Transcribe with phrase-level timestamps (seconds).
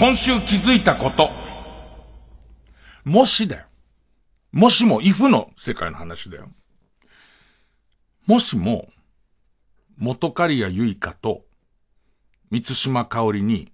[0.00, 1.30] 今週気づいたこと。
[3.04, 3.66] もしだよ。
[4.50, 6.48] もしも、イフの世界の話だよ。
[8.24, 8.88] もしも、
[9.98, 11.42] 元刈谷ゆいかと、
[12.50, 13.70] 三島香織に、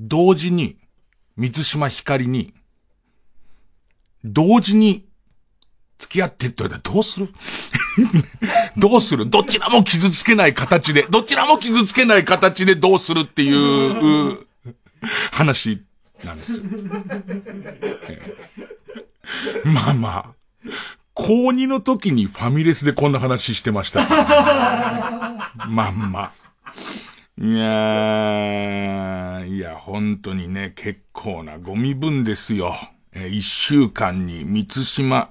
[0.00, 0.78] 同時に、
[1.36, 2.52] 水島ひかりに、
[4.24, 5.06] 同時に、
[6.00, 7.28] 付き合ってって言われたらどうする？
[8.76, 9.30] どうする？
[9.30, 14.49] どちらも傷つけない形で、どちらも傷つけない形でどうするっていう、
[15.32, 15.82] 話
[16.24, 16.64] なんですよ。
[19.64, 20.34] まあまあ、
[21.14, 24.00] 高2の時にファミレスでこんな話してました。
[25.68, 26.32] まんま。
[27.38, 32.74] いやー、いや、本当にね、結構なゴミ分ですよ。
[33.12, 35.30] え一週間に三島。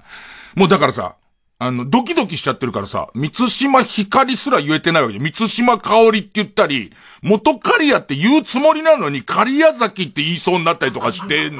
[0.56, 1.16] もうだからさ、
[1.62, 5.18] あの、ドキドキしちゃってるからさ、三島光すら言えてないわけ。
[5.18, 11.52] で、三島香りって言ったり、元カリアって言うつもりなのに、カリア崎って言いそうになったりとかして、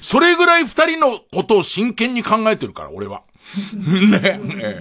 [0.00, 3.22] それぐらい二人のことを真剣に考えてるから、俺は。
[3.74, 4.76] ね、ね、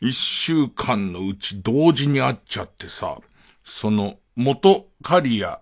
[0.00, 3.18] 一週間のうち同時に会っちゃってさ、
[3.62, 5.60] その、元カリア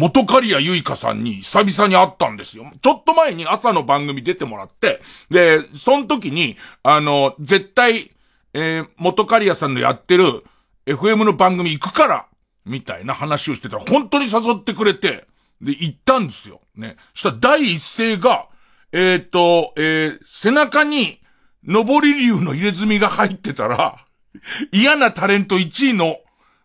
[0.00, 2.72] 元カリアゆいかさんに久々に会ったんですよ。
[2.80, 8.10] ちょっと前に朝の番組出てもらって、で、その時に、あの、絶対、
[8.54, 10.42] えー、元カリアさんのやってる
[10.86, 12.26] FM の番組行くから、
[12.64, 15.26] みたいな話をしてたら、本当に誘ってくれて、
[15.60, 16.62] で、行ったんですよ。
[16.76, 16.96] ね。
[17.12, 18.48] したら第一声が、
[18.92, 21.20] えっ、ー、と、えー、背中に、
[21.62, 23.98] 上り竜の入れ墨が入ってたら、
[24.72, 26.16] 嫌なタレント1位の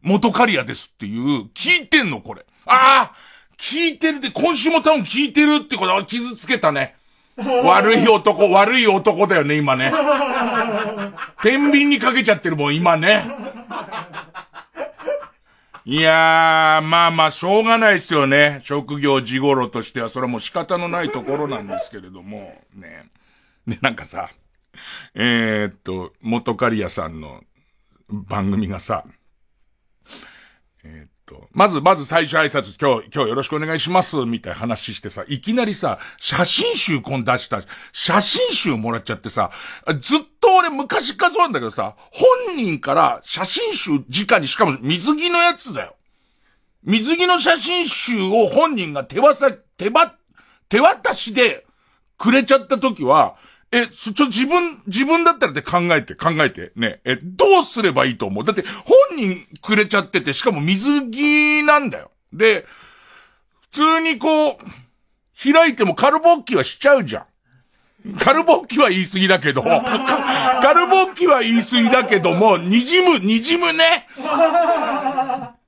[0.01, 2.45] 元カリアですっていう、聞いてんのこれ。
[2.65, 3.24] ああ
[3.57, 6.95] 聞いてるって、今週も多分聞いてるってことは傷つけたね。
[7.37, 9.91] 悪い男、悪い男だよね、今ね。
[11.41, 13.25] 天秤にかけちゃってるもん、今ね。
[15.87, 18.59] いやー、まあまあ、しょうがないですよね。
[18.63, 23.11] 職業事頃としては、それはもう仕方のないところなんですけれども、ね。
[23.67, 24.29] で、なんかさ、
[25.13, 27.43] えー、っと、元カリアさんの
[28.09, 29.11] 番組がさ、えー、
[31.25, 39.51] と、まず、まず最初挨拶、今日、今日よろしくお願いします、みたいな話してさ、いきなりさ、写真集今出した、写真集もらっちゃってさ、
[39.99, 45.95] ずっと俺昔からそうなんだけどさ、本人から写真集直に、しかも水着のやつだよ。
[46.83, 50.15] 水着の写真集を本人が手渡、手ば、
[50.69, 51.65] 手渡しで
[52.17, 53.35] くれちゃった時は、
[53.77, 57.01] え、ちょ、自分、自分だったらって考えて、考えて、ね。
[57.03, 58.45] え、どうすればいいと思う？
[58.45, 62.11] だって、本人くれちゃってて、しかも水着なんだよ。
[62.31, 62.65] で、
[63.61, 64.57] 普通にこう、
[65.53, 67.25] 開いてもカルボッキはしちゃうじゃ
[68.07, 68.15] ん。
[68.17, 74.07] カルボッキは言い過ぎだけど、カルボッキは言い過ぎだけども、滲む、滲むね。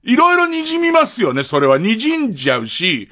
[0.04, 1.78] いろいろ滲みますよね、それは。
[1.78, 3.10] 滲んじゃうし、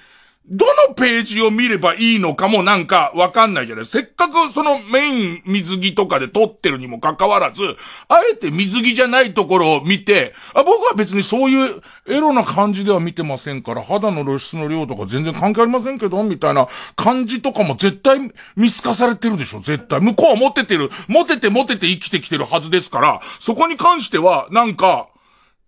[0.48, 3.86] どのページを見ればいいのかもなんかわかんないじゃない。
[3.86, 7.64] せっかくそのメイン水着とかで撮ってるにもかかわらず、
[8.08, 18.20] あえて水着じゃないところを見て、あ僕は別にそういうエロな感じでは見てませんから、肌の露出の量とか全然関係ありませんけど、みたいな感じとかも絶対
[18.56, 19.62] 見透かされてるでしょ。
[19.62, 20.00] 絶対。
[20.00, 25.08] 向こうはモテてる、モテてモテて生きてきてるはずですから、そこに関しては、なんか、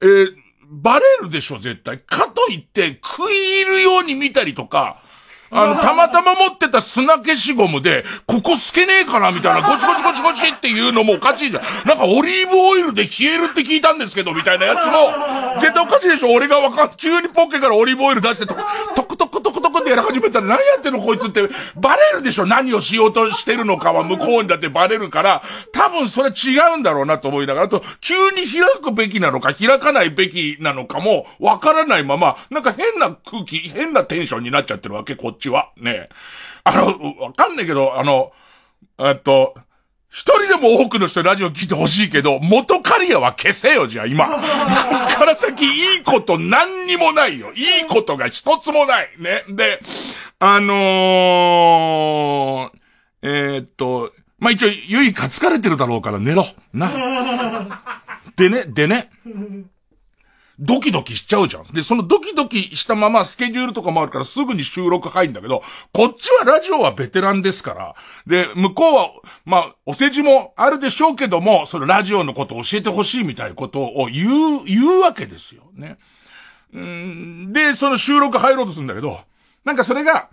[0.02, 2.00] えーバレるでしょ、絶対。
[2.00, 5.02] かといって、食い入るように見たりとか、
[5.50, 11.64] あの、たまたま持ってた砂消しゴムで、ここ透けねえかなみたいな、ゴチゴチゴチゴチっていうのもおかしいじゃん。
[11.88, 18.58] なんかオリーブオイルで消えるって聞いたんですけど、みたいなやつも、絶対おかしいでしょ俺がわかん、急にポッケからオリーブオイル出してと、
[18.96, 19.04] ト
[19.88, 21.42] でやり始めたら何やってんのこいつって、
[21.76, 35.72] バレるでしょ何をしようとしてるのかは向こうにだってバレるから、多分それ違うんだろうなと思いながら、あと、急に開くべきなのか開かないべきなのかも、わからないまま、なんか変な空気、変なテンションになっちゃってるわけ、こっちは。
[35.78, 36.10] ね
[36.64, 38.32] あの、わかんないけど、あの、
[39.00, 39.56] えっと、
[40.10, 44.26] 一人でも多くの人ラジオ聞いてほしいけど、元カリアは消せよ、じゃあ今。
[44.26, 47.52] こ っから先いいこと何にもないよ。
[47.54, 49.10] いいことが一つもない。
[49.20, 49.44] ね。
[49.50, 49.82] で、
[50.40, 52.78] あのー、
[53.22, 56.46] えー、っと、まあ、一応、ゆいか疲れてるだろうから寝ろ。
[56.74, 56.90] な。
[58.38, 59.10] でね、でね。
[60.60, 61.68] ドキドキしちゃうじゃん。
[61.68, 65.62] で、そのドキドキしたままスケジュールとかもあるからすぐに収録入るんだけど、
[65.94, 67.96] こっちはラジオはベテランですから、
[68.26, 69.12] で、向こうは、
[69.46, 75.98] まあ、お世辞もあるでしょうけども、そのラジオのことを教えてほしいみたいなことを言う、言うわけですよね。
[76.74, 79.20] うんで、その収録入ろうとするんだけど、
[79.64, 80.30] なんかそれが、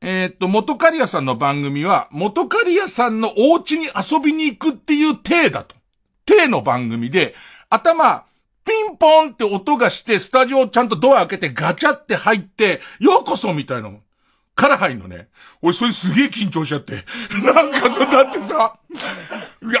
[0.00, 5.76] えー、っと、元カリアさんの番組は、元カリアさんのお家に遊びに行くっていう体だと。
[6.26, 7.34] 体の番組で、
[7.68, 8.24] 頭、
[8.64, 13.90] ピンポンって音がして、スタジオちゃんとドア開けてガチャって入って、ようこそみたいな
[14.54, 15.28] から入んのね。
[15.62, 17.04] 俺それすげえ緊張しちゃって。
[17.42, 18.74] なんかそだってさ、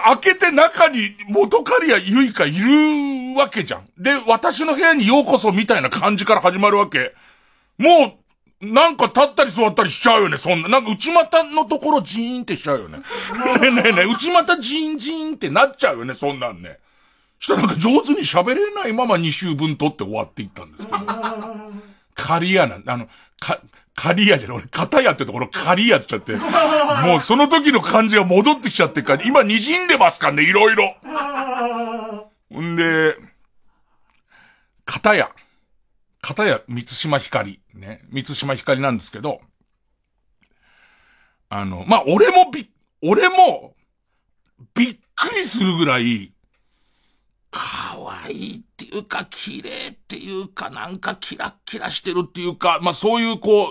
[0.04, 3.86] 開けて中に元カリアゆいかいるわけじゃん。
[3.98, 7.14] で、私の部屋にようこそみたいな感じから始まるわけ。
[7.76, 8.18] も
[8.62, 10.68] う、なんか立ったり座ったりしちゃうよね、そんな。
[10.68, 12.98] なんか内股のところジーンってしちゃうよね。
[13.60, 16.78] ねえねえねえ、内股ジーンジーンってなっちゃうよね、そんなんね。
[17.40, 20.98] したらなんか上手に喋れないまま2週分撮って終わっていったんですけど。
[22.14, 23.08] カリアな、あの、
[23.40, 23.60] か、
[23.96, 27.06] カリアじゃない、俺、カタヤってところカリアって言っちゃって。
[27.06, 30.96] もうその時の感じが戻ってきちゃってから、今滲んでますかね、いろいろ。
[32.60, 33.16] んで、
[34.84, 35.30] カタヤ。
[36.20, 37.60] カタヤ、三島ひかり。
[37.72, 38.02] ね。
[38.10, 39.40] 三島ひかりなんですけど、
[41.48, 42.70] あの、まあ、俺もび、
[43.02, 43.74] 俺も、
[44.74, 46.32] びっくりするぐらい、
[47.50, 53.70] 可愛いっていうか、綺麗っていうか、なんかキラッキラしてるっていうか、まあそういうこう、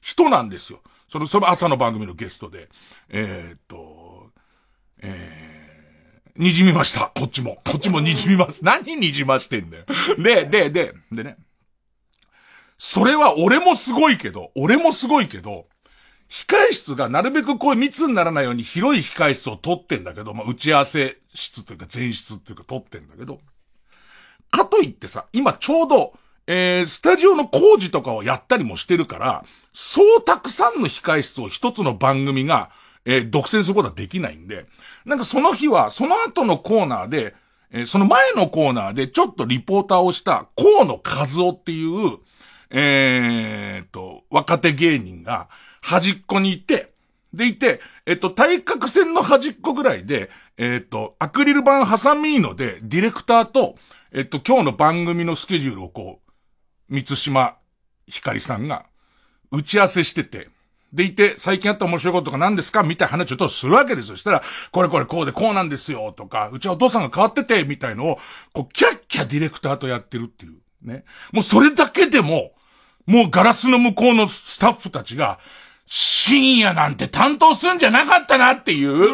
[0.00, 0.80] 人なんですよ。
[1.08, 2.68] その、その朝の番組のゲストで。
[3.08, 4.30] えー、っと、
[5.02, 7.12] えー、滲みました。
[7.14, 7.60] こっちも。
[7.66, 8.64] こっちも滲みます。
[8.64, 9.84] 何滲ましてんだよ。
[10.18, 11.36] で、で、で、でね。
[12.78, 15.66] それは俺もすごいけど、俺もすごいけど、
[16.30, 23.40] 控室がなるべくこう密にならないように広い控室を取ってんだけど、まあ、打ち合わせ室というか前室というか取ってんだけど、
[24.50, 26.12] かといってさ、今ちょうど、
[26.46, 32.70] えー、スタジオの工事とかをやったりもしてるから、そうたくさんの控え室を一つの番組が、
[33.04, 34.66] えー、独占することはできないんで、
[35.04, 37.34] なんかその日は、その後のコーナーで、
[37.70, 42.18] えー、その前のコーナーでちょっとリポーターをした河野和夫っていう、
[42.70, 45.48] えー、と、若手芸人が、
[45.80, 46.92] 端っこにいて、
[47.32, 53.76] でいて、えっと、対角線の端っこぐらいで、えっと、アクリル板挟みので、ディレクターと、
[54.12, 56.30] えっと、今日の番組のスケジュールをこう、
[56.92, 57.56] 三島
[58.06, 58.86] ひかりさんが、
[59.52, 60.48] 打ち合わせしてて、
[60.92, 64.16] でいて、最近あった面白いこととか何ですかみたいな話をするわけですよ。
[64.16, 64.42] したら、
[64.72, 68.18] これこれこうでこうなんですよ、とか、うちはお父さんが変わってて、みたいのを、
[68.52, 70.54] こう、キャッキャディレクターとやってるっていう。
[70.82, 71.04] ね。
[71.32, 72.52] もうそれだけでも、
[73.06, 75.38] もうガラスの向こうのスタッフたちが、
[75.92, 79.08] 深夜なんて担当すんじゃなかったなっていう、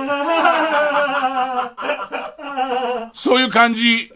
[3.15, 4.13] そういう感じ、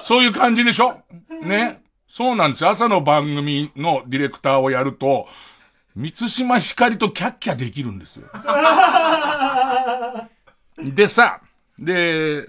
[0.00, 1.02] そういう感じでしょ？
[1.42, 1.82] ね。
[2.08, 2.70] そうなんですよ。
[2.70, 5.28] 朝の番組のディレクターをやると、
[5.94, 8.24] 三島ひかりとキャッキャできるんですよ。
[10.78, 11.42] でさ、
[11.78, 12.48] で、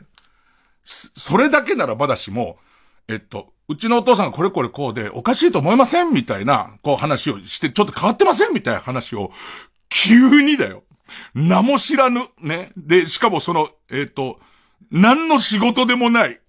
[0.86, 2.58] それだけならまだしも、
[3.10, 9.32] えっと、うちのお父さんがこれこれこうで、おかしいと思いませんみたいな、こう話をして、ちょっと変わってませんみたいな話を、
[9.90, 10.84] 急にだよ。
[11.34, 12.72] 名も知らぬ、ね。
[12.78, 14.40] で、しかもその、えっ、ー、と、
[14.90, 16.40] 何の仕事でもない、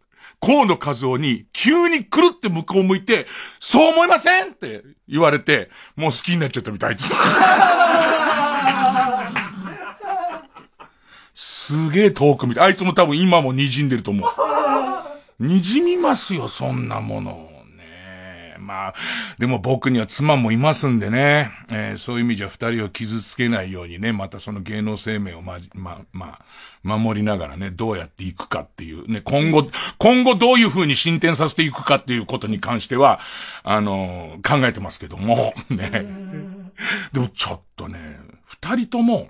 [0.41, 3.27] 河野和夫に、急に来るって向こう向いて、
[3.59, 7.13] そう思いませんって言われて、もう好きになっちゃったみたいです。
[11.35, 14.31] すげえ遠く見て、あいつも多分今も滲んでると思う。
[15.41, 17.51] 滲みますよ、そんなもの。
[17.77, 18.95] ねまあ、
[19.39, 29.69] でも僕には妻もいますんでね、えー、そういう意味じゃ二人を傷つけないようにね、またその芸能生命をま、ま、まあ、守りながらね、どうやっていくかっていう、ね、今後、
[29.99, 33.21] 今後どういう風に進展させていくかっていうことに関しては、
[33.63, 36.07] あのー、考えてますけども、ね。
[37.13, 39.29] でもちょっとね、二人とも、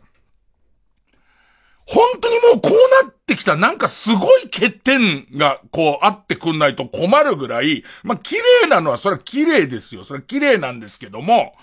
[1.90, 10.04] 本当にもうこうなってきたなんかすごい欠点がこうあってくんないと困るぐらい、まあ綺麗なのはそれは綺麗ですよ。
[10.04, 11.54] それは綺麗なんですけども、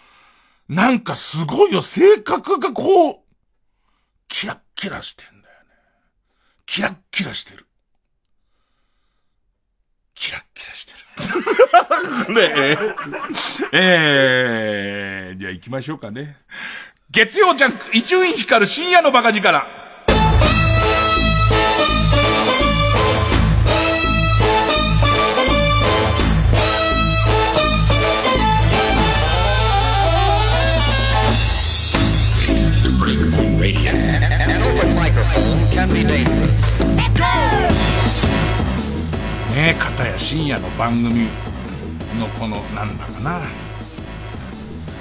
[0.68, 3.18] なんかすごいよ、性格がこう、
[4.28, 5.44] キラッキラしてんだよね。
[6.66, 7.68] キラッキラしてる。
[10.16, 10.94] キラッキラして
[12.28, 12.34] る。
[12.34, 12.78] ねえ。
[13.74, 16.38] えー、じゃあ行きましょうかね。
[17.12, 19.85] 月曜ジャンク、伊集院光る深夜のバカ力。
[35.76, 35.84] ね
[39.58, 41.26] え、片や深夜の番組
[42.18, 43.42] のこの、なんだかな。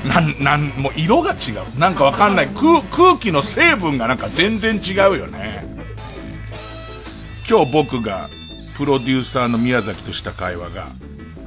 [0.05, 1.79] なん、なん、もう色が違う。
[1.79, 2.49] なんかわかんない。
[2.49, 5.65] 空、空気の成分がなんか全然違うよね。
[7.49, 8.29] 今日僕が
[8.77, 10.89] プロデューサーの宮崎とした会話が、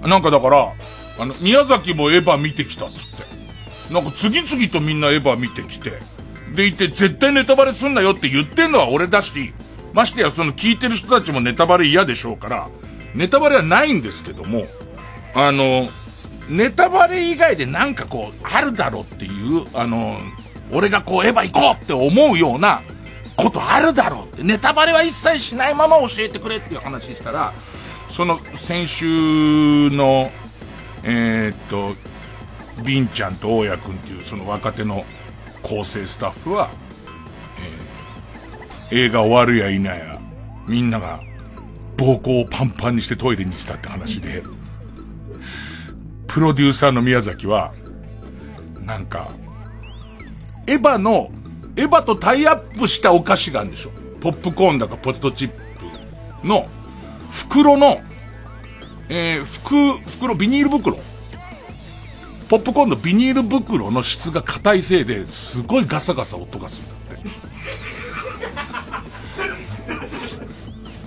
[0.08, 0.72] なんかだから、
[1.20, 3.08] あの、宮崎もエヴァ見てきたっつっ
[3.90, 3.94] て。
[3.94, 6.00] なんか次々とみんなエヴァ見てきて、
[6.58, 9.54] でいて絶対ネタバレすんなよって言ってんのは俺だし、
[9.94, 12.68] ましてやその聞いてる人たちもネタバレ嫌でしょうから、
[13.14, 14.64] ネタバレはないんですけども、
[15.36, 15.88] あの、
[16.50, 20.20] ネタバレ以外でなんかこう、あるだろうっていう、あの、
[20.72, 22.82] 俺がこう、エヴァ行こうって思うような
[23.36, 27.54] ことあるだろうって、ネタバレは一切しないまま教えてくれっていう話したら、
[28.10, 30.32] その先週の、
[31.04, 31.92] えー、っと、
[32.84, 35.06] ビンちゃんと大家君っていうその若手の
[35.64, 36.70] 構成スタッフは、
[38.92, 40.20] えー、映画終わるや否や、
[40.68, 41.22] みんなが
[41.98, 44.44] 膀胱をパンパンにしてトイレにしたって話で、
[46.28, 47.74] プロデューサーの宮崎は、
[48.86, 49.32] なんか、
[50.68, 51.32] エヴァの、
[51.76, 53.92] エヴァとタイアップしたお菓子があるんでしょ。
[54.20, 55.50] ポップコーンだかポテトチッ
[56.42, 56.68] プの
[57.32, 58.02] 袋の、
[59.10, 60.98] えー、袋、ビニール袋。
[62.50, 66.98] ポップコーンのビニール袋の質が硬いせいですごいガサガサ音がするんだ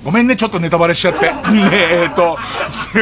[0.02, 1.30] ごめんね、ちょっとネタバレしちゃって。
[1.52, 2.38] ねえっと、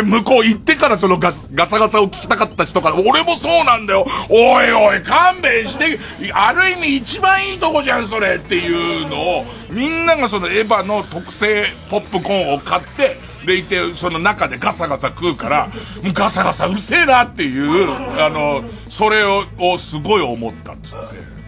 [0.05, 4.05] 向こう行ってからそのガガサガサを聞きたかった人から、俺もそうなんだよ。
[4.29, 5.99] おいおい、勘弁して、
[6.33, 15.69] ある意味一番いいとこじゃん、それっていうのを、みんながそのエヴァの特製ポップコーンを買って、でいて、その中でガサガサ食うから、
[16.03, 17.91] もうガサガサうるせえなっていう、
[18.21, 19.45] あの、それを、
[19.79, 21.39] すごい思ったっつって。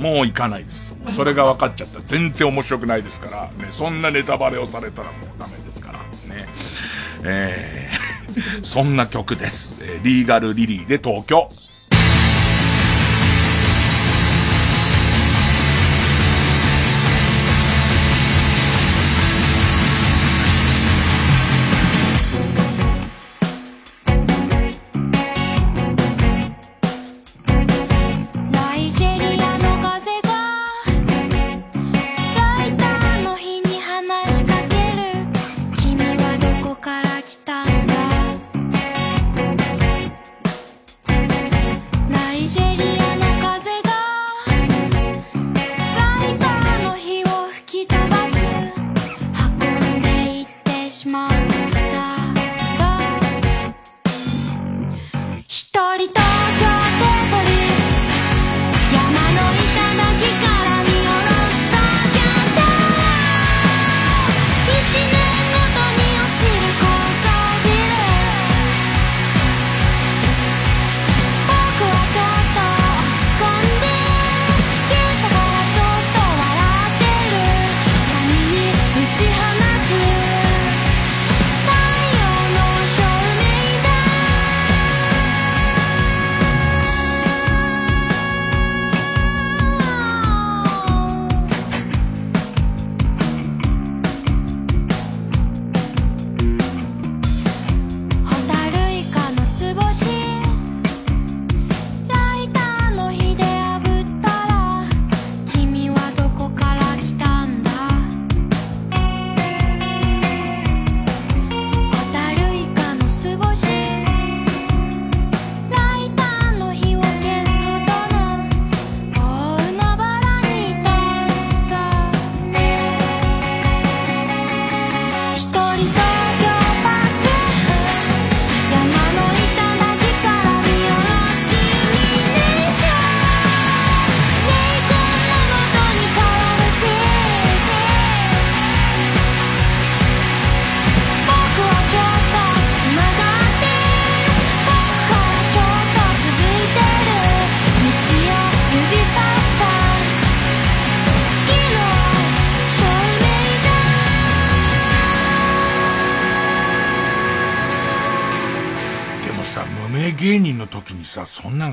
[0.00, 0.96] もう行かないです。
[1.10, 5.98] それが分かっちゃった全然面白くないですから、ね、そんなネタバレをされたらもうダメですから、
[6.34, 6.46] ね。
[7.24, 9.84] えー、 そんな曲です。
[10.02, 11.50] リーガルリリーで東京。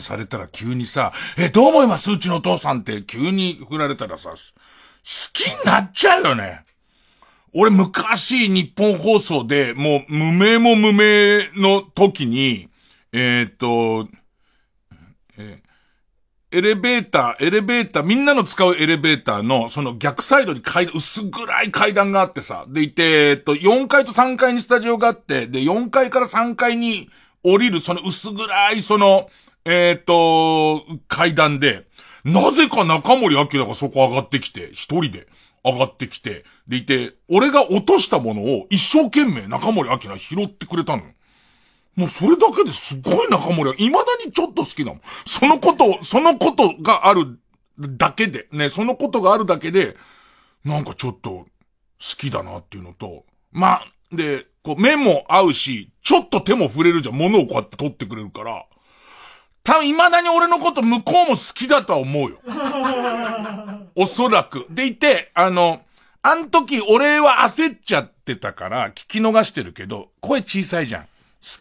[0.01, 2.12] さ、そんなんされたら急にさ、え、どう思います？
[2.12, 4.36] うちのお父さんって急に振られたらさ、好
[5.34, 6.63] きになっちゃうよね。
[7.54, 12.70] 俺昔日本放送でもう無名も無名の時に、
[13.13, 14.08] えー、っと、
[15.38, 15.62] え
[16.50, 27.10] エレベーター、エレベーター、みんなの使うエレベーターの、その逆サイドに階段、薄暗い階段があってさ、でいて、えっと、4階と3階にスタジオがあって、で、4階から3階に
[27.44, 29.30] 降りるその薄暗いその、
[29.69, 31.88] えっ、ー、と、階段で、
[32.24, 35.27] なぜか中森明がそこ上がってきて、一人で
[35.63, 41.03] 上がってきて、でいて、俺が落としたものを一生懸命中森明拾ってくれたの。
[41.97, 45.01] もうそれだけですごい中森は、未だにちょっと好きだもん。
[45.25, 47.38] そのこと、そのことがある
[47.77, 49.97] だけで、ね、そのことがあるだけで、
[50.63, 51.45] なんかちょっと好
[52.00, 57.15] きだなっていうのと、まあ、で、こう目も合うし、ちょっと手も触れるじゃん。
[57.15, 58.65] 物をこうやって取ってくれるから。
[59.67, 62.38] 多分未だに俺のこと向こうも好きだとは思うよ。
[63.95, 64.65] おそらく。
[64.69, 65.81] でいて、あの、
[66.21, 71.01] あん時俺は焦っちゃってたから聞き逃してるけど、声小さいじゃん。
[71.03, 71.07] 好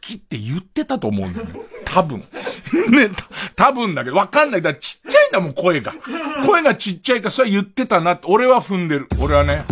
[0.01, 1.47] きって言ってたと思うんだよ。
[1.85, 2.21] 多分。
[2.91, 3.11] ね、
[3.57, 4.63] 多分だけど、わかんない。
[4.63, 5.93] だちっちゃいんだもん、声が。
[6.47, 9.09] 声がちっちゃいから、それは言ってたなって、俺は踏んでる。
[9.21, 9.65] 俺はね。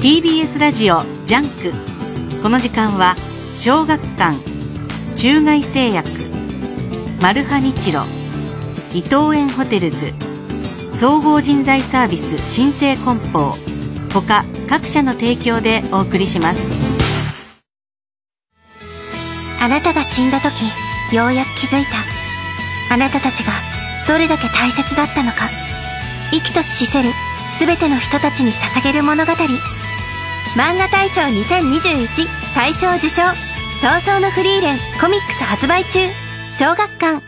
[0.00, 2.42] TBS ラジオジャンク。
[2.42, 3.16] この時間は
[3.58, 4.34] 小学館
[5.14, 6.08] 中外製薬
[7.20, 8.00] マルハニチロ
[8.94, 10.14] 伊藤園ホテルズ
[10.90, 13.52] 総合人材サービス新生梱包
[14.10, 16.60] 他各社の提供でお送りします。
[19.60, 20.64] あなたが死んだ時
[21.14, 21.90] ようやく気づいた。
[22.94, 23.52] あなたたちが
[24.08, 25.50] どれだけ大切だったのか。
[26.32, 27.10] 生きとし死せる
[27.58, 29.32] 全ての人たちに捧げる物語。
[30.56, 33.22] 漫画大賞2021大賞受賞
[33.80, 36.00] 早々のフリーレンコミックス発売中
[36.50, 37.22] 小学館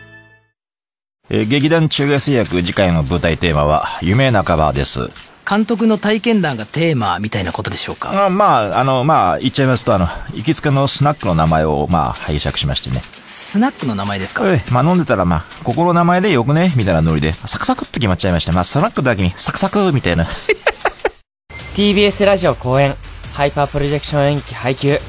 [1.29, 5.07] えー、劇団中外製薬次回の舞台テーマは夢半ばです
[5.49, 8.25] 監督の体験談がテーマみたいなことでしょうか？
[8.27, 13.01] あまあ、あの、まあ、言っちゃいますと、あの、行きつけのスナックの名前を、まあ、拝借しましてね。
[13.11, 14.49] スナックの名前ですか？
[14.49, 18.53] ええ、まあ、飲んでたら、まあ、ここの名前でよくね、みたいなノリで、サクサクっと決まっちゃいました。
[18.53, 20.25] まあ、スナックだけに、サクサクみたいな。
[21.75, 22.95] TBS ラジオ公演、
[23.33, 24.99] ハイパープロジェクション演劇配給。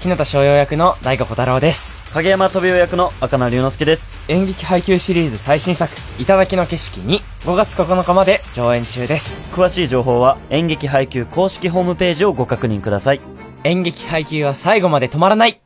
[0.00, 1.98] 日向翔陽役の大悟小太郎です。
[2.14, 4.16] 影山飛雄役の赤名龍之介です。
[4.28, 9.42] 演劇配給シリーズ最新作「頂きの景色」に5月9日まで上演中です。
[9.52, 13.20] 詳しい情報は演劇配給公式ホームページをご確認ください。
[13.64, 15.60] 演劇配給は最後まで止まらない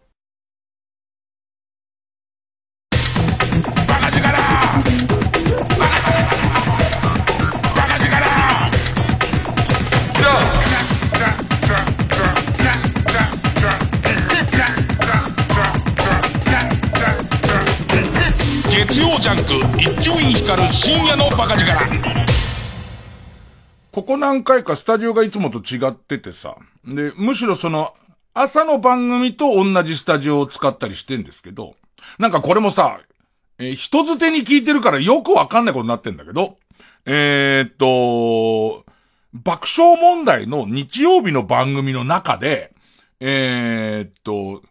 [19.98, 21.76] ク一丁院光る深夜のバカ力。
[23.90, 26.56] ここ何回かスタジオがいつもと違っててさ。
[26.84, 27.94] で、むしろその、
[28.32, 31.74] 朝の番組と同じスタジオを使ったりしてんですけど、
[32.18, 33.00] なんかこれもさ、
[33.58, 36.58] えー、人づてに聞いてるからよくわかんないことになってんだけど、
[37.04, 38.84] えー、っと、
[39.34, 42.72] 爆笑問題の日曜日の番組の中で、
[43.18, 44.62] えー、っと、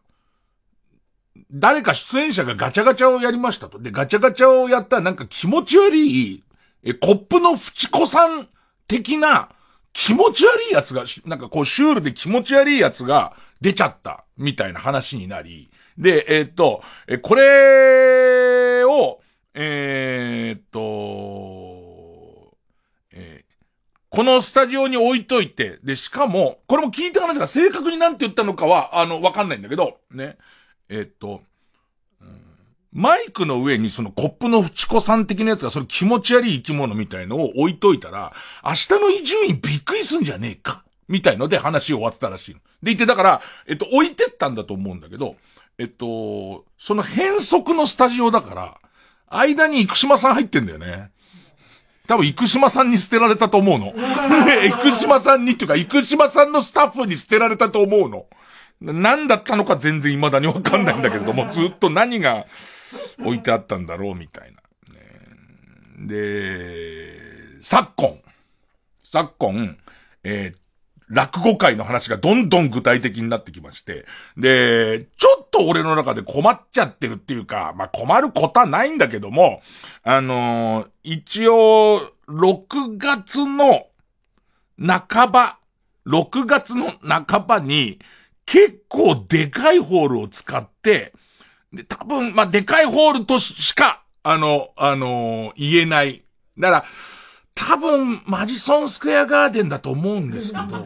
[1.51, 3.79] 誰か出演者がガチャガチャをやりましたと。
[3.79, 6.43] で、ガチャガチャをやったらなんか気持ち悪い、
[6.83, 8.47] え、コップのフチコさん
[8.87, 9.49] 的な
[9.93, 19.19] 気持ち悪いやつが、なんかこうシュールで気持ち悪いやつが出ちゃったみたいな話になり、で、えー、っと、え、これを、
[19.53, 22.55] えー、っと、
[23.11, 23.43] え、
[24.09, 30.37] このスタジオに置いといて、で、しかも、これも聞いた話が正確になんて言ったのかは、あの、わかんないんだけど、ね。
[30.89, 31.41] えっと、
[32.93, 42.61] マイクの上にそのコップのフチコさん的なやつがその気持ち悪い生き物みたいのを置いといたら、明日の伊集院びっくりすんじゃねえかみたいので話終わってたらしいの。
[42.81, 45.35] でいて、だから、えっと、置いてったんだと思うんだけど、
[45.77, 48.77] えっと、その変則のスタジオだから、
[49.27, 51.11] 間に生島さん入ってんだよね。
[52.07, 53.93] 多分、生島さんに捨てられたと思うの。
[54.81, 58.25] 生島さんにっていうか、生島さんのスタッフに捨てられたと思うの。
[58.81, 62.45] 何だったのか全然未だにわかんないんだけれども、 ずっと何が
[63.19, 64.61] 置いてあったんだろうみたいな。
[64.93, 68.21] ね、で、昨今、
[69.03, 69.77] 昨今、
[70.23, 70.57] えー、
[71.09, 79.61] 落語会の話がどんどん具体的になってきまして、で、ちょっと俺の中で困っちゃってるっていうか、まあ、困ることはないんだけども、
[80.03, 83.87] あのー、一応、6月の
[84.77, 85.59] 半ば、
[86.05, 87.99] 6月の半ばに、
[88.47, 91.13] 結構でかいホールを使って、
[91.73, 96.23] で、多分、まあ、でかいホールとしか、あの、あのー、言えない。
[96.57, 96.85] だから、
[97.53, 100.85] 多分、マジソンスクエアガーデンだと思うんですけど、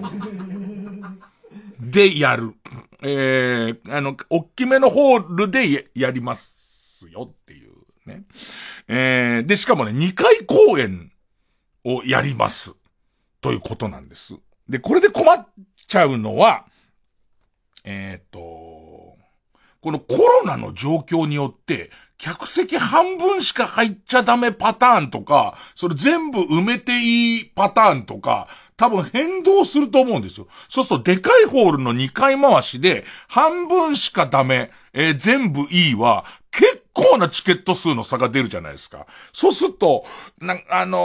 [1.79, 2.55] で、やる。
[3.03, 6.51] えー、あの、大きめのホールでやります
[7.11, 7.73] よっていう
[8.07, 8.23] ね。
[8.87, 11.11] えー、で、しかもね、2回公演
[11.83, 12.73] をやります。
[13.39, 14.35] ということなんです。
[14.67, 15.47] で、これで困っ
[15.87, 16.65] ちゃうのは、
[17.83, 18.39] えっ、と、
[19.81, 30.47] このコロナの状況によって、客席半分しか入っちゃダメパターンとか、それ全部埋めていいパターンとか、多分変動すると思うんですよ。
[30.69, 39.07] そうするとでかいホールの2回回しで、半分しかダメ、えー、全部いいは、結構なチケット数の差が出るじゃないですか。
[39.31, 40.05] そうすると、
[40.39, 40.97] な、あの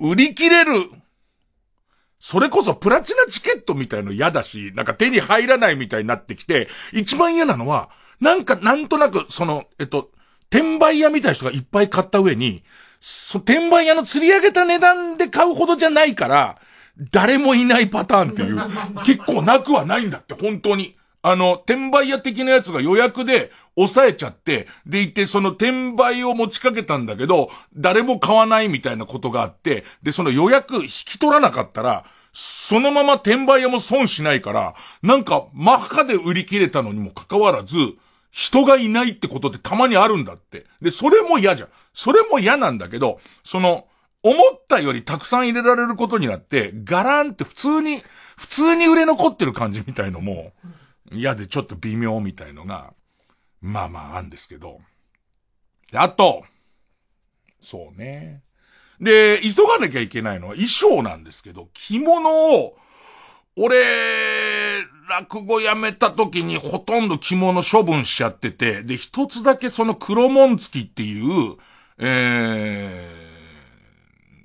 [0.00, 0.72] ー、売り切れる、
[2.20, 7.88] それこそプラチナチケットみたいの嫌だし、なんか手に入らないみたいになってきて、一番嫌なのは、
[8.20, 10.10] なんか、なんとなく、その、えっと、
[10.50, 12.62] 転売屋みたいな人がいっぱい買った上に、
[13.00, 16.58] そ、転売屋の釣り上げた値段で買うほどじゃないから、
[17.10, 18.60] 誰もいないパターンっていう、
[19.04, 20.96] 結構なくはないんだって、本当に。
[21.22, 37.76] あの、転売屋的なやつが予約で抑えちゃって、でいてその転売を持ちかけたんだけど、誰も買わないみたいなことがあって、で、その予約引き取らなかったら、そのまま転売屋も損しないから、なんか、マッハで売り切れたのにもかかわらず、
[38.30, 40.64] 人がいないってことってたまにあるんだって。
[40.80, 41.68] で、それも嫌じゃん。
[41.92, 43.86] それも嫌なんだけど、その、
[44.22, 48.00] 思ったよりたくさん入れられることになって、ガランって普通に、
[48.36, 50.52] 普通に売れ残ってる感じみたいのも、
[51.12, 52.94] 嫌でちょっと微妙みたいのが、
[53.60, 54.80] まあまああんですけど。
[55.92, 56.44] あと、
[57.60, 58.42] そうね。
[59.00, 62.76] で、急がなきゃいけないのは衣装なんですけど、着物を、
[63.56, 63.76] 俺、
[65.08, 71.56] 落語やめた時にほとんど着物処分しちゃってて、で、一つだけその黒紋付きっていう、
[71.98, 73.06] え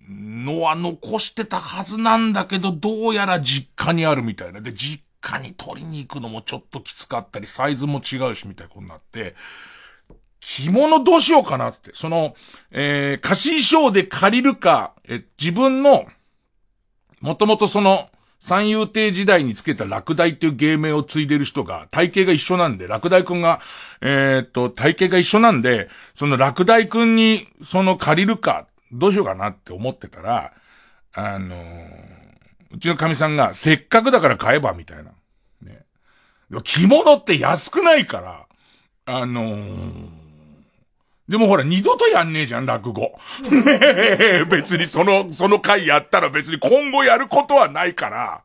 [0.10, 4.62] ー、のは残してたはずなんだけど、どうやら実家にあるみたいな。
[4.62, 9.35] で、実家に取りに行くのもちょっときつかったり、サイズも違うしみたいなことになって、
[10.39, 11.89] 着物どうしようかなって。
[11.93, 12.35] その、
[12.69, 16.05] えー、貸し衣装で借りるか、え、自分の、
[17.19, 18.09] もともとその、
[18.39, 23.59] 三遊亭時代につけた落第っていう芸名を継いでる人が、体型が一緒なんで、落第くんが、
[24.01, 30.53] えー、っと、体型が一緒なんで、その落第くんに、その借りるか、どうしようかなって思ってたら、
[31.13, 32.05] あのー、
[32.75, 35.11] うちの神さんが、せっかくだから買えば、みたいな。
[35.61, 35.85] ね。
[36.63, 38.45] 着物って安くないから、
[39.05, 40.25] あのー
[41.27, 43.19] でもほら、二度とやんねえじゃん、落語。
[44.47, 48.43] 別にその、その回やったら別に今後やることはないから、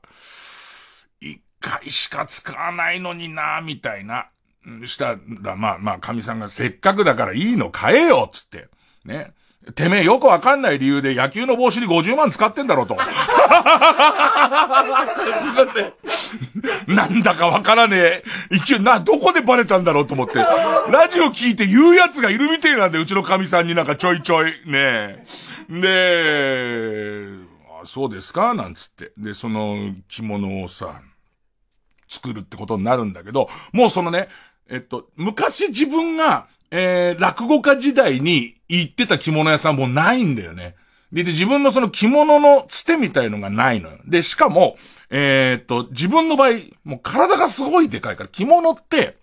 [1.20, 4.28] 一回しか使わないのにな、みたいな。
[4.86, 8.68] したら、まあまあ、神さんがせっかくだからいいの買えよ、つって。
[9.04, 9.34] ね。
[9.74, 12.96] てめえよくわかんない理由で野球の帽子に50万使ってんだろうと。
[16.86, 18.24] なんだかわからねえ。
[18.50, 20.38] 一応な、どこでバレたんだろうと思って。
[20.90, 25.24] ラジオ聞いて言う奴がいるみてえなんで、うちの神さんになんかちょいちょい、ねえ
[25.68, 27.26] で、
[27.82, 28.54] あ、そうですか？
[28.54, 29.12] なんつって。
[29.18, 31.00] で、その着物をさ、
[32.08, 34.28] 作るってことになるんだけど、もうそのね、
[34.68, 40.76] えっと、昔自分がえー、落語家時代に行ってた着物屋さんもないんだよね。
[41.12, 43.98] で、で、自分のその着物のつてみたいのがないのよ。
[44.06, 44.76] で、しかも、
[45.10, 46.50] えー、っと、自分の場合、
[46.84, 49.16] もう体がすごいでかいから、着物って、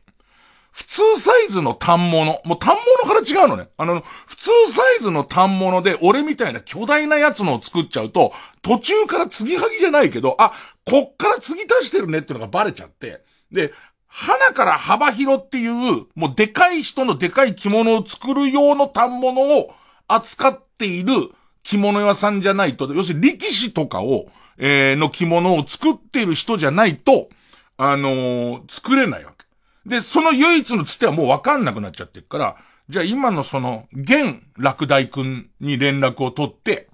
[0.77, 3.69] 普通サイズの反物、もう反物から違うのね。
[3.77, 8.31] あの、普通サイズの反物で、俺みたいな巨大なやつのを作っちゃうと、
[8.61, 10.53] 途中から継ぎはぎじゃないけど、あ、
[10.85, 13.73] こっから継ぎ足してるねっていうのがバレちゃって、で、
[14.19, 19.75] 花から幅広っていう、もうでかい人のでかい着物を作る用の反物を
[20.07, 21.13] 扱っている
[21.61, 24.25] 着物屋さんじゃないと、要するに力士とかを、
[24.57, 27.29] えー、の着物を作っている人じゃないと、
[27.77, 29.45] あのー、作れないわけ。
[29.87, 32.57] で、その唯一のつてはもうわかんなくなっちゃってるから、
[32.89, 36.89] じゃあ今のその、現落第くんに連絡を取って、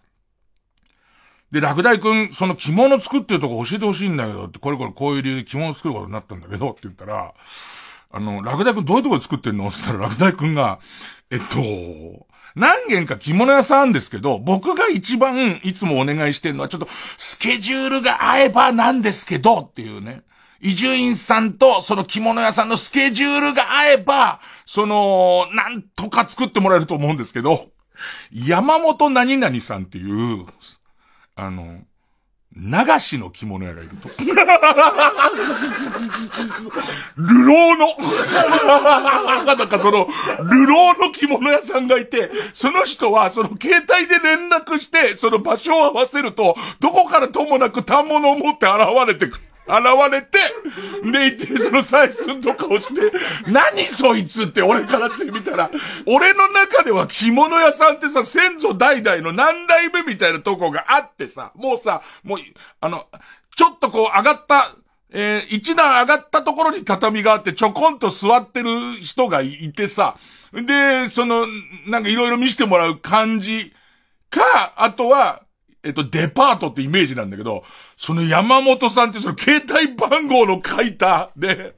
[1.53, 7.35] で、落第くん、その着物作ってるとこ教えてほしいんだけどって、これこれこういう理由で着物作ることになったんだけどって言ったら、
[8.11, 9.67] あの、落第くんどういうとこで作ってんの？
[9.67, 10.79] って言ったら落第くんが、
[11.29, 16.87] えっと、何軒か着物屋さんですけど、僕が一番いつもお願いしてるのはちょっと
[17.17, 20.23] スケジュールが合えばなんですけどっていうね。
[20.59, 27.67] 伊集院さんとその着物屋さんのスケジュールが合えば、その、なんとか作ってもらえると思うんですけど、
[28.31, 30.45] 山本何々さんっていう、
[31.35, 31.79] あの、
[32.55, 34.09] 流しの着物屋がいると。
[37.17, 37.97] 流浪の
[39.45, 40.07] なんかその、
[40.51, 49.43] 流浪の着物屋さんがいて、その人はその携帯で連絡して、その場所を合わせると、どこからともなく反物を持って現れてくる。
[49.65, 50.39] 現れて、
[51.11, 53.11] でいて、その採寸とかをして、
[53.47, 55.71] 何そいつって俺からしてみたら、
[56.05, 62.39] 俺の中では着物屋さんってさ、先祖代々の何代目みたいなとこがあってさ、もうさ、もう、
[62.81, 63.07] あの、
[63.55, 64.69] ちょっとこう上がった、
[65.11, 70.17] えー、一段上がったところに畳があってちょこんと座ってる人がいてさ、
[70.53, 71.45] で、その、
[71.87, 73.73] なんかいろいろ見せてもらう感じ
[74.29, 75.43] か、あとは、
[75.83, 77.63] えっと、デパートってイメージなんだけど、
[77.97, 81.75] その山本さんってその携帯番号の書いた、で、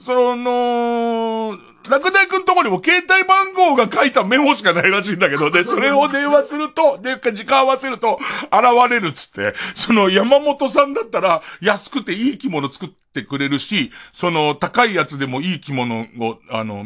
[0.00, 1.56] その、
[1.88, 16.84] 落第くんとこにも携帯番号が書いたメモしかないらしいんだけど、で、それを電話すると、で、時間合わせると、現れるっつって、その山本さんだったら、安くていい着物作ってくれるし、その、高いやつでもいい着物を、あの、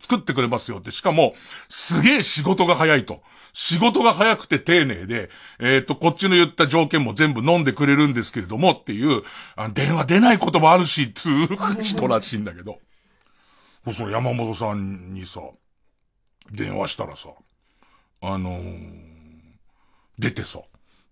[0.00, 1.34] 作ってくれますよって、しかも、
[1.68, 3.22] すげえ仕事が早いと。
[3.60, 9.24] 仕事が早くて丁寧で、えっ、ー、と、こっちの言った条件も全部飲んでくれるんですけれどもっていう、
[9.56, 12.78] あ電話出ないこともあるし、つう人らしいんだけど。
[13.92, 15.40] その山本さんにさ、
[16.52, 17.30] 電話したらさ、
[18.20, 18.78] あのー、
[20.20, 20.60] 出てさ、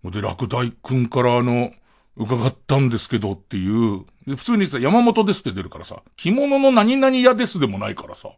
[0.05, 1.73] で、落第くんからあの、
[2.15, 8.29] 伺ったんですけどっていう、普通にさ、山本ですって出るからさ、着物の何々屋ですでもないからさ、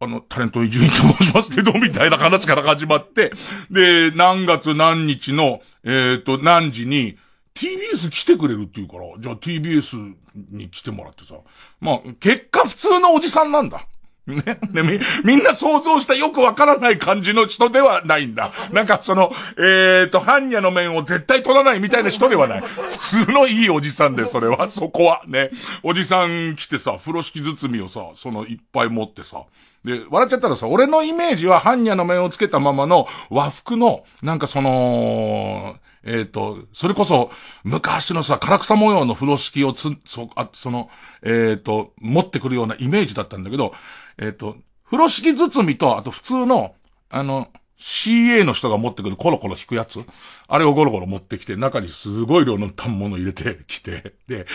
[0.00, 3.32] あの、タレント伊集院と申しますけど、みたいな話から始まって、
[3.70, 7.16] で、何月何日の、えっ、ー、と、何時に、
[7.54, 10.14] TBS 来てくれるって言うから、じゃあ TBS
[10.50, 11.36] に来てもらってさ。
[11.80, 13.86] まあ、結果普通のおじさんなんだ。
[14.26, 14.58] ね。
[14.72, 18.52] で、み、みんな想像したよくわからない感じの人ではないんだ。
[18.72, 22.60] なんかその、えっ、ー、と、般若の面を絶対取らないみたいな人ではない。
[22.60, 25.22] 普通のいいおじさんで、それは、そこは。
[25.26, 25.50] ね。
[25.82, 29.42] おじさん来てさ、風呂敷包みをさ、そのいっぱい持ってさ。
[29.84, 37.30] で、笑っちゃったらさ、俺のイメージは般若の面をつけたままの和服の、なんかその、えっ、ー、と、それこそ、
[37.64, 40.90] 昔のさ、唐草模様の風呂敷をつ、そ、あ、その、
[41.22, 43.74] えっ、ー、と、持ってくるようなイメージだったんだけど、
[44.18, 46.74] えっ、ー、と、風呂敷包みと、あと普通の、
[47.10, 47.48] あの、
[47.78, 50.00] CA の人が持ってくるコロコロ引くやつ
[50.46, 54.46] あれをゴロゴロ持ってきて、中にすごい量の反物入れて きて、で、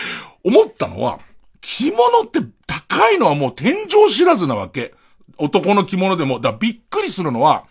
[0.42, 1.18] 思ったのは、
[1.60, 4.94] 着物って高いのはもう天井知らずなわけ。
[5.36, 6.40] 男の着物でも。
[6.40, 7.64] だびっくりするのは、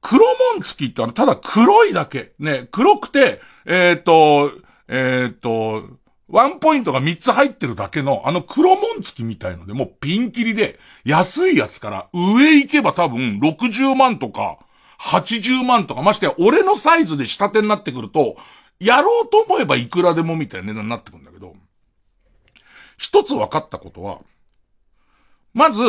[0.00, 2.32] 黒紋付きってあの、ただ黒いだけ。
[2.38, 4.52] ね、黒くて、えっ、ー、と、
[4.88, 5.88] えっ、ー、と、
[6.30, 14.58] ワンポイントが3つ入ってるだけの、あの黒紋付きみたいので、もうピンキリで、安いやつから上行けば多分60万とか、
[15.00, 18.36] 80万とか、ましてや俺のサイズで下手になってくると、
[18.78, 21.54] やろうと思えばいくらでもみたいな値段になってくるんだけど、
[22.96, 24.20] 一つ分かったことは、
[25.52, 25.82] まず、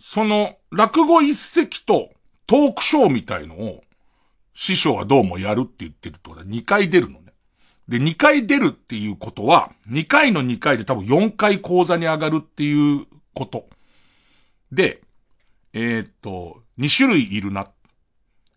[0.00, 2.10] その、落語一席と、
[2.46, 3.84] トークショーみたいのを、
[4.54, 7.21] 師匠はどうもやるって言ってるってことは2回出るの。
[7.92, 13.66] で、2回出るっていうことは、2回の2回で多分4回講座に上がるっていうこと。
[14.72, 15.02] で、
[15.74, 17.66] えー、っと、2種類いるな。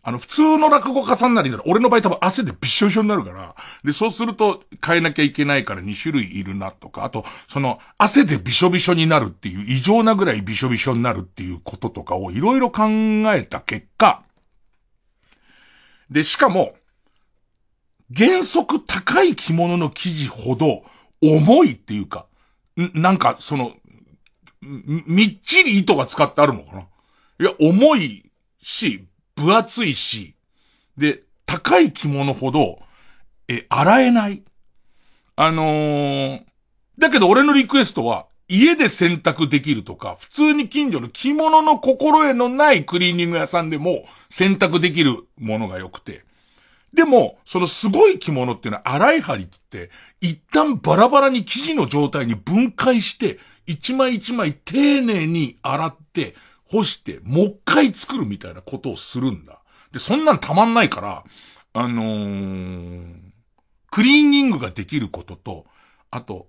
[0.02, 12.84] あの、普通の落語家さんなりなら、俺の場合多分汗でびっしょびしょになるから、で、そうすると変えなきゃいけないから2種類いるなとか、あと、その、汗でびしょびしょになるっていう、異常なぐらいびしょびしょになるっていうこととかをいろいろ考
[13.34, 14.22] えた結果、
[16.10, 16.74] で、しかも、
[18.14, 20.84] 原則高い着物の生地ほど
[21.20, 22.26] 重いっていうか、
[22.76, 23.72] なんかその、
[24.60, 26.80] みっちり糸が使ってあるのかな
[27.40, 28.30] いや、重い
[28.62, 30.34] し、分厚いし、
[30.96, 32.80] で、高い着物ほど、
[33.48, 34.42] え、洗えない。
[35.36, 36.42] あのー、
[36.98, 46.25] だけど俺のリクエストは、家で洗濯できるとか、普通に近所の着物の心得のないクリーニング屋さんでも洗濯できるものが良くて。
[46.96, 49.90] でも、そのすごい着物っていうのは洗い針って、
[50.22, 56.34] 一旦バラバラに生地の状態に分解して、一枚一枚丁寧に洗って、
[56.70, 59.60] 干して、もう一回作るみたいなことをするんだ。
[59.92, 61.24] で、そんなんたまんないから、
[61.74, 63.14] あのー、
[63.90, 65.66] クリーニングができることと、
[66.10, 66.48] あと、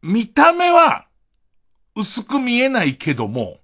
[0.00, 1.08] 見た目は
[1.94, 3.58] 薄く見えないけども、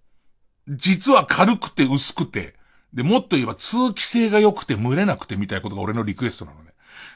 [0.68, 2.53] 実は軽くて薄くて、
[2.94, 6.70] で、もっと言えば通気性が良くて蒸れなくてみたいなことが俺のリクエストなのね。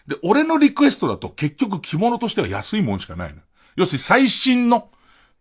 [0.07, 3.41] で、俺のリクエストだと結局着物としては安いもんしかないの。
[3.77, 4.91] 要するに最新の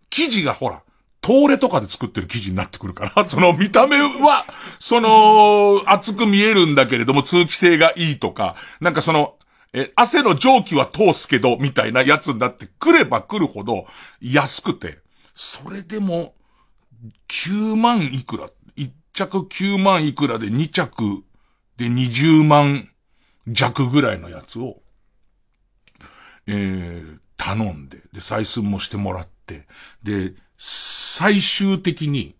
[0.09, 0.83] 生地がほら、
[1.25, 4.45] 東レとかで作ってる生地になってくるから、 その見た目は、
[4.79, 9.35] その、厚く見えるんだけれども通気性がいいとか、なんかその、
[9.73, 13.85] え、汗の蒸気は通すけど、みたいなやつになってくれば来るほど
[14.21, 14.99] 安くて、
[15.35, 16.35] それでも、
[17.27, 18.49] 9万いくら、
[19.17, 21.23] 着9万いくらで2着
[21.77, 22.89] で20万
[23.47, 24.77] 弱ぐらいのやつを、
[26.45, 29.67] えー、頼んで、で、採寸もしてもらって、
[30.03, 32.35] で、最終的に、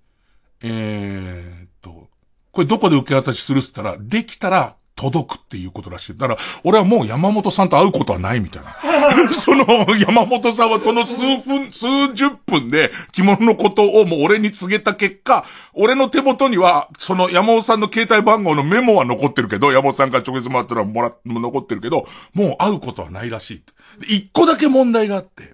[0.62, 2.10] えー、っと、
[2.52, 6.18] これどこで受け渡しするっつったら、できたら届くっていうことらしい。
[6.18, 8.76] だから、俺はもう山本さんと会うことはないみたいな。
[9.32, 11.16] その、山本さんはその数
[11.48, 23.64] 分、数十分で着物のことをもう俺に告げた結果、俺の手元には、その山本さんの携帯番号のメモは残ってるけど、山本さんから直接もらったのはもら、残ってるけど、もう会うことはないらしい。
[24.08, 25.54] 一個だけ問題があって、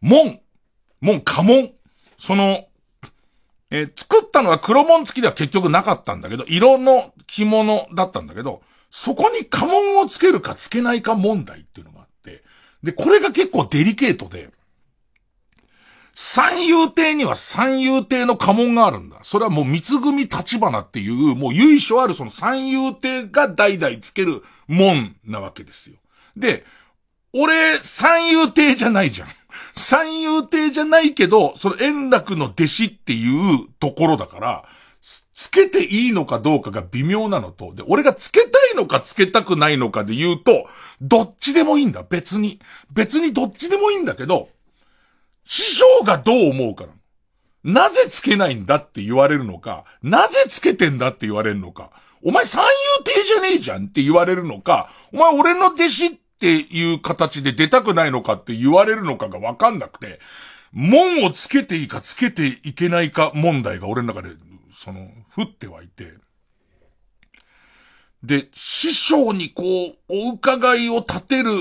[0.00, 0.40] 門、
[1.02, 1.70] 門、家紋、
[2.16, 2.64] その、
[3.72, 12.44] えー、作ったのは黒門付きでは結局なかったんだけど、色の着物だったんだけど、そこに家紋をつけるかつけないか問題っていうのがあって、
[12.82, 14.50] で、これが結構デリケートで、
[16.14, 19.16] 三遊亭には三遊亭の家紋があるんだ。
[19.22, 25.96] それはもう三つ組立花っていう、もう由緒あるその三遊亭が代々つける門なわけですよ。
[26.36, 26.66] で、
[27.32, 29.28] 俺、三遊亭じゃないじゃん。
[29.74, 34.64] 三遊亭じゃないけど、その円楽の弟子っていうところだから、
[35.34, 40.66] つけていいのかどうかが微妙なのと、で、俺がつけたいのかつけたくないのかで言うと、
[41.00, 42.60] どっちでもいいんだ、別に。
[42.92, 44.48] 別にどっちでもいいんだけど、
[45.44, 46.92] 師匠がどう思うかな。
[47.64, 51.90] なぜつけないんだって言われるのか、なぜつけてんだって言われるのか、
[52.22, 60.20] お前三遊亭じゃねえじゃんって言われるのか、お前俺の弟子っていう形で出たくないのかって言われるのかがわかんなくて、
[60.72, 64.30] 門をつけていいかつけていけないか問題が俺の中で、
[64.82, 66.12] その、降ってはいて。
[68.24, 71.52] で、師匠にこう、お伺いを立てる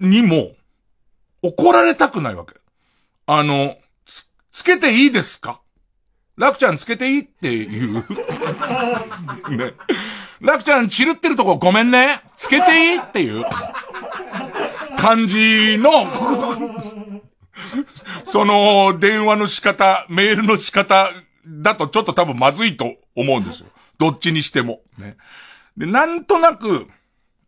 [0.00, 0.52] にも、
[1.42, 2.54] 怒られたくないわけ。
[3.26, 5.62] あの、つ、つけていいですか？
[6.36, 8.02] 楽ちゃんつけていいっていうね。
[10.40, 12.20] 楽ちゃん散るってるとこごめんね。
[12.36, 13.44] つけていいっていう。
[14.98, 16.06] 感じの、
[18.24, 21.08] その、電話の仕方、メールの仕方
[21.48, 23.68] だとちょっと多分まずいと思うんですよ。
[23.98, 24.82] どっちにしても。
[24.98, 25.16] ね。
[25.76, 26.88] で、なんとなく、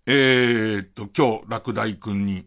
[0.07, 2.47] えー、っと、今日、落第くんに、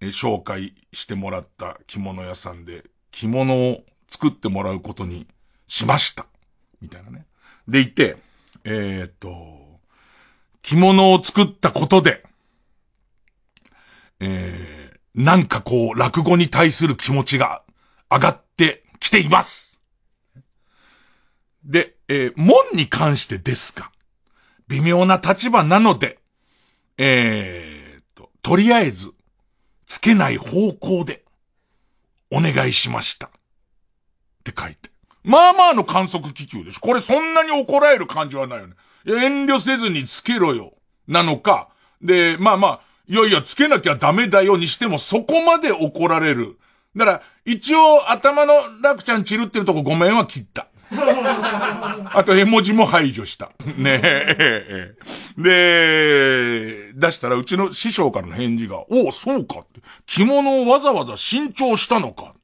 [0.00, 5.26] えー、紹介してもらった着物屋さんで、着物を作ってもらうことに
[5.68, 6.26] しました。
[6.80, 7.26] みたいなね。
[7.68, 8.16] でいて、
[8.64, 9.62] えー、っと、
[10.62, 12.24] 着物を作ったことで、
[14.20, 17.62] えー、なんかこう、落語に対する気持ちが
[18.10, 19.61] 上がってきています。
[21.64, 23.90] で、えー、門に関してですが、
[24.68, 26.18] 微妙な立場なので、
[26.98, 29.12] えー、と、とりあえず、
[29.86, 31.22] つけない方向で、
[32.30, 33.26] お願いしました。
[33.26, 33.30] っ
[34.44, 34.90] て書いて。
[35.22, 36.80] まあまあの観測気球でしょ。
[36.80, 38.74] これそんなに怒られる感じはないよね。
[39.06, 40.72] 遠慮せずにつけろよ。
[41.06, 41.68] なのか。
[42.00, 46.58] で、まあまあ、いやいや、つけなきゃダメだよにしてもそこまで怒られる。
[46.96, 50.68] だから、一応頭の楽ちゃん散るってるとこごめんは切った。
[52.14, 53.50] あと絵文字も排除した。
[53.76, 54.94] ねえ。
[55.38, 59.80] で、出したらうちの師匠からの返事が、おお、そうかって。
[60.06, 62.34] 着物をわざわざ新調したのか。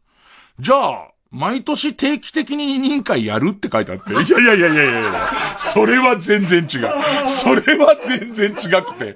[0.58, 4.12] じゃあ、毎年定期的に委員会やるって書いてあって。
[4.12, 6.88] いやいやいやいやいやいやそれは全然違う。
[7.26, 9.14] それは全然違くて。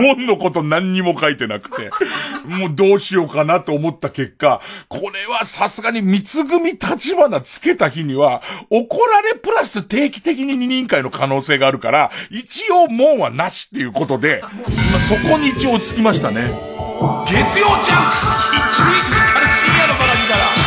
[0.00, 1.90] 門のこと何にも書いてなくて。
[2.46, 14.42] もうどうしようかなと思った結果、これはさすがに三つ組立花つけた日には、怒られプラス定期的に二人会の可能性があるから、一応門はなしっていうことで、
[15.08, 16.42] そこに一応落ち着きましたね。
[17.26, 18.16] 月曜ジャンク
[18.56, 20.57] 一塁から深夜のバラギから。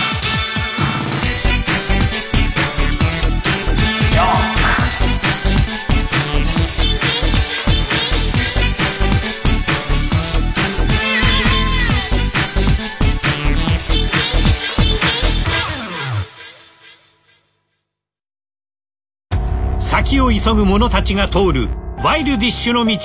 [20.11, 21.69] 先を急ぐ者たちが通る
[22.03, 22.97] ワイルディッシュの道。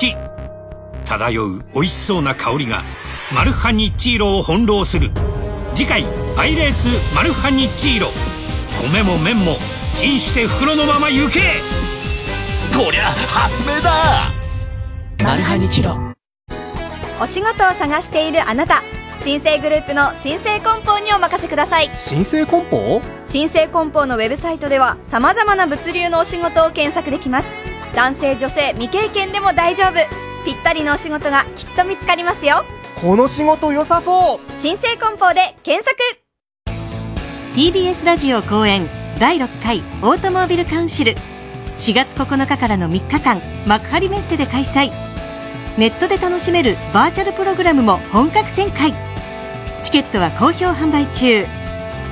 [1.05, 2.83] 漂う美味しそうな香りが
[3.33, 5.11] マルハニッチーロを翻弄する。
[5.73, 6.03] 次回
[6.35, 8.09] 「パイレーツマルハニッチーロ」
[8.83, 9.55] 米も麺も
[9.93, 11.39] チンして袋のまま行け。
[12.75, 14.33] こりゃ発明だ。
[15.23, 15.97] マルハニチロ。
[17.21, 18.83] お仕事を探しているあなた。
[19.23, 21.89] 新生グループの新生梱包にお任せください。
[21.97, 23.01] 新生梱包？
[23.29, 27.47] 新生梱包のウェブサイトでは様々な物流のお仕事を検索できます。
[27.93, 29.93] 男性女性未経験でも大丈夫。
[30.45, 32.63] ぴったりのお仕事がきっと見つかりますよ。
[33.01, 34.61] この仕事良さそう。
[34.61, 35.97] 新生梱包で検索。
[37.53, 38.87] TBS ラジオ公演
[39.19, 41.15] 第6回オートモービルカウンシル。
[41.79, 44.89] 4月9日からの3日間幕張メッセで開催。
[45.77, 48.93] ネットで楽しめるバーチャルプログラムも本格展開。
[49.83, 51.45] チケットは好評販売中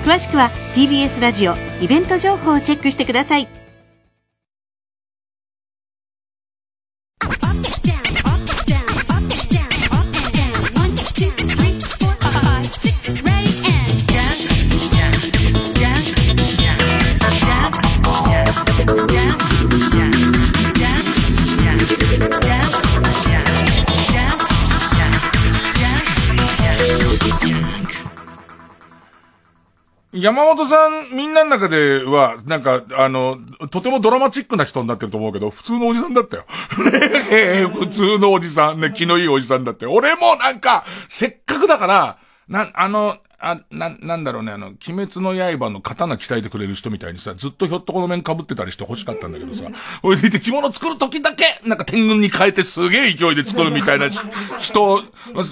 [0.06, 3.65] 詳しくは TBS ラジオイベント情報をチェックしてください。
[30.26, 33.38] 山本さん、みんなの中では、なんか、あの、
[33.70, 36.46] とてもドラマチックな人になってると思うけど、普通のおじさんだったよ。
[37.78, 39.86] 普通のおじさん、ね、気のいいおじさんだって。
[39.86, 42.18] 俺もなんか、せっかくだから、
[42.48, 44.78] な、あの、あ、な、なんだろうね、あの、鬼
[45.08, 49.66] 滅の刃の刀鍛えてくれる人みたいにさ、ずっとひょっとこの面被ってたりして欲しかったんだけどさ、
[50.04, 54.10] 俺でいて着物作る時だけ、なんか天狗に変えてすげえ勢いで作るみたいな
[54.60, 55.04] 人、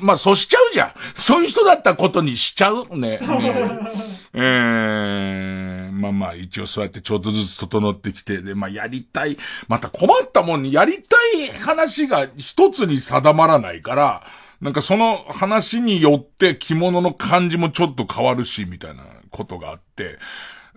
[0.02, 0.92] まあ、そうしちゃうじゃん。
[1.16, 2.88] そういう人だったことにしちゃう。
[2.92, 3.18] ね。
[3.18, 3.20] ね。
[4.36, 10.64] えー、まあまあ、一応そうやってちょっとずつ整ってきて、で、まあやりたい、また困ったもん。
[10.64, 14.24] にやりたい話が一つに定まらないから、
[14.64, 20.18] なんかその話によって着物の感じもちょっと変わるし、みたいなことがあって、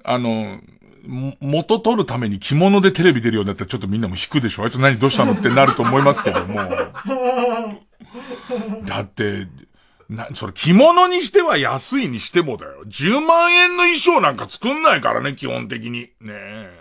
[0.02, 0.58] あの、
[1.40, 6.62] 元取るために着物でテレビ出るようになったらちょっとみんなも引くでしょあいつ何どうしたのってなると思いますけども。
[8.86, 9.46] だって、
[10.08, 12.82] な、それ着物にしては安いにしてもだよ。
[12.88, 16.10] 10万円の衣装なんか作んないからね、基本的に。
[16.20, 16.76] ねえ。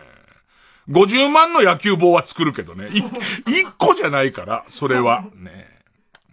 [0.89, 2.87] 50万の野球帽は作るけどね。
[2.87, 5.21] 1 個じゃないから、それは。
[5.35, 5.64] ねえ。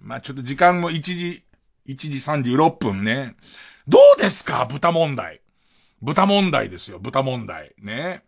[0.02, 1.44] まあ、ちょっと時間も1時、
[1.86, 2.08] 1時
[2.54, 3.36] 36分ね。
[3.88, 4.66] どうですか？
[4.66, 5.40] 豚問題。
[6.02, 7.74] 豚問題ですよ、豚問題。
[7.78, 8.22] ね。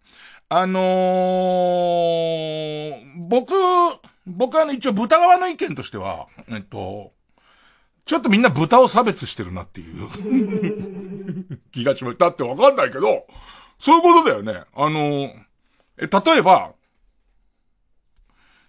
[0.49, 3.53] あのー、僕、
[4.27, 7.13] 僕はね、一応豚側の意見としては、えっと、
[8.05, 12.29] ちょっとみんな豚を差別してるなっていう 気がしました。
[12.29, 13.27] ってわかんないけど、
[13.81, 14.65] そういうことだよね。
[14.75, 15.31] あのー、
[15.99, 16.75] え、例えば、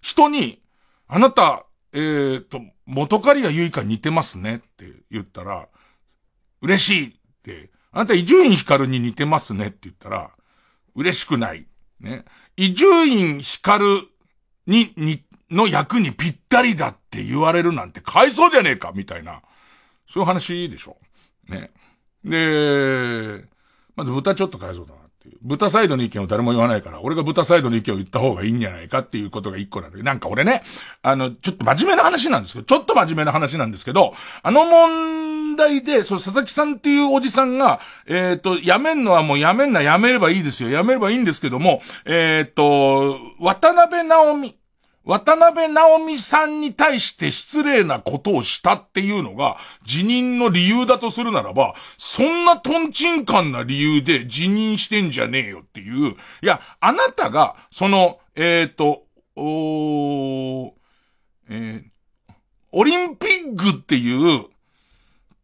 [0.01, 0.61] 人に、
[1.07, 5.67] あなた、えー、っと、元刈谷結花似てますねって言ったら、
[6.61, 7.11] 嬉しいっ
[7.43, 10.31] て、あなた伊集院光に似てますねって言ったら、
[10.95, 11.65] 嬉しくない。
[11.99, 12.25] ね。
[12.57, 13.83] 伊集院光
[14.67, 19.41] に、に、の役にぴったりだって言われるなんて買いそうじゃねえかみたいな。
[20.07, 20.97] そういう話でしょ。
[21.47, 21.69] ね。
[22.23, 23.45] で、
[23.95, 25.04] まず豚ちょっと買えそうだな。
[25.25, 25.37] っていう。
[25.41, 30.63] 豚サイドの意見を誰も言わないから、俺が豚サイドの意見を言った方がいいんじゃないかっていうことが一個なんだけど、なんか俺ね、
[31.01, 34.13] あの、ちょっと真面目な話なんですけど、ちょっと真面目な話なんですけど、
[34.43, 40.69] あの問題で、その、佐々木さんっていうおじさんが、えっ、ー、と、辞めんのはもう辞めんな、辞めればいいですよ。
[40.69, 44.55] 辞めればいいんですけども、えっ、ー、と、渡辺直美。
[45.05, 56.15] 渡辺直美さんに対して失礼なことをしたっていうのが辞任の理由だとするならば、そんなトンチンカンな理由で辞任してんじゃねえよっていう。
[56.41, 59.03] いや、あなたが、その、えっ、ー、と、
[59.35, 60.73] お
[61.49, 61.83] えー、
[62.71, 64.45] オリンピックっていう、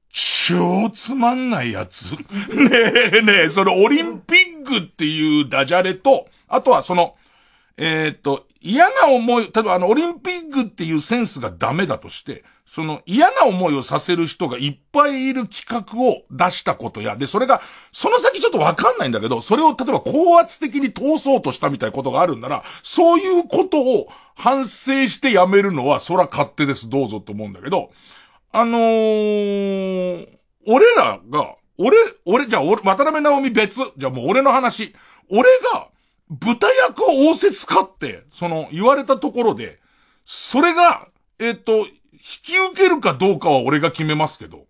[0.10, 2.12] 超つまんないやつ。
[2.52, 2.70] ね
[3.14, 7.16] えねえ、そのオリンピックっていうダジャレと、あとはその、
[7.78, 27.92] えー、と、嫌な思い、例えばあの、オリンピックっていうセンスがダメだとして、その嫌な思いをさせる人がいっぱいいる企画を出したことや、で、それが、その先ちょっとわかんないんだけど、それを例えば高圧的に通そうとしたみたいなことがあるんなら、そういうことを反省してやめるのは、そら勝手です、どうぞと思うんだけど、
[28.54, 30.28] あのー、
[30.68, 33.82] 俺らが、俺、俺、じゃあ、渡辺直美別。
[33.98, 34.94] じゃあもう俺の話。
[35.30, 35.88] 俺が、
[36.32, 39.80] 豚役を仰せつかって、その、言われたところで、
[40.26, 41.10] それが、
[41.40, 41.88] えっ、と、引
[42.44, 44.66] き受けるかどうかは俺が決めますけど、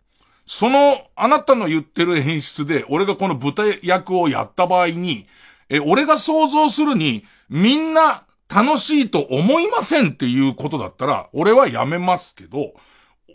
[0.47, 5.27] その、あなたの言ってる演出で、俺がこの豚役をやった場合に、
[5.69, 12.73] え、俺が想像するに、みんな楽しいと思いませんっていうことだったら、俺はやめますけど、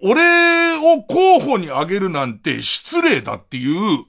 [0.03, 4.05] 俺を候補に挙げるなんて失礼だっていう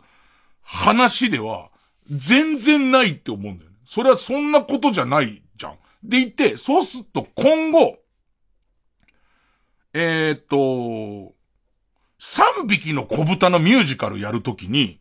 [0.64, 1.70] 話では、
[2.10, 3.67] 全然ないって思うんだよ。
[3.88, 5.78] それはそんなことじゃないじゃん。
[6.04, 7.98] でいて、そうすると今後、
[9.94, 10.58] えっ、と、
[12.20, 15.00] 3匹の小豚のミュージカルやるときに、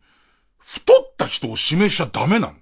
[0.57, 2.53] 太った人を指名しちゃダメなの。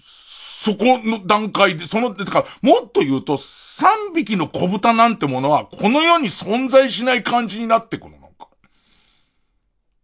[0.00, 8.48] そこの段階で、その、てから、もっと言うと、3匹の小豚なんてものは、この世に存在しない感じになってくるの、か。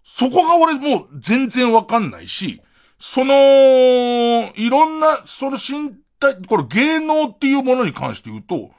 [0.05, 2.61] そこが俺もう全然わかんないし、
[3.03, 3.35] その、
[4.57, 8.71] いろんな、その身体、これ芸能っていうものに関して言うと、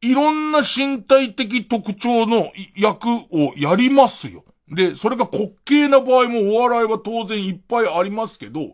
[0.00, 4.44] いろんな身体的特徴の役をやりますよ。
[4.68, 8.72] で、それが滑稽な場合もお笑いは当然いっぱいありますけど、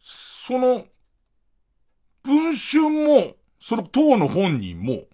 [0.00, 0.86] その、
[2.24, 5.04] 文春も、その党の本人も、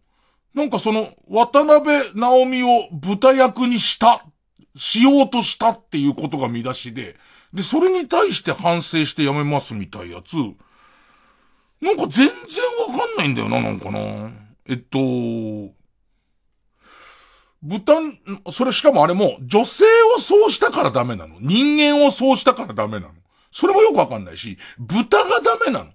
[0.55, 4.25] なんかその、渡辺直美を豚役にした、
[4.75, 7.17] しようとしたっていうことが見出しで、
[7.53, 10.37] で、それに対して反省してやめますみたいやつ、
[11.81, 12.35] なんか全然
[12.95, 14.31] わかんないんだよな、なんかな。
[14.69, 14.99] えっと、
[17.63, 17.95] 豚、
[18.53, 19.85] それしかもあれも、女性
[20.17, 21.37] をそうしたからダメなの。
[21.41, 23.15] 人間をそうしたからダメなの。
[23.51, 25.91] それもよくわかんないし、豚がダメなの。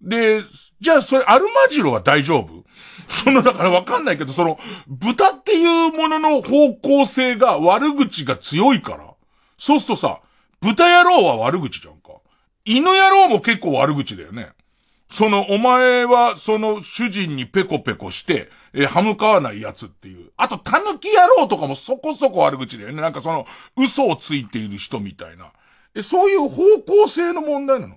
[0.00, 0.40] で、
[0.80, 2.64] じゃあそれアルマジロは大丈夫？
[3.08, 9.14] その、だからわかんないけど、その、豚っていうものの方向性が悪口が強いから。
[9.58, 10.21] そうするとさ、
[10.62, 12.12] 豚野郎は悪口じゃんか。
[12.64, 14.50] 犬野郎も結構悪口だよね。
[15.10, 20.30] その、お前は、その、主人にペコペコして、え歯向かわないやつっていう。
[20.36, 23.02] あと、狸野郎とかもそこそこ悪口だよね。
[23.02, 23.44] なんかその、
[23.76, 25.52] 嘘をついている人みたいな。
[25.94, 26.62] え、そういう方
[27.02, 27.96] 向性の問題なの？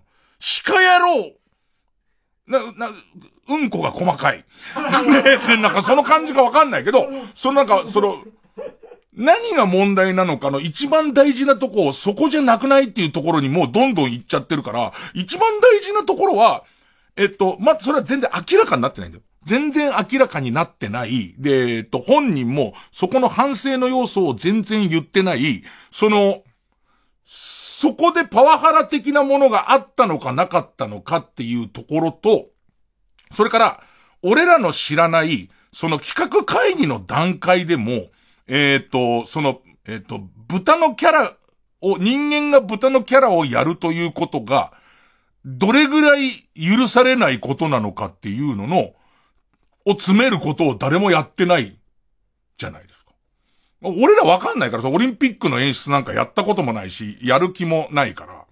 [0.66, 1.32] 鹿野郎
[2.48, 2.90] な、な、
[3.48, 4.44] うんこが細かい。
[5.08, 8.24] ね、なんかその感じがわかんないけど、そのなんか、その、
[9.16, 16.64] 何が問題なのかの一番大事なとこをそこじゃなくないっていうところにもうどんどん行っちゃってるから、一番大事なところは、
[17.16, 19.24] えっと、まそれは全然明らかになってないんだよ。
[19.46, 21.36] 全然明らかになってない。
[21.38, 25.64] で、えっと、本人もそこの反省の要素を全然言ってない。
[25.92, 26.44] その、
[27.24, 32.48] そこでパワハラ的なものがあったのかなかったのかっていうところと、
[33.32, 33.84] それから、
[34.24, 38.08] 俺らの知らない、その企画会議の段階でも、
[38.48, 41.34] えっ、ー、と、その、えっ、ー、と、豚のキャラ
[41.82, 44.74] を、人間が豚のキャラをやるということが、
[45.46, 48.94] どれぐらい許されないことなのかっていうのの、
[49.86, 51.78] を詰めることを誰もやってない
[52.58, 53.12] じゃないですか。
[53.84, 58.34] 俺らわかんないからさ、オリンピックの演出なんかやったこともないし、やる気もないから。
[58.34, 58.46] か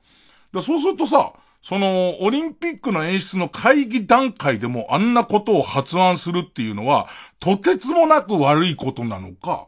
[0.54, 1.34] らそうするとさ、
[1.64, 7.08] その、オリンピックの演出の会議段階でもあんなことを発案するっていうのは、
[7.39, 9.68] とてつもなく悪いことなのか、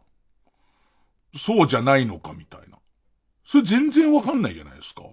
[1.37, 2.77] そうじゃないのかみたいな。
[3.45, 5.03] それ全然わかんないじゃないですか。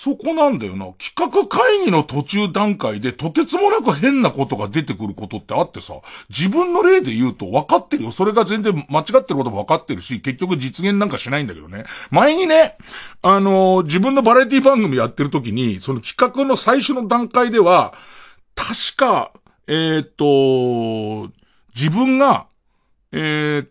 [0.00, 0.86] そこなんだよな。
[0.92, 5.94] 企画会議の途中段階でとてつもなく変なことが出てくることってあってさ、
[6.30, 8.12] 自分の例で言うと分かってるよ。
[8.12, 11.84] それが全然間違ってることも分かってるし、結局実現なんかしないんだけどね。
[12.12, 12.76] 前にね、
[13.22, 17.92] あのー、自分のバラエティ番組やってる時に、その企画の最初の段階では、
[18.54, 19.32] 確か、
[19.66, 21.28] えっ、と、
[21.74, 22.46] 自分が、
[23.10, 23.66] えー、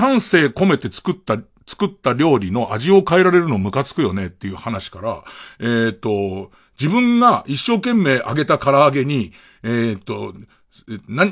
[0.00, 1.36] 丹精込めて作った
[1.66, 5.24] 作った料理の味を変えられるのムカつくよねっていう話から、
[5.60, 9.32] えっ、と、自分が一生懸命揚げた唐揚げに、
[9.62, 10.34] えっ、と、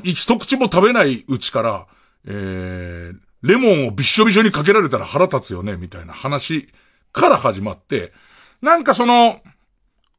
[0.05, 1.87] 一口も食べないうちから、
[2.27, 6.69] えー、レモンをびっしょびしょにかけられたら腹立つよね、みたいな話
[7.13, 8.13] から始まって、
[8.61, 9.41] なんかその、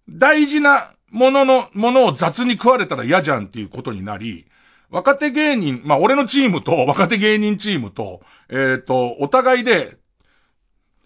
[0.10, 4.48] 大事なものの、ものを雑に食われたら嫌じゃんっていうことになり、
[4.90, 9.98] 若手芸人、まあ俺のチームと若手芸人チームと、えっ、と、お互いで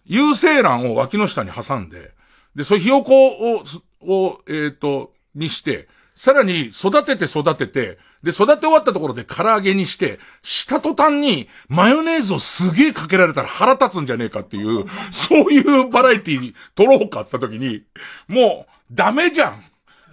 [0.05, 2.11] 有精卵を脇の下に挟んで、
[2.55, 3.63] で、そうひよこを、
[4.01, 17.83] を、えっ、と、にして、さらに育てて育てて、で、育て終わったところで唐揚げにして、した途端にマヨネーズをすげえかけられたら腹立つんじゃねえかっていう、そういうバラエティ撮ろうかって言った時に、
[18.27, 19.65] もう、ダメじゃん。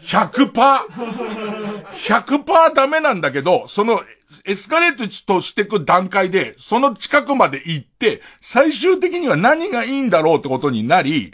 [0.02, 0.52] 100%。
[1.90, 4.00] 100%ダメなんだけど、その
[4.44, 11.32] エスカレートとしてく段階で、その近くまで行って、最終的には何がいいんだろうってことになり、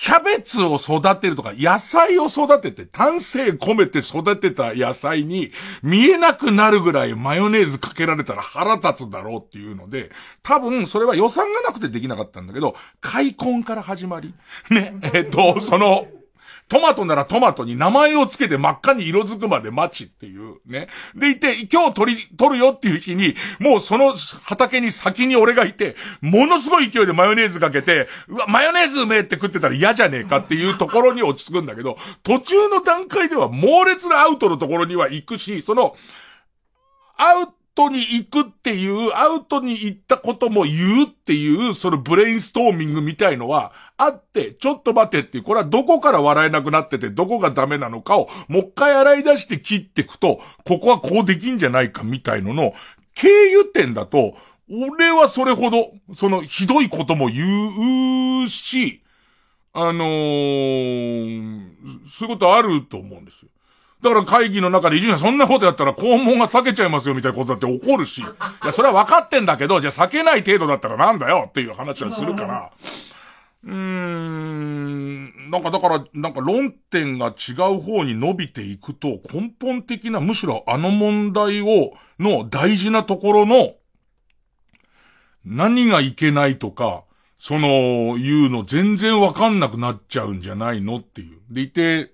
[0.00, 5.50] キャベツを育てるとか、野菜を育てて、丹精込めて育てた野菜に
[5.82, 10.12] 見えなくなるぐらいマヨネーズかけられたら腹立つだろうっていうので、
[10.44, 14.34] 多分それは予算がなくてできなかったんだけど、開墾から始まり、
[14.70, 16.06] ね、えっと、その、
[16.68, 20.88] トマトならトマトに名前をつけて真っ赤に色づくまで待ちっていうね。
[21.14, 24.14] でいて、今日取り、取るよっていう日に、もうその
[24.44, 35.96] 畑に先に俺がいて、ものすごい勢いでマヨネーズかけて、うわ、マヨネーズうめえって食ってたら嫌じゃねえかっていうところに落ち着くんだけど、途中の段階では猛烈なアウトのところには行くし、その、
[37.16, 52.72] アウトトに行くっていう、アウトに行ったことも言うっていう、そのブレインストーミングみたいのはあって、ちょっと待てっていう、これはどこから笑えなくなってて、どこがダメなのかを、もう一回洗い出して切っていくと、ここはこうできんじゃないかみたいのの、
[53.14, 54.36] 経由点だと、
[54.70, 59.02] 俺はそれほど、その、ひどいことも言うし、
[59.72, 61.62] あのー、
[62.08, 63.48] そういうことあると思うんですよ。
[64.02, 68.20] だから会議の中で伊集院そんなことやったら肛門が避けちゃいますよみたいなことだって起こるし。
[68.20, 68.24] い
[68.64, 72.70] や、それは分かってんだけど、じゃあ避けない程度だったらなんだよっていう話はするから。
[73.64, 83.74] うーん、なんかだから、なんか論点が違う方に伸びていくと、根本的な、むしろあの問題を、の大事なところの、
[85.44, 87.04] 何がいけないとか、
[87.38, 91.38] その、いうの全然わかんなくなっちゃうんじゃないのっていう。
[91.50, 92.12] でいて、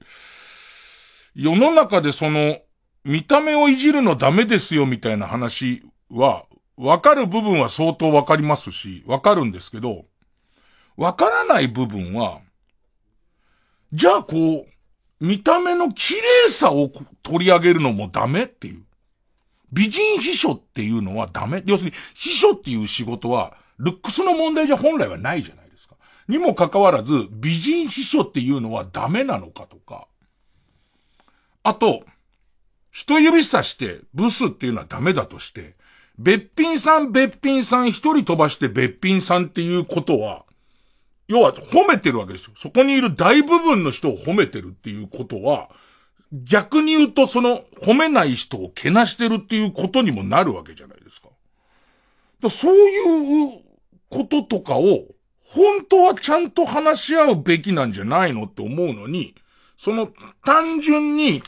[1.34, 2.58] 世の中でその、
[3.04, 10.04] 見た目をいじるのダメですよみたいな話は、わかる部分は相当わかりますし、わかるんですけど、
[10.96, 12.40] わからない部分は、
[13.92, 16.90] じゃあこう、見た目の綺麗さを
[17.22, 18.84] 取り上げるのもダメっていう。
[19.72, 25.96] 美人秘書っていうのはダメ要するに、秘書っていう仕事は、ルックスの問題じゃ本来はないじゃないですか。
[26.28, 30.06] にもかかわらず、美人秘書っていうのはダメなのかとか。
[31.64, 32.04] あと、
[32.92, 35.74] 一指さしてブスっていうのはダメだとして、
[36.16, 40.43] べっぴんさんべっぴんさん一人飛ばしてべっぴんさんっていうことは、
[41.28, 42.52] 要は褒めてるわけですよ。
[42.56, 45.70] そこにいる大部分の人を褒めてるっていうことは、
[46.32, 51.28] 逆に言うとその褒めない人をけなしてるっていうことにもなるわけじゃないですか。
[52.42, 53.62] かそういう
[54.10, 55.04] こととかを、
[55.42, 59.34] 本当はちゃんと話し合うべきなんじゃないのって思うのに、
[59.78, 60.08] その
[60.44, 61.42] 単純に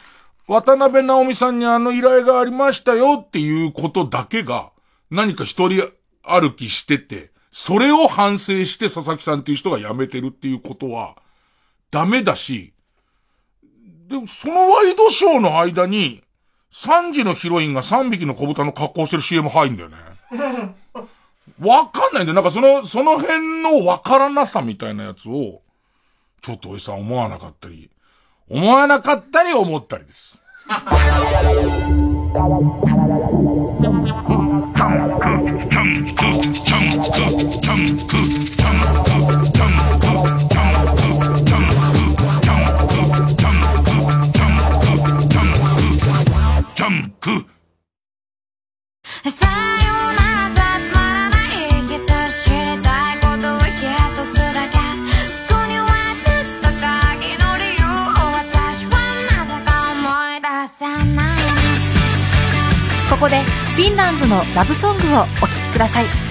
[0.47, 4.71] 渡辺直美さんにあの依頼がありましたよっていうことだけが
[5.11, 5.91] 何か一人
[6.23, 11.17] 歩きしてて、それを反省して佐々木さんっていう人が辞めてるっていうことは
[11.91, 12.75] ダメだし、
[14.09, 16.23] でもそのワイドショーの間に
[16.71, 19.97] 3時のヒロインが3匹の小豚の格好してる CM 入るんだよね。
[21.59, 22.35] わかんないんだよ。
[22.35, 25.63] なんかその、その辺のわからなさみたいなやつを、
[26.43, 27.89] ちょっとおじさん思わなかったり、
[28.51, 30.39] 思わなかったり思ったりです。
[63.11, 63.41] ここで
[63.75, 66.26] フィンランズのラブソングをお聴きください。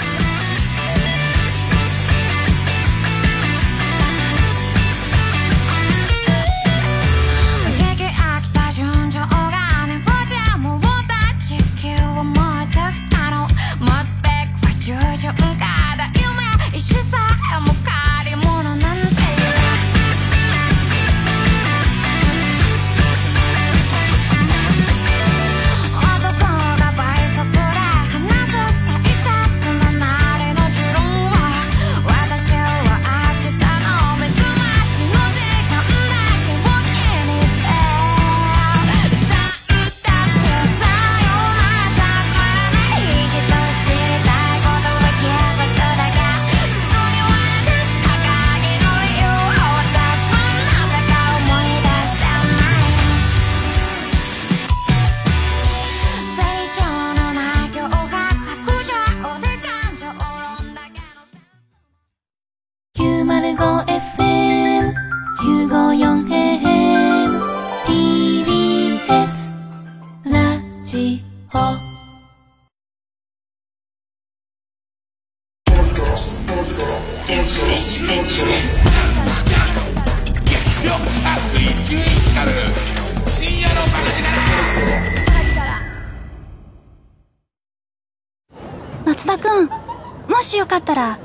[90.67, 91.19] かったら、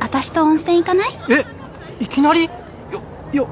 [0.00, 1.08] 私と温泉行かない？
[1.30, 1.44] え、
[2.04, 2.44] いきなり？
[2.44, 2.50] よ、
[3.32, 3.48] よ、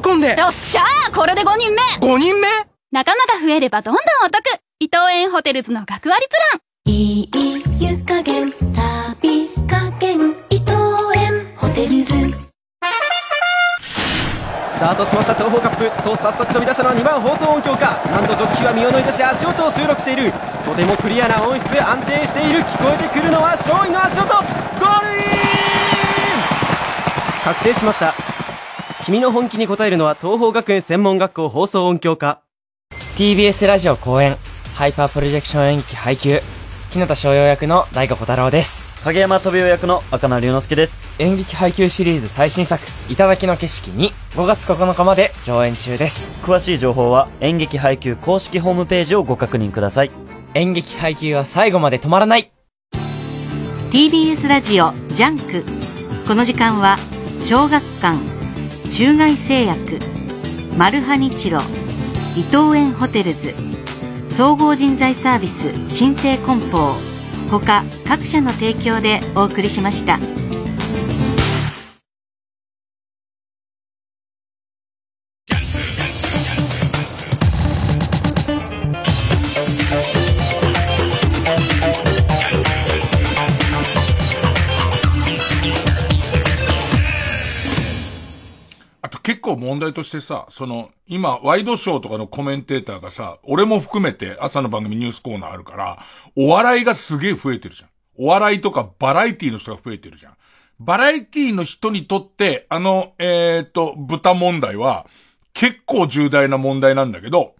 [0.00, 0.36] 喜んで。
[0.38, 2.48] よっしゃーこれで5人目 !5 人目？
[2.90, 4.42] 仲間が増えればどんどんお得。
[4.80, 6.60] 伊藤園ホテルズの学割プラン。
[6.86, 7.30] いい
[7.78, 10.72] 湯加減、旅加減、伊藤
[11.16, 12.12] 園ホテルズ。
[12.12, 12.41] ス
[14.82, 18.02] タートしました東方カップと早速飛び出したのは2番放送音響か。
[18.10, 20.32] なんとジョッキーは身を乗り出し足音を収録している。
[20.64, 22.58] とてもクリアな音質安定している。
[22.64, 24.26] 聞こえてくるのは勝利の足音。
[24.26, 25.22] ゴールイン！
[27.44, 28.12] 確定しました。
[29.04, 32.40] 君の本気に応えるのは東邦学園専門学校放送音響科
[33.16, 34.36] TBS ラジオ公演。
[34.74, 36.40] ハイパープロジェクション演劇配給。
[36.90, 38.91] 日向翔陽役の大悟小太郎です。
[39.04, 41.08] 影山飛雄役の赤名龍之介です。
[41.20, 42.80] 演劇配給シリーズ最新作
[43.10, 46.32] 「頂の景色」に5月9日まで上演中です。
[46.44, 50.12] 詳しい情報は演劇配給公式ホームページをご確認ください。
[50.54, 52.52] 演劇配給は最後まで止まらない。
[53.90, 55.64] TBS ラジオジャンク。
[56.28, 56.96] この時間は
[57.40, 58.16] 小学館
[58.92, 59.98] 中外製薬
[60.76, 61.60] マルハニチロ
[62.36, 63.52] 伊藤園ホテルズ
[64.30, 67.11] 総合人材サービス新生梱包
[67.60, 70.18] 他各社の提供でお送りしました。
[89.72, 96.04] 問題としてさ、その、今、ワイドショーとかのコメンテーターがさ、俺も含めて朝の番組ニュースコーナーあるから、
[96.36, 97.88] お笑いがすげえ増えてるじゃん。
[98.18, 100.34] お笑いとかバラエティの人が増えてるじゃん。
[100.78, 105.06] バラエティの人にとって、あの、えー、っと、豚問題は、
[105.54, 107.54] 結構重大な問題なんだけど、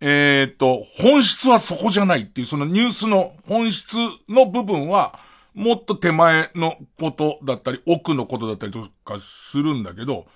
[0.00, 3.96] えー、っと、本質はそこじゃないっていう、そのニュースの本質
[4.28, 5.18] の部分は、
[5.54, 10.26] もっと手前のことだったり、奥のことだったりとかするんだけど、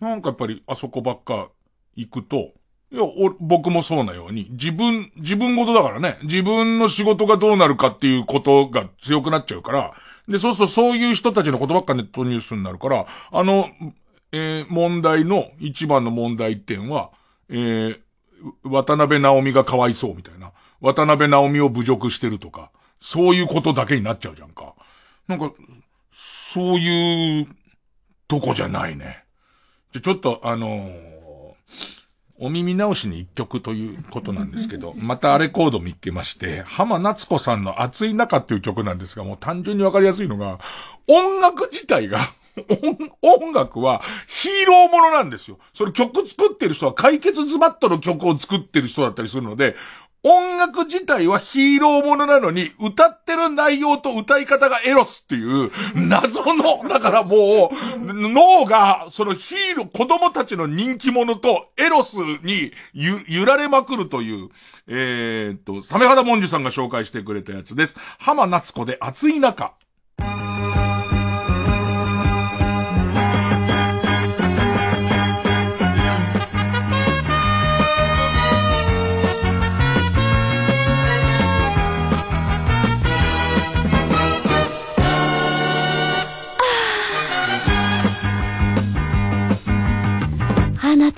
[0.00, 1.50] なんかやっぱりあそこばっか
[1.96, 2.52] 行くと、
[2.90, 3.02] いや、
[3.40, 9.94] 僕もそうなように、自分、自分事だからね、自分の仕事がどうなるかっていうことが強くなっちゃうから、
[10.26, 13.68] で、そうするとそういう人たちのことばっかネットニュースになるから、あの、
[14.32, 17.10] えー、問題の一番の問題点は、
[17.50, 17.98] えー、
[18.64, 20.52] 渡辺直美がかわいそうみたいな。
[20.80, 22.70] 渡辺直美を侮辱してるとか、
[23.00, 24.74] そういうことだけになっちゃうじゃんか。
[25.26, 25.52] なんか、
[26.12, 27.48] そういう
[28.28, 29.24] とこじゃないね。
[29.92, 31.18] じゃ、ちょっとあのー、
[32.40, 40.60] お耳直しに一曲ということなんですけど、またレコード見っけまして、浜夏子さんの熱い中っていう曲なんですが、もう単純にわかりやすいのが、
[41.08, 42.18] 音楽自体が
[43.22, 45.58] 音楽はヒーローものなんですよ。
[45.74, 49.74] それ曲作ってる人は解決ズバットの曲を作ってる人だったりするので、
[50.28, 64.50] 音楽自体はヒーローものなのに、歌ってる内容と歌い方がエロスっていう、謎の、だからもう、脳が、そのヒーロー、子供たちの人気者とエロスにゆ、揺られまくるという、
[64.86, 67.96] えー、っと、サメ肌モンジュさんが紹介してくれたやつです。
[68.18, 69.77] 浜夏子で暑い中。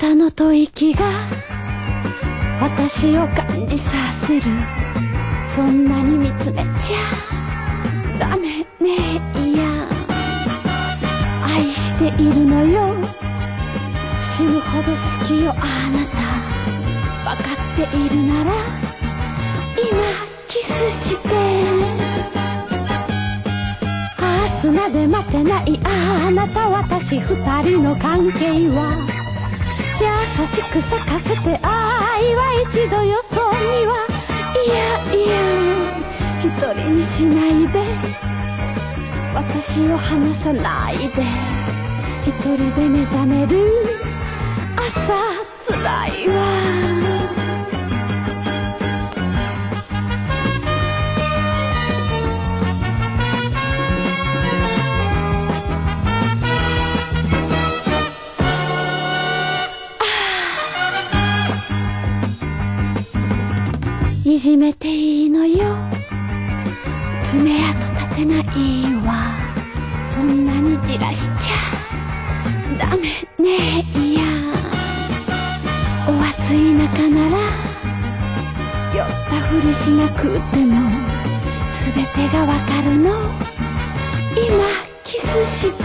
[0.01, 1.05] たの吐息が
[2.59, 4.42] 私を感じさせる。
[5.55, 9.86] そんなに見つめちゃダメねいや。
[11.44, 12.94] 愛しているのよ。
[14.34, 17.34] 死ぬほど好きよあなた。
[17.34, 18.53] 分かっているなら
[19.76, 19.84] 今
[20.48, 20.68] キス
[21.09, 21.28] して。
[24.62, 26.70] 明日まで待てないあなた。
[26.70, 29.10] 私二人の関係は
[30.47, 34.07] しく咲かせて愛は一度よそには。
[34.55, 34.74] いや
[35.14, 35.32] いや
[36.41, 37.78] 一人にしないで。
[39.34, 41.22] 私を離さないで。
[42.26, 43.84] 一人で目覚める。
[44.76, 45.14] 朝
[45.62, 46.99] つらいわ。
[64.41, 65.76] いじめていいのよ。
[67.24, 68.43] 爪痕立てない
[69.05, 69.36] わ。
[70.11, 71.57] そんなにじらしちゃ。
[72.78, 73.03] ダメ
[73.38, 74.22] ねいや。
[76.09, 77.36] お暑い中なら
[78.97, 80.88] 酔ったふりしなくても
[81.84, 83.11] 全てがわかるの。
[84.34, 84.64] 今
[85.05, 85.84] キスして。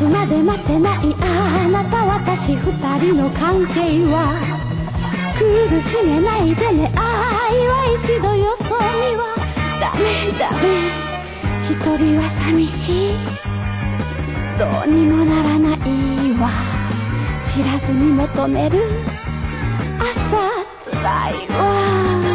[0.00, 1.14] 明日まで待てない。
[1.20, 4.49] あなた私二人の関係は。
[5.40, 5.46] 苦
[5.80, 6.92] しめないでね。
[6.94, 7.02] 愛
[7.66, 9.34] は一度よそ見は
[9.80, 9.98] ダメ
[10.38, 10.66] ダメ。
[11.64, 13.14] 一人は寂しい。
[14.58, 15.78] どうにもならない
[16.38, 16.50] わ。
[17.46, 18.80] 知らずに求める。
[19.98, 20.36] 朝
[20.84, 22.29] つらいわ。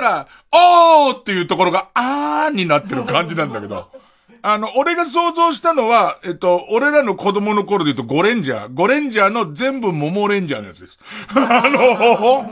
[0.00, 3.90] ったら、おーっていうところが、あーになってる感じなんだけど。
[4.42, 8.74] あの、俺が想像したのは、えっと、俺らの子供の頃で言うとゴレンジャー。
[8.74, 10.98] ゴレンジャーの全部モモレンジャーのやつです。
[11.36, 12.48] あの、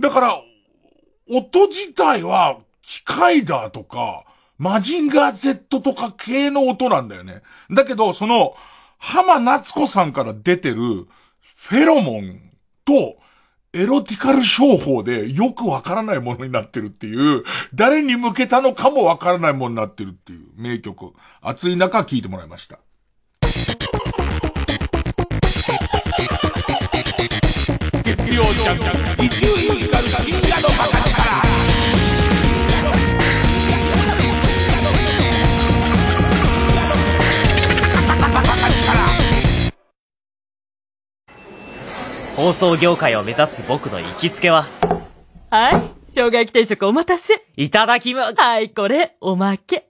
[0.00, 0.40] だから、
[1.28, 4.24] 音自体は、機械だとか、
[4.58, 7.42] マジンガー Z とか系の音なんだよね。
[7.70, 8.56] だけど、その、
[8.98, 11.06] 浜夏子さんから出てる、
[11.56, 12.40] フェロモン
[12.84, 13.16] と、
[13.72, 21.12] エロティカル商法でよくわからないものになってるっていう、誰に向けたのかもわからないものになってるっていう名曲。
[21.40, 22.80] 熱い中聴いてもらいました。
[28.02, 28.78] 月曜ジャン
[29.16, 29.52] ク、伊集院
[29.86, 31.09] 光深夜のバカ
[42.36, 44.66] 放送業界を目指す僕の行きつけは、
[45.50, 45.82] はい。
[46.12, 47.44] 生姜焼き定食お待たせ。
[47.56, 49.86] いただきま、はい、これ、おまけ。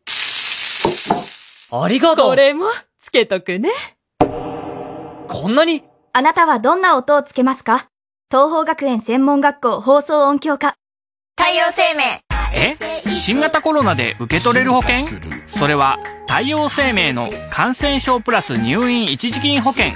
[1.73, 2.67] ありがとうこれも、
[3.01, 3.71] つけとくね。
[5.29, 5.85] こんなに？
[6.13, 7.89] あなたはどんな音をつけますか？
[8.31, 10.75] 東方学園専門学校放送音響科。
[11.39, 12.21] 太陽生命
[12.53, 12.77] え？
[13.09, 15.07] 新型コロナで受け取れる保険？
[15.47, 15.99] それは
[16.31, 19.87] 太陽生命の感染症プラス入院一時金保険。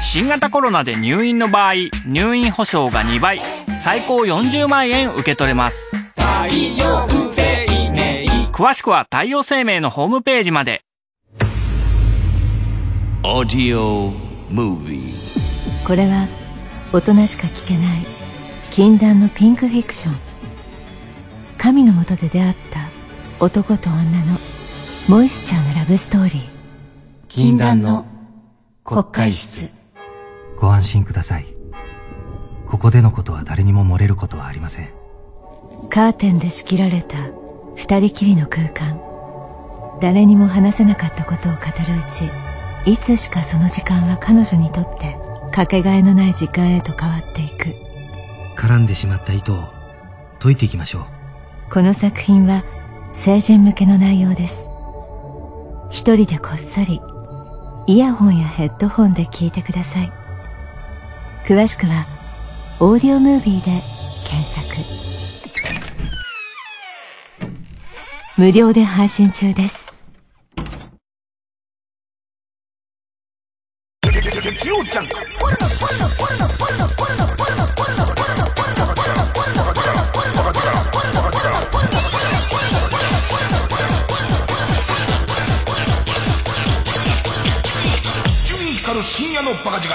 [0.00, 1.74] 新型コロナで入院の場合
[2.06, 3.42] 入院保証が2倍。
[3.76, 5.94] 最高40万円受け取れます。
[6.16, 6.46] 太
[6.78, 10.82] 陽生命詳しくは太陽生命のホームページまで。
[13.22, 14.14] Audio
[14.48, 15.12] Movie
[15.86, 16.26] これは
[16.90, 18.06] 大人しか聞けない
[18.70, 20.14] 禁断のピンクフィクション。
[21.58, 22.88] 神のもとで出会った
[23.44, 24.38] 男と女の
[25.08, 26.42] モイスチャーなラブストーリー。
[27.26, 28.06] 禁断の
[28.84, 29.68] 国会室。
[30.60, 31.46] ご安心ください。
[32.68, 34.90] ここでのことは誰にも漏れることはありません。
[35.90, 37.16] カーテンで仕切られた
[37.74, 39.00] 二人きりの空間。
[40.00, 42.30] 誰にも話せなかったことを語るうち
[42.90, 45.16] いつしかその時間は彼女にとって
[45.52, 47.74] かけがえのない時間へと変わっていく。
[48.56, 49.64] 絡んでしまった糸を
[50.38, 51.72] 解いていきましょう。
[51.72, 52.62] この作品は
[53.12, 54.68] 成人向けの内容です
[55.92, 57.00] 一人でこっそり
[57.86, 60.10] イヤホンやヘッドホンで聞いてください
[61.44, 62.06] 詳しくは
[62.80, 63.82] オーディオムービーで
[64.26, 64.62] 検索
[68.38, 69.92] 無料で配信中です
[74.00, 74.52] 光る
[89.22, 89.94] 深夜のバカ力。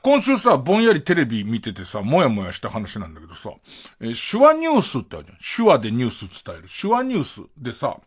[0.00, 3.50] 今週さ、ぼんやりテレビ見ててさ、もやもやした話なんだけどさ、
[4.00, 5.66] えー手話ニュースってあるじゃん。
[5.66, 6.68] 手話でニュース伝える。
[6.80, 8.00] 手話ニュースでさ、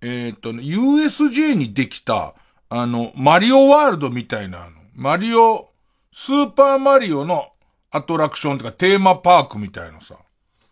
[0.00, 2.34] えーっとね、USJ にできた、
[2.70, 4.70] あの、マリオワールドみたいなの。
[4.94, 5.68] マリオ、
[6.10, 7.48] スーパーマリオの
[7.90, 10.16] アトラクションとかテーマパークみたいなさ、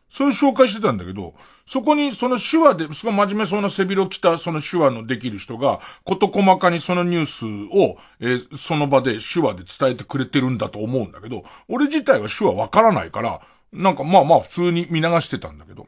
[0.08, 1.34] そういう紹介してたんだけど、
[1.66, 13.40] そこにその手話で、すごい真面目そうな背広着たその手話のできる人が、こと細かにそのニュースを、えーその場で手話で伝えてくれてるんだと思うんだけど、俺自体は手話わからないから、
[13.72, 15.86] なんかまあまあ普通に見流してたんだけど。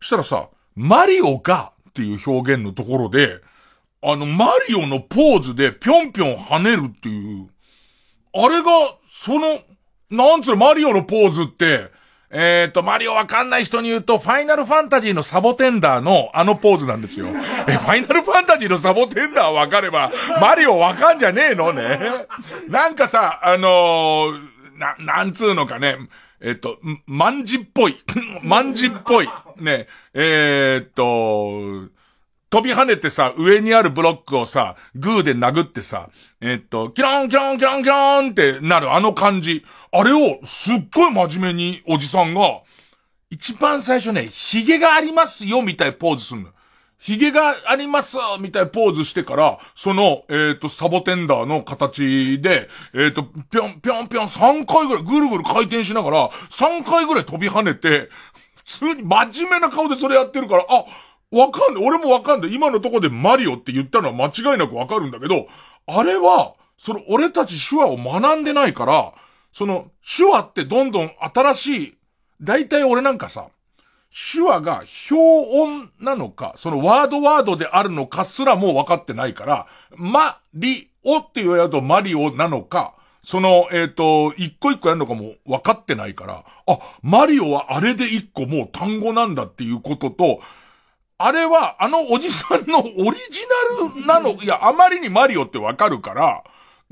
[0.00, 3.40] したらさ、マリオがっていう表現のところで、
[4.02, 7.48] あの、マリオのポーズでぴょんぴょん跳ねるっていう、
[8.34, 8.70] あれが、
[9.10, 9.60] その、
[10.10, 11.90] なんつうの、マリオのポーズって、
[12.34, 17.26] えっ、と、マリオわかんない人に言うと、ファイナルファンタジーのサボテンダーのあのポーズなんですよ。
[17.68, 20.10] え、ファイナルファンタジーのサボテンダーわかれば、
[20.40, 22.26] マリオわかんじゃねえのね。
[22.68, 25.96] なんかさ、あのーな、なんつうのかね、
[26.40, 27.96] えっ、と、ん万字っぽい。
[28.42, 29.28] 万字っぽい。
[29.58, 31.88] ね、えっ、と、
[32.48, 36.08] 飛び跳ねてさ、上にあるブロックをさ、グーで殴ってさ、
[36.40, 39.64] えっと、キロンキロンキロンキロンってなるあの感じ。
[39.94, 42.62] あれをすっごい真面目におじさんが、
[43.28, 46.48] 一番最初ね、髭がありますよみたいポーズすんの。
[46.98, 58.08] 髭がありますみたいポーズしてから、その、えっ、と、サボテンダーの形で、えっ、と、ぴょんぴょんぴょん3回ぐらいぐるぐる回転しながら、3回ぐらい飛び跳ねて、
[58.54, 60.84] 普通に真面目な顔でそれやってるから、あ、
[61.36, 61.84] わかんない。
[61.84, 62.54] 俺もわかんない。
[62.54, 65.48] 今のとこでマリオって言ったのは間違いなくわかるんだけど、
[65.86, 69.12] あれは、その俺たち手話を学んでないから、
[69.52, 71.98] その手話ってどんどん新しい、
[72.40, 73.48] 大体俺なんかさ、
[74.34, 82.94] 手話が表音なのか、そのワードワードであるのかすらもう分かってないから、マリオって言われるとマリオなのか、
[83.24, 90.40] その、えっ、と、一個一個やるのかも分かってないから、あ、マリオはあれで一個もう単語なんだっていうことと、
[91.18, 93.06] あれは、あのおじさんのオリジ
[94.00, 96.42] ナルなの、いや、あまりにマリオってわかるから、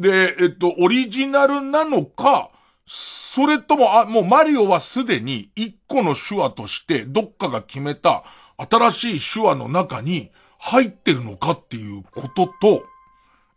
[0.00, 2.50] で、えっと、オリジナルなのか、
[2.86, 8.24] それとも、あ、もうマリオはすでに一個の手話として、どっかが決めた
[8.56, 12.82] 新しい手話の中に入ってるのかっていうことと、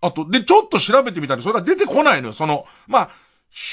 [0.02, 2.34] あと、で、ちょっと調べてみたらそれが出てこないのよ。
[2.34, 3.10] その、まあ、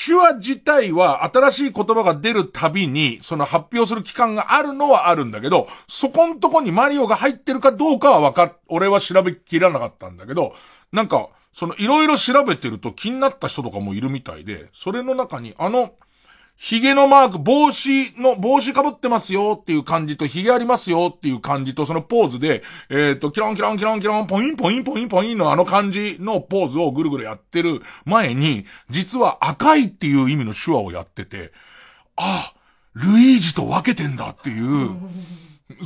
[0.07, 10.55] 手話自体は新しい言葉が出るたびに、その発表する期間があるのはあるんだけど、そこんとこにマリオが入ってるかどうかはわかっ、俺は調べきらなかったんだけど、
[10.93, 15.95] なんか、そのいろいろ調べてると気になった人とかもいるみたいで、それの中にあの、
[16.61, 31.51] 髭のマーク、帽子の、帽子被ってますよっていう感じと、髭ありますよっていう感じと、そのポーズで、えっ、と、キロンキロンキロンキロン、ポインポインポインポインのあの感じのポーズをぐるぐるやってる前に、実は赤いっていう意味の手話をやってて、
[32.17, 32.53] あ、
[32.93, 34.91] ルイージと分けてんだっていう、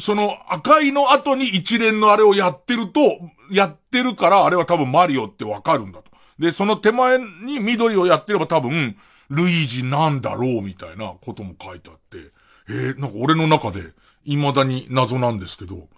[0.00, 3.18] その赤いの後に一連のあれをやってると、
[3.50, 6.10] やってるからあれは多分マリオってわかるんだと。
[6.38, 8.96] で、その手前に緑をやってれば多分、
[9.30, 12.30] ルイージなんだろうみたいなことも書いてあって、
[12.68, 13.92] えー、なんか俺の中で
[14.24, 15.88] 未だに謎なんですけど、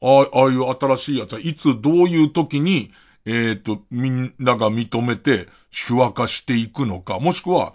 [0.00, 2.92] ああ、あいう新しいやつはいつどういう時に、
[3.24, 5.48] えっ、ー、と、みんなが認めて
[5.86, 7.74] 手話化していくのか、もしくは、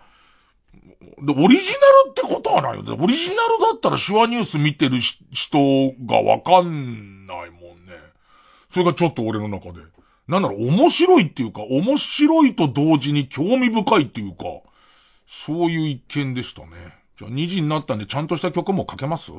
[1.22, 2.97] で、オリジナルってことはないよ。
[2.99, 7.93] オリジナルだったら手話ニュース見てる人がわかんないもんね。
[8.72, 9.82] それがちょっと俺の中で。
[10.28, 14.45] なんだろう、面白いっていうか、面白いと同時に興味深いっていうか、
[15.28, 16.68] そういう一見でしたね。
[17.18, 19.32] じゃあ2時になったんでちゃんとした曲もかけます？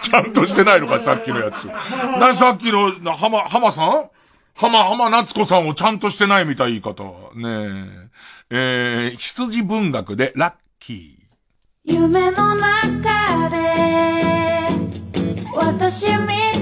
[0.00, 1.64] ちゃんとしてないのか、さっきのやつ。
[1.64, 4.10] な、さっきの、浜、浜さん？
[4.54, 7.02] 浜、浜夏子さんをちゃんとしてないみたい言い方。
[7.34, 8.10] ね
[8.50, 9.08] え。
[9.08, 10.54] えー、羊文学でラッ
[10.86, 11.92] キー。
[11.92, 13.56] 夢の中で、
[15.52, 16.55] 私見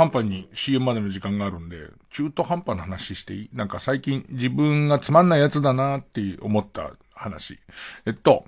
[0.00, 1.76] 半端に CM までの時間があるんで、
[2.08, 3.50] 中途半端な話していい？
[3.52, 7.58] なんか最近自分がつまんないやつだなって思った話。
[8.06, 8.46] えっと、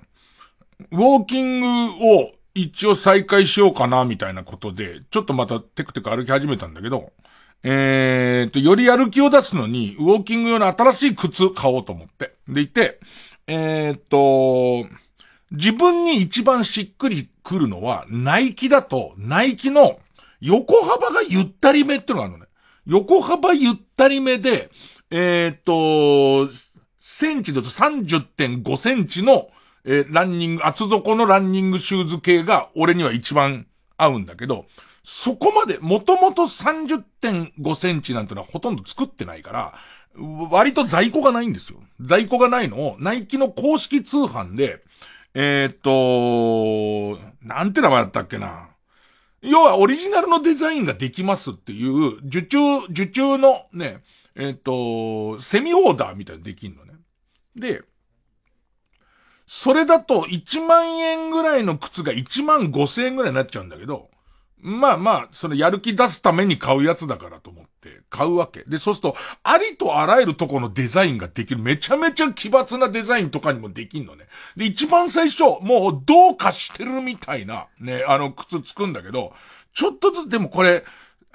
[0.89, 1.67] ウォーキング
[2.21, 7.13] を一応再開しようかなみたいなことで、ちょっとまたテクテク歩き始めたんだけど、
[7.61, 12.33] えー、っと、よりやる気を出すのに、ウォーキング用の新しい靴買おうと思って。
[12.47, 12.99] でいて、
[13.45, 14.89] えー、っと、
[15.51, 19.99] 自分に一番しっくりくるのは、ナイキだと、ナイキの
[20.43, 22.45] 横幅がゆったりめってのがあるのね。
[22.85, 24.69] 横幅ゆったりめで、
[25.09, 26.53] えーっと、
[26.99, 29.47] センチだと30.5センチの、
[29.85, 33.67] えーランニング、厚底のランニングシューズ系が俺には一番
[33.97, 34.65] 合うんだけど、
[35.03, 39.73] そこまで、もともと30.5センチなんてのはほとんど作ってないから、
[40.51, 41.79] 割と在庫がないんですよ。
[42.01, 44.83] 在庫がないのを、ナイキの公式通販で、
[45.33, 48.72] えーっと、なんて名前だったっけな。
[49.43, 52.57] 要はオリジナルのデザインができますっていう、受注、
[52.89, 54.01] 受注のね、
[54.35, 56.93] えっ、と、セミオーダーみたいにできんのね。
[57.55, 57.83] で、
[59.45, 64.09] それだと1万円ぐらいの靴が1万5千円ぐらいになっちゃうんだけど、
[64.63, 68.63] まあまあ、そのやる気出すために買うやつだからと思って買うわけ。
[68.63, 71.61] で、そうすると、ありとあらゆるところのデザインができる。
[71.61, 74.25] めちゃめちゃ奇抜なデザインとかにもできんのね。
[74.55, 79.33] で、一番最初、もうどうかしてるみたいな、ね、あの靴つくんだけど、
[79.73, 80.85] ちょっとずつ、でもこれ、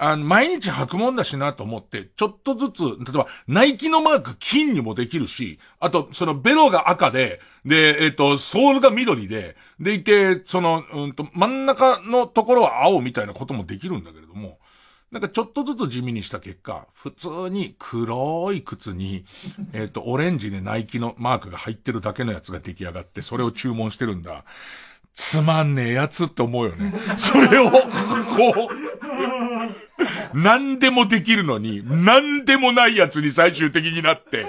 [0.01, 14.59] あの、毎日履くもんだしなと思って、ちょっとずつ、例えば、ナイキのマーク金にもできるし、あと、そのベロが赤で、で、えっ、と、ソールが緑で、でいて、その、うんと、真ん中のところは青みたいなこともできるんだけれども、
[15.11, 19.25] なんかちょっとずつ地味にした結果、普通に黒い靴に、
[19.73, 24.45] えっ、と、オレンジでナイキのマークが入ってるだけのやつが出来上がって、それを注文してるんだ。
[25.13, 26.93] つまんねえやつって思うよね。
[27.17, 27.79] それを、こ
[28.71, 28.89] う、
[30.33, 34.45] 何でもできるのに、何でもないやつに最終的になって、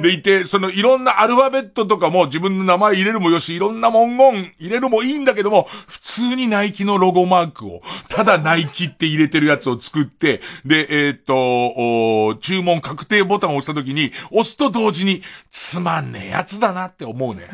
[0.00, 17.48] でいて、そのいろんなアルファベットとかも自分の名前入れるもよし、いろんな文言入れるもいいんだけども、普通にナイキのロゴマークを、ただナイキって入れてるやつを作って、で、えー、っと、注文確定ボタンを押した時に、押すと同時に、つまんねえやつだなって思うね。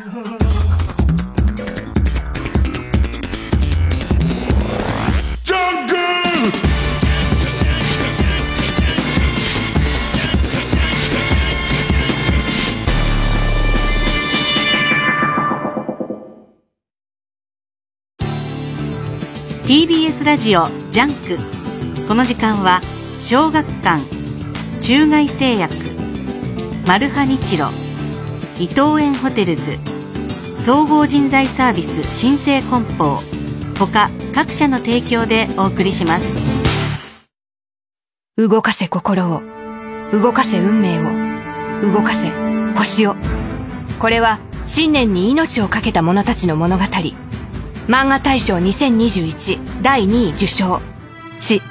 [19.68, 22.08] TBS ラジオジャンク。
[22.08, 22.80] この時間は
[23.20, 24.02] 小学館
[24.80, 25.74] 中外製薬
[26.86, 27.66] マルハニチロ
[28.58, 29.76] 伊藤園ホテルズ
[30.56, 33.20] 総合人材サービス新生梱包
[33.78, 36.24] 他各社の提供でお送りします。
[38.38, 39.42] 動かせ心を
[40.12, 42.30] 動かせ運命を動かせ
[42.74, 43.16] 星を。
[44.00, 46.84] これは信念に命を懸けた者たちの物語。
[47.88, 50.80] 漫画大賞2021第2位受賞。
[51.40, 51.62] 地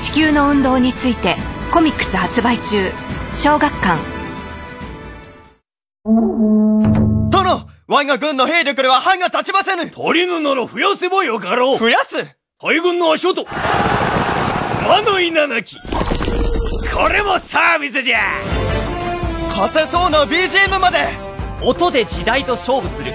[0.00, 1.36] 地球の運動について
[1.70, 2.90] コミックス発売中。
[3.34, 4.00] 小学館。
[7.30, 9.82] 殿我が軍の兵力では歯が立ちませぬ。
[9.82, 11.78] 足りぬなら増やせばよかろう。
[11.78, 12.16] 増やす。
[12.58, 13.44] 海軍の足音。
[13.44, 15.76] 魔の稲なき。
[16.90, 18.20] これもサービスじゃ。
[19.50, 20.96] 勝てそうな BGM まで。
[21.62, 23.12] 音で時代と勝負する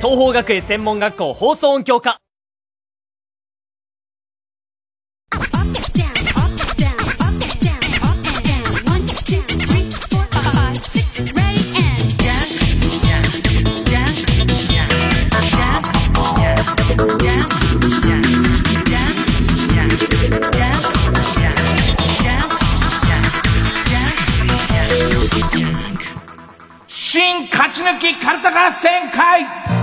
[0.00, 2.20] 東邦学園専門学校放送音響科。
[26.86, 29.77] 新勝ち抜きカルタ合戦会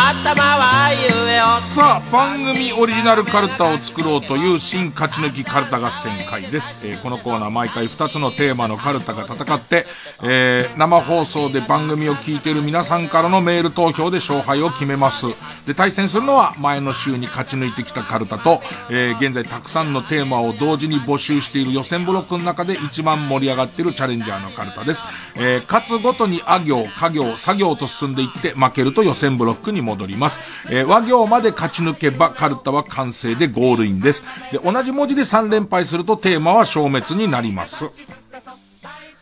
[0.00, 9.86] 頭はゆえをさあ番組オリジナルカルタを作ろうという新勝ち抜きカルタ合戦会です、えーこのコーナー毎回2つのテーマのカルタが戦って、
[10.22, 15.26] えー生放送で番組を聞いている皆さんからのメール投票で勝敗を決めます。
[15.66, 18.60] で対戦するのは前の週に勝ち抜いてきたカルタと、
[18.90, 25.02] えー現在たくさんのテーマを同時に募集している予選ブロックの中で一番盛り上がっているチャレンジャーのカルタです、
[25.36, 30.40] えー勝つごとにあ行家行作業と進んでいって負けると予選ブロックに戻ります、
[30.70, 37.84] えー和行まで勝ち抜けばカルタは完成でゴールインですで同じ文字で3連敗するとテーマは消滅になります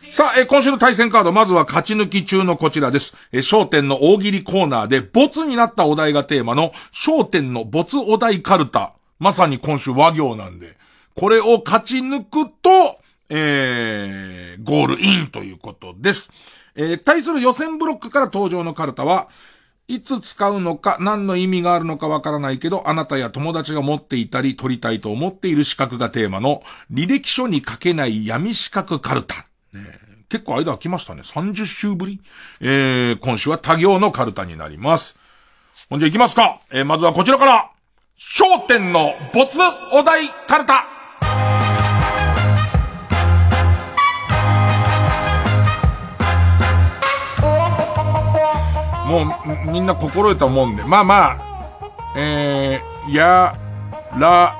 [0.09, 3.15] さあ、えー今週の対戦カード、まずは勝ち抜き中のこちらです。
[3.31, 8.93] えー、焦点の大喜利コーナーで、ボツになったお題がテーマの、焦点のボツお題カルタ。
[9.19, 10.77] まさに今週和行なんで、
[11.15, 12.99] これを勝ち抜くと、
[13.29, 16.31] えー、ゴールインということです。
[16.75, 19.27] えー対する予選ブロックから登場のカルタは、
[19.87, 26.61] いつ使うのか、何の意味があるのかわからないけど、あなたや友達が持っていたり、取りたいと思っている資格がテーマの、
[26.91, 29.45] 履歴書に書けない闇資格カルタ。
[29.73, 29.81] ね
[30.29, 31.21] 結構間空きましたね。
[31.21, 32.19] 30週ぶり
[32.59, 35.17] えー、今週は他行のカルタになります。
[35.89, 36.59] ほんじゃ行きますか。
[36.69, 37.71] えー、まずはこちらから、
[38.17, 39.57] 焦点の没
[39.93, 40.96] お題カルタ。
[49.07, 49.23] も
[49.67, 50.83] う、みんな心得たもんで。
[50.83, 51.37] まあまあ、
[52.17, 53.55] えー、や、
[54.17, 54.53] ら、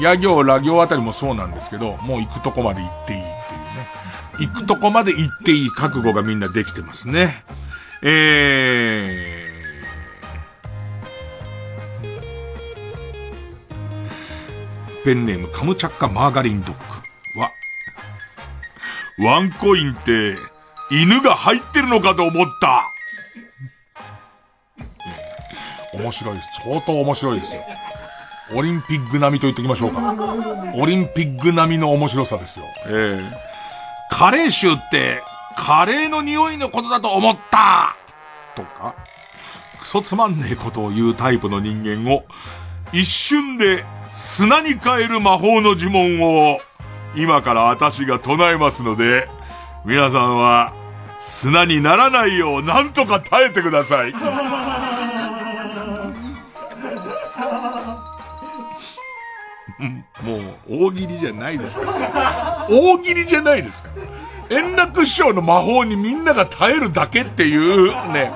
[0.00, 4.52] や行、ら行あたりもそうなんですけど、もう行くとこまで行っていいっていうね。
[4.52, 7.44] 行くとこまで行っていい覚悟がみんなできてますね。
[8.02, 17.50] えー、ペンネームカムチャッカマーガリンドッグは、
[19.18, 20.36] ワンコインって、
[20.90, 22.91] 犬が入ってるのかと思った。
[25.94, 26.48] 面白いです。
[26.64, 27.60] 相当面白いですよ。
[28.54, 30.14] オリンピック並みと言っておきましょうか。
[30.74, 32.66] オリンピック並みの面白さですよ。
[32.86, 33.30] ええー、
[34.10, 35.22] カレー臭って、
[35.56, 37.94] カレーの匂いのことだと思った
[38.54, 38.94] とか、
[39.80, 42.24] クソつまんねえことを言うタイプの人間を、
[42.92, 46.60] 一瞬で砂に変える魔法の呪文を、
[47.14, 49.28] 今から私が唱えますので、
[49.84, 50.72] 皆さんは、
[51.18, 54.12] 砂にならないようなんとか耐えてください。
[60.22, 60.38] も
[60.68, 62.66] う、大喜利じゃないですから。
[62.70, 63.88] 大喜利じゃないですか
[64.50, 64.56] ら。
[64.56, 68.30] 円楽師匠の魔法にみんなが耐えるだけっていうね。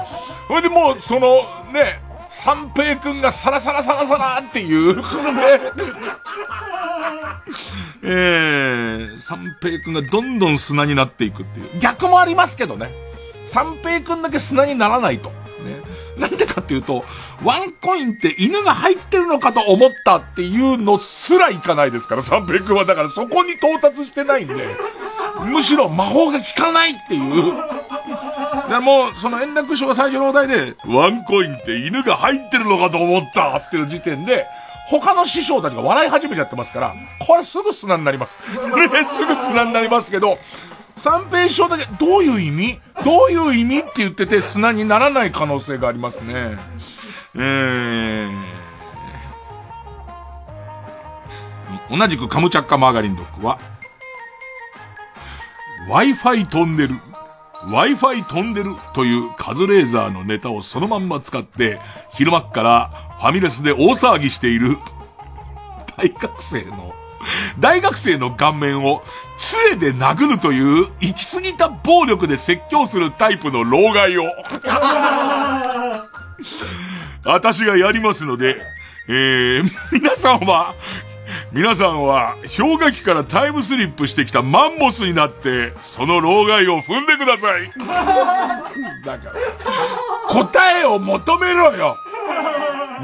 [0.49, 1.43] それでもう、その、
[1.73, 5.03] ね、三平くんがサラサラサラサラっていう、ね。
[8.03, 11.81] えー、三平くんがどんどん砂になっていくっていう。
[11.81, 12.89] 逆もありますけどね。
[13.45, 15.31] 三平くんだけ砂にならないと。
[15.31, 15.35] ね。
[16.19, 17.05] なんでかっていうと、
[17.45, 22.85] ワンコインって犬が入ってるのかと思ったっていうのすらいかないですから、三平くんは。
[22.85, 24.55] だからそこに到達してないんで、
[25.45, 27.53] むしろ魔法が効かないっていう。
[28.69, 34.47] でもう、その円楽師匠が最初のお題で、ワンコインって犬が入ってるのかと思ったっていう時点で、
[34.89, 36.93] 他の師匠たちが笑い始めちゃってますから、
[37.27, 38.39] これすぐ砂になります。
[38.55, 40.39] ね、すぐ砂になりますけど、
[40.97, 42.81] 三平師匠だけ、どういう意味？
[43.05, 43.79] どういう意味？
[43.81, 46.57] って言ってて砂にならない可能性がありますね。
[47.39, 53.59] えー、同じくカムチャッカマーガリンドッグは、
[55.89, 56.95] Wi-Fi トンネル、
[57.69, 61.79] Wi-Fi トンネルというカズレーザーのネタをそのまんま使って、
[62.13, 62.89] 昼間っから
[63.21, 64.77] ファミレスで大騒ぎしている
[65.97, 66.93] 大学生の、
[67.59, 69.03] 大学生の顔面を
[69.39, 74.25] 杖で殴るという行き過ぎた暴力で説教するタイプの老害を。
[77.25, 78.57] 私がやりますので、
[79.09, 80.75] えー、皆さんは、
[81.53, 87.71] 皆さんは、氷河期からタイムスリップしてきたマンモスになって、その老害を踏んでください。
[89.05, 89.33] だから、
[90.29, 91.97] 答えを求めろよ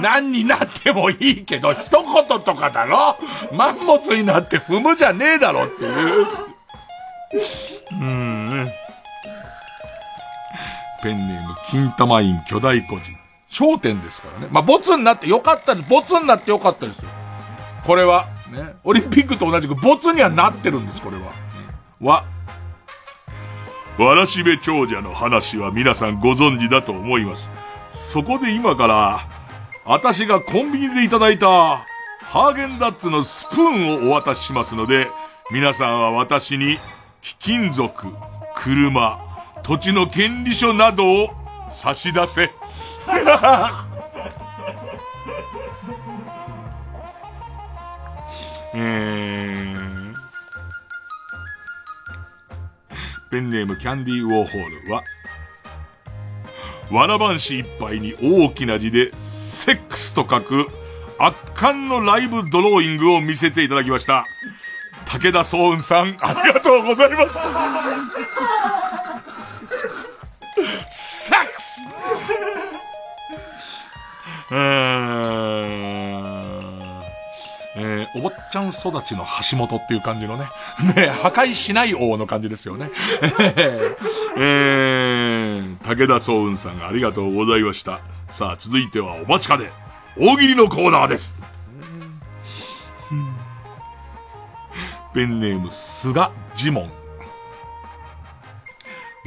[0.00, 3.16] 何になってもいいけど、一言とかだろ
[3.52, 6.26] マンモスになって踏むじゃねえだろっていう。
[7.92, 8.68] うん。
[11.02, 13.21] ペンネーム、金玉院巨大個人。
[13.52, 14.48] 焦点ですからね。
[14.50, 15.90] まあ、ボツになってよかったです。
[15.90, 17.10] ボツになってよかったですよ。
[17.86, 18.74] これは、ね。
[18.82, 21.32] オリンピックと同じくボツにはなってるんです、これは。
[22.00, 22.24] わ。
[23.98, 27.50] わらしべ長者の話は皆さんご存知だと思います。
[27.92, 29.20] そこで今から、
[29.84, 35.08] 私がコンビニでいただいた、ハーゲンダッツのスプーンをお渡ししますので、
[35.50, 36.78] 皆さんは私に、
[37.20, 38.06] 貴金属、
[38.56, 39.18] 車、
[39.62, 41.28] 土地の権利書などを
[41.70, 42.50] 差し出せ。
[48.74, 50.14] えー、
[53.30, 55.02] ペンネームキャンディーウォーホールは、
[56.90, 60.68] わらばんし一杯に大きな字で、セックスと書く、
[61.18, 64.24] 圧巻のライブドローイングを見せていただきました。
[65.04, 67.38] 武田総雲さん、ありがとうございます。
[70.90, 71.71] セックス
[77.74, 80.44] えー、お坊ちゃん育ちの橋本っていう感じのね。
[80.94, 82.90] ね、破壊しない王の感じですよね。
[84.36, 88.00] えー、武田総雲さんありがとうございました。
[88.28, 89.70] さあ、続いてはお待ちかね。
[90.18, 91.34] 大喜利のコーナーです。
[95.14, 96.90] ペンネーム、菅ジモン。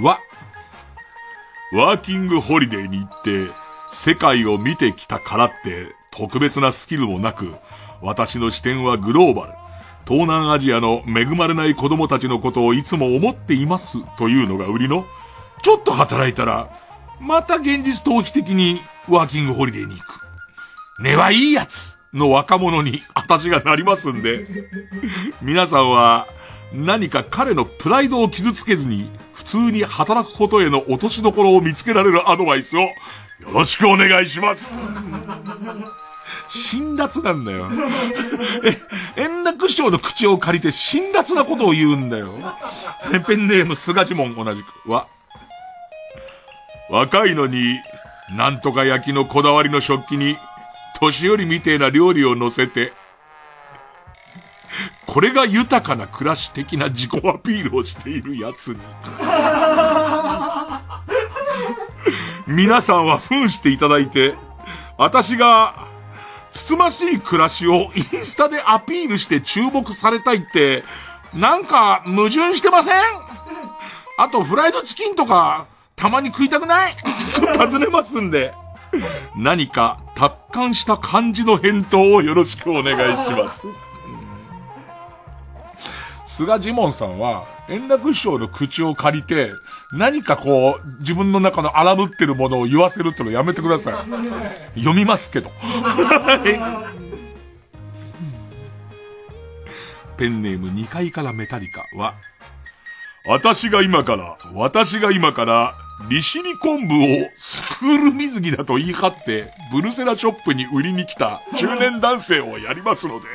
[0.03, 0.19] わ、
[1.73, 3.65] ワーキングホリデーに行って、
[3.96, 7.54] 世界を見てきたからって、特別なスキルもなく、
[8.02, 9.54] 私の視点はグローバル。
[10.06, 15.06] 東南アジアの恵まれない子供たちのことをいつも思っていますというのが売りの、
[15.64, 16.70] ちょっと働いたら、
[17.22, 20.20] また現実逃避的にワーキングホリデーに行く。
[21.00, 24.46] 根はいいやつの若者に私がなりますんで、
[25.42, 26.28] 皆さんは
[26.74, 32.88] 何か彼のプライドを傷つけずに普通に働くことへの落としどころを見つけられるアドバイスを
[33.40, 34.76] よろしくお願いします。
[36.48, 37.70] 辛辣なんだよ。
[39.18, 42.30] え、円楽師匠の口を借りて辛辣なことを言うんだよ。
[43.28, 45.07] ペンネーム菅ジモン同じくは、
[46.90, 47.80] 若いのに、
[48.38, 50.38] なんとか焼きのこだわりの食器に、
[50.99, 52.94] 年寄りみてえな料理を乗せて、
[55.06, 58.80] これが豊かな暮らし的な自己アピールをしているやつに。
[62.48, 64.36] 皆さんは扮していただいて、
[64.98, 65.76] 私が、
[66.52, 70.84] つつましい暮らしをインスタでアピールして注目されたいって、
[71.34, 72.96] なんか矛盾してません？
[74.18, 75.66] あと、フライドチキンとか、
[75.96, 76.96] たまに食いたくない？
[77.36, 78.54] と尋ねますんで、
[79.36, 83.68] 何か達観した感じの返答をよろしくお願いします。
[86.28, 89.52] 菅ジモンさんは、円楽師匠の口を借りて、
[89.94, 94.80] 何かこう、自分の中の荒ぶってるものを言わせるってのやめてください。
[94.80, 95.52] 読みますけど。
[100.18, 102.14] ペンネーム2階からメタリカは、
[103.28, 105.76] 私が今から、私が今から、
[106.10, 113.26] 利尻昆布をスクール水着だと言い張って、ブルセラショップに売りに来た中年男性をやりますので、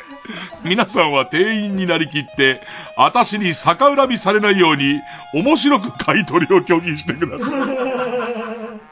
[0.64, 2.62] 皆さんは店員になりきって、
[2.96, 5.00] 私に逆恨みされないように、
[5.34, 8.90] 面白く買い取りを拒否してください。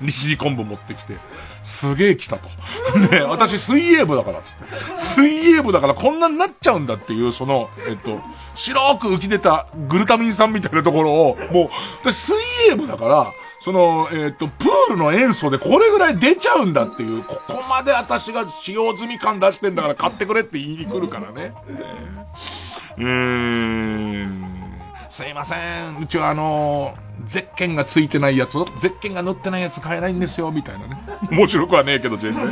[0.00, 1.14] 利尻昆布持ってきて、
[1.62, 2.48] すげえ来たと。
[2.98, 4.64] ね私水泳部だからつって。
[4.96, 8.20] 水泳部だからこんなになっちゃうんだっていう、その、えっと、
[8.54, 11.68] 白く浮き出たグルタミン酸みたいなところを、もう、
[12.02, 12.36] 私水
[12.70, 13.26] 泳部だから、
[13.64, 21.54] その、えっ、と、プールの塩素でこれぐらい出ちゃうんだっていう、ここまで私が使用済み感出してんだから買ってくれって言いに来るからね。
[22.98, 24.28] えー、
[25.08, 25.96] すいません。
[25.96, 31.02] うちはあの、ゼッケンがついてないやつ、ゼッケンが塗ってないやつ買えないんですよ、みたいなね。
[31.30, 32.42] 面白くはねえけど、全然。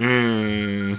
[0.00, 0.98] えー、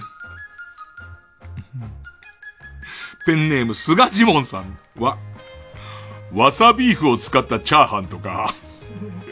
[3.28, 5.20] ペンネーム、菅ジモンさんは、
[6.34, 8.52] わさビーフを使ったチャーハンとか、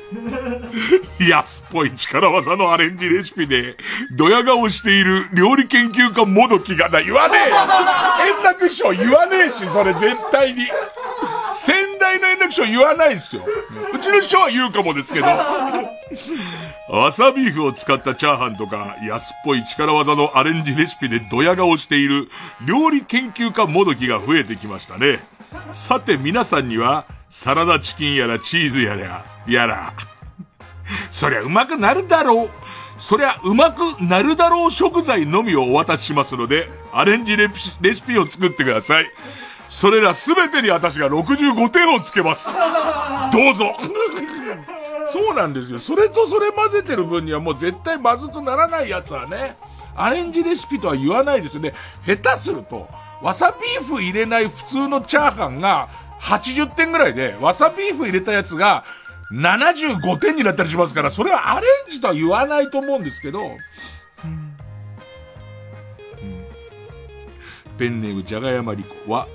[1.19, 3.75] 安っぽい力技のアレンジレシピで、
[4.11, 10.67] ドヤ顔している料理研究家もどきがな、言わねえ円楽師匠言わねえし、それ絶対に。
[11.53, 13.43] 先代の円楽師匠言わないっすよ。
[13.93, 15.27] うちの師匠は言うかもですけど。
[15.27, 22.29] わさビーフを使ったチャーハンとか、安っぽい力技のアレンジレシピでドヤ顔している
[22.65, 25.19] 料理研究家もどきが増えてきましたね。
[25.71, 29.93] さて皆さんには、サラダチキンやらチーズやら、やら。
[31.11, 32.49] そりゃうまくなるだろう。
[32.97, 39.05] そりゃうまくなるだろう食材のみをお渡ししますので、アレンジレシピを作ってください。
[39.69, 42.49] それらすべてに私が65点をつけます。
[43.31, 43.75] どうぞ。
[45.11, 45.79] そうなんですよ。
[45.79, 49.55] それとそれ混ぜてる分にはもう絶対まずくならないやつはね、
[49.95, 51.73] アレンジレシピとは言わないですよね。
[52.05, 52.89] 下手すると、
[53.21, 55.87] わさビーフ入れない普通のチャーハンが
[56.19, 58.83] 80点ぐらいで、わさビーフ入れたやつが
[59.31, 63.51] 75点になったりしますから、それはアレンジとは言わないと思うんですけど、
[67.77, 69.27] ペンネームじゃがやまりこは、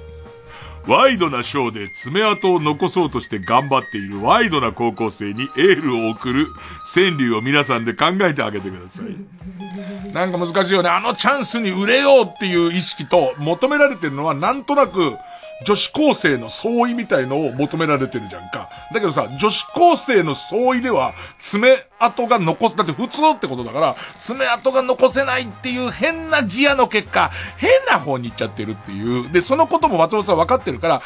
[0.87, 6.49] ワイドなショーで爪痕を残そうとして頑張っているワイドな高校生にエールを送る
[6.95, 10.13] 川柳を皆さんで考えてあげてください。
[10.13, 10.91] なんか難しいよね。
[10.91, 15.17] あのチャンスに売れようっていう意識と求められてるのはなんとなく
[15.63, 18.69] 女子高生の相違みたいのを求められてるじゃんか。
[18.93, 29.33] だけどさ、女子高生の相違では、爪痕が残す、だって普通ってことだから、爪痕が残せないっていう変なギアの結果、変な方に行っちゃってるっていう。
[29.33, 31.03] で、そのことも松本さん分かってるから、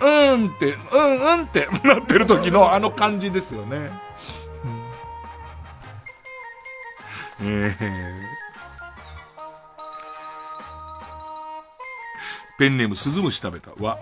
[0.00, 3.90] うーんって、うんうんってなってる時のあの感じですよね。
[7.42, 8.35] えー
[12.58, 13.98] ペンネーム鈴虫食べたは、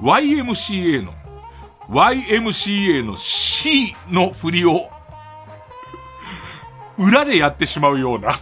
[0.00, 1.12] YMCA の、
[1.88, 4.90] YMCA の C の振りを、
[6.96, 8.34] 裏でやってしまうような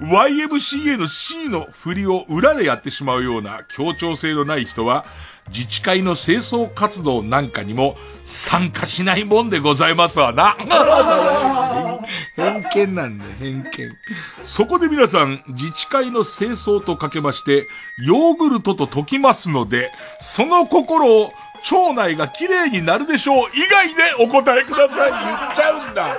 [0.00, 5.04] YMCA の C の振りを裏でやってしまうような協調性のない人は、
[5.48, 10.56] 自治会の清掃活動なんかにも参加しないもんでございますわな。
[12.36, 13.98] 偏見なんだよ、偏見。
[14.44, 17.66] そこで皆さん、自治会の清掃とかけまして、
[18.04, 21.32] ヨーグルトと解きますので、その心を
[21.70, 25.10] 腸内が綺麗になるでしょう以外でお答えください。
[25.10, 26.18] 言っちゃうんだ。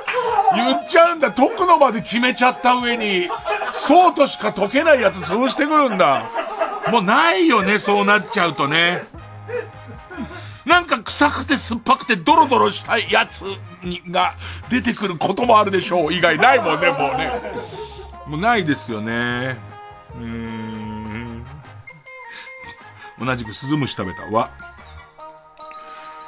[0.55, 1.31] 言っちゃうんだ。
[1.31, 3.27] 解くのまで決めちゃった上に、
[3.73, 6.23] そうとしか解けないやつ潰してくるんだ。
[6.91, 9.03] もうないよね、そうなっちゃうとね。
[10.65, 13.43] なんか臭くて酸っぱくてドロドロしたいやつ
[13.83, 14.33] にが
[14.69, 17.31] 出てくることもあるでしょう以外ないもんね、もうね。
[18.27, 19.57] もうないですよね。
[20.15, 21.45] うーん。
[23.19, 24.51] 同じくスズムシ食べたは、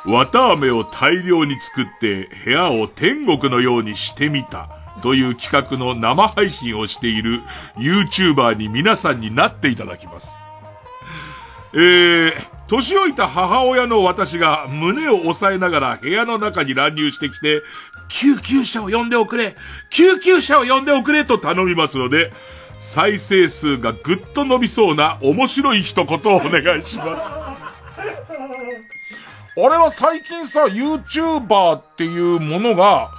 [0.06, 4.70] 綿飴を大量に作って部屋を天国のようにしてみた
[5.02, 7.41] という企画の生配信をしている
[7.78, 10.30] YouTuber に皆さんになっていただきます。
[11.74, 12.34] えー、
[12.68, 17.62] 年老いた母親の私が胸を押さえながら部屋の中に乱入してきて、
[18.08, 19.56] 救急車を呼んでおくれ
[19.90, 22.32] 救急車を呼んでおくれと頼みますので、
[22.80, 27.28] 再生数がぐっと伸びそうな面白い一言をお願いします。
[29.58, 33.10] あれは最近さ、YouTuber っていうものが、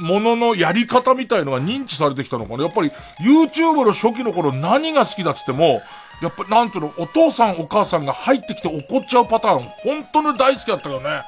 [0.00, 2.90] もののやり方みたいのが認知されてきたのかなやっぱり
[3.20, 5.80] YouTube の初期の頃何が好きだっつっても、
[6.22, 11.22] やっぱ、なんていうの、お父さんお母さんが入ってきて怒っちゃうパターン、本当に大好きだったよね。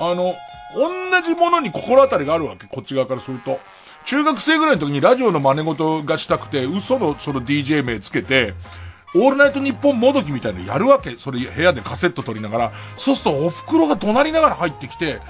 [0.00, 0.34] あの、
[0.74, 3.60] 同じものに心当たりがあるわけ、こっち側からすると。
[4.04, 8.54] 中学生ぐらいの時にラジオの真似事がしたくて、嘘のその DJ 名つけて、
[9.14, 11.16] オールナイトニッポンもどきみたいなのやるわけ。
[11.16, 12.72] それ部屋でカセット撮りながら。
[12.96, 15.20] そうするとお袋が怒鳴りながら入ってきて、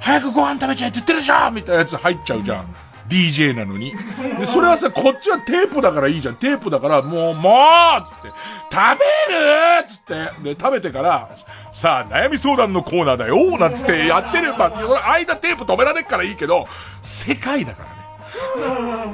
[0.00, 2.74] 早くご飯食べちゃえって言ってるじゃんみたいなやつ入っちゃうじゃん。
[3.08, 3.92] DJ なのに。
[4.38, 6.36] で、それはさ、こっちはテープだからいいじゃん。
[6.36, 7.58] テープだから、もう、も
[7.98, 8.28] うつって、
[8.70, 8.98] 食
[9.28, 11.28] べるつって、で、食べてから、
[11.72, 14.70] さあ、悩み相談のコーナーだよーなんつってやってれば、
[15.04, 16.66] 間テープ止められっからいいけど、
[17.02, 17.98] 世界だからね。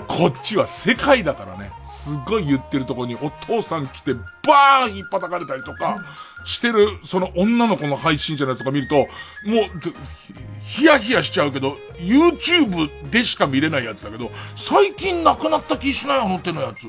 [0.08, 1.70] こっちは世界だからね。
[1.88, 4.12] すっごい言ってるとこにお父さん来て、
[4.46, 6.04] バーン引っ叩かれたりとか、
[6.44, 9.08] してる、その女の子の配信者のやつとか見ると、もう、
[10.64, 16.86] ヒヤヒヤしちゃうけど、YouTube でしか見れないやつだけど、最近亡くなった気しないあの手のやつ。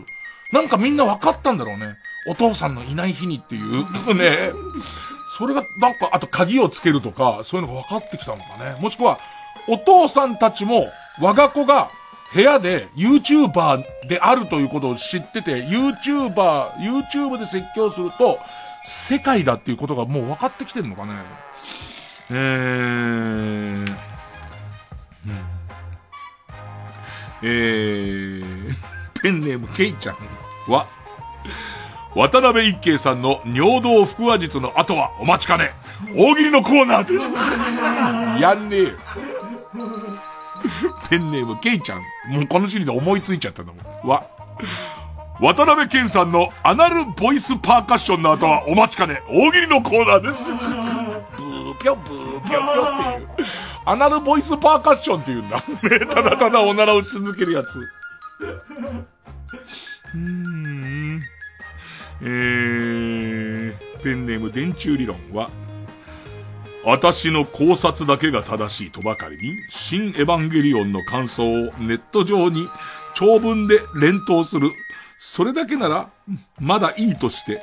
[0.53, 1.95] なんかみんな分かったんだろうね。
[2.27, 4.51] お父さんのいない日にっていう ね。
[5.37, 8.75] それが、なんか、あと鍵をつけるとか、そういうのが分かってきたのかね。
[8.79, 9.19] もしくは、
[9.67, 10.85] お父さんたちも、
[11.21, 11.89] 我が子が、
[12.33, 18.39] 部屋で YouTuber であるということを知ってて、YouTuber、YouTube で説教すると、
[18.85, 21.13] 世界だっていうことがもう分かってきてるのかね。
[22.31, 22.37] えー、
[23.77, 23.85] うん
[27.41, 28.75] えー、
[29.21, 30.15] ペンネームケイちゃん
[30.71, 30.85] は、
[32.15, 35.71] 渡辺一慶さんの尿道腹話術の後はお待ちかね、
[36.15, 37.33] 大喜利のコーナーです。
[38.41, 38.89] やんねえよ。
[41.09, 41.99] ペンネームケイちゃん。
[42.29, 44.09] もうこのシリーズ思いついちゃったんだもん。
[44.09, 44.23] は、
[45.39, 50.51] 渡辺健さんのアナルボイスパーカッションの後はお待ちかね、大喜利のコーナーです。
[50.51, 52.59] ブーぴょブーぴょぴょ
[53.33, 53.47] っていう。
[53.85, 55.57] アナルボイスパーカッションって言うんだ。
[55.57, 57.79] ね、ただただおならをし続けるやつ。
[57.79, 61.21] うーん。
[62.21, 65.49] えー、ペンネーム電柱理論は、
[66.85, 72.69] 私の考察だけが正しいとばかりに、新エヴァンゲリオンの感想をネット上に
[73.15, 74.71] 長文で連投する
[75.19, 76.09] それだけなら、
[76.59, 77.61] まだいいとして、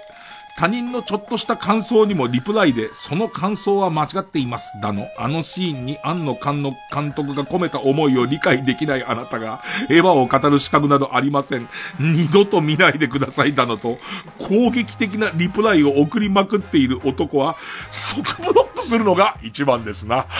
[0.57, 4.79] 他人のちょっとした感想にもリプライで、その感想は間違っています。
[4.81, 11.69] だの、あのシーンに庵野監の監督が込めた思いを理解できないあなたが、エヴァを語る資格などありません。
[11.99, 13.55] 二度と見ないでください。
[13.55, 13.97] だのと、
[14.39, 17.57] 攻撃的なリプライを送りまくっている男は、
[17.91, 20.27] 即ブロックするのが一番ですな。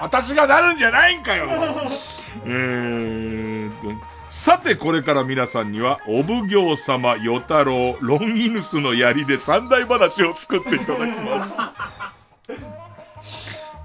[0.00, 1.46] 私がなるんじゃないんかよ。
[2.44, 3.37] えー、
[4.38, 11.56] さてこれから皆さんには、お奉行様、与太郎、ロンギヌスの槍で三大話を作っていただきます。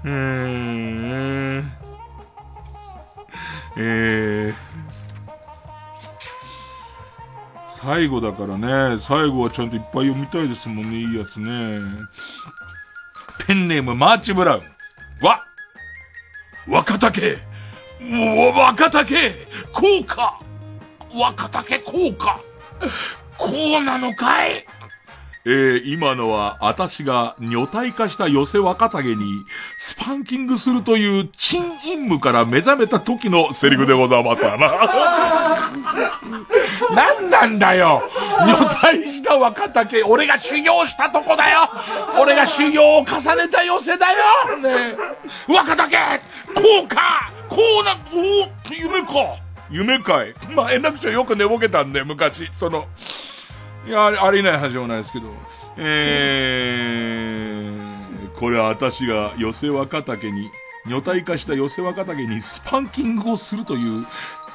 [0.04, 1.72] うーん。
[3.78, 4.54] えー。
[7.66, 11.80] 最後だからね、最後はちゃんといっぱい読みたいですもんね、いいやつね。
[13.48, 15.26] ペンネームマーチブラウン。
[15.26, 15.44] わ
[16.68, 17.53] 若竹
[18.10, 19.30] 若竹
[19.72, 20.38] こうか。
[21.14, 22.38] 若竹こうか。
[23.38, 23.48] こ
[23.78, 24.64] うなのかい？
[25.46, 29.44] えー、今のは、私が女体化した寄せ若竹に、
[29.78, 34.70] スパンキングするという、チン陰夢から目覚めた時のセリフでございますわな。
[36.94, 38.02] 何なんだよ！
[38.40, 41.68] 女体した若竹、俺が修行したとこだよ！
[42.18, 43.04] 俺が修行を重
[43.36, 44.16] ねた寄せだよ！
[44.62, 44.96] ね
[45.46, 46.02] 若竹こ
[46.84, 49.36] うかこうな、おお夢か。
[49.70, 50.34] 夢かい。
[50.54, 52.48] まあ、円楽町よく寝ぼけたんで、昔。
[52.52, 52.86] その、
[53.86, 55.26] いや、ありえない話もないですけど。
[55.76, 60.50] えー、これは私が寄せ若竹に、
[60.86, 64.06] 女体化した寄せ若竹にスパンキングをするという、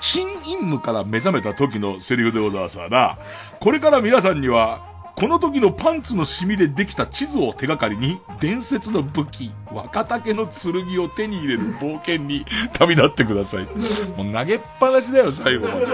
[0.01, 3.17] チンインムから目覚めた時のセリフでございますな。
[3.59, 13.65] これから皆さんには、この時のパンツのシミでできた地図を手がかりに、伝説の武器、若竹の剣を手に入れる冒険に 旅立ってください。
[13.65, 15.85] もう投げっぱなしだよ、最後まで。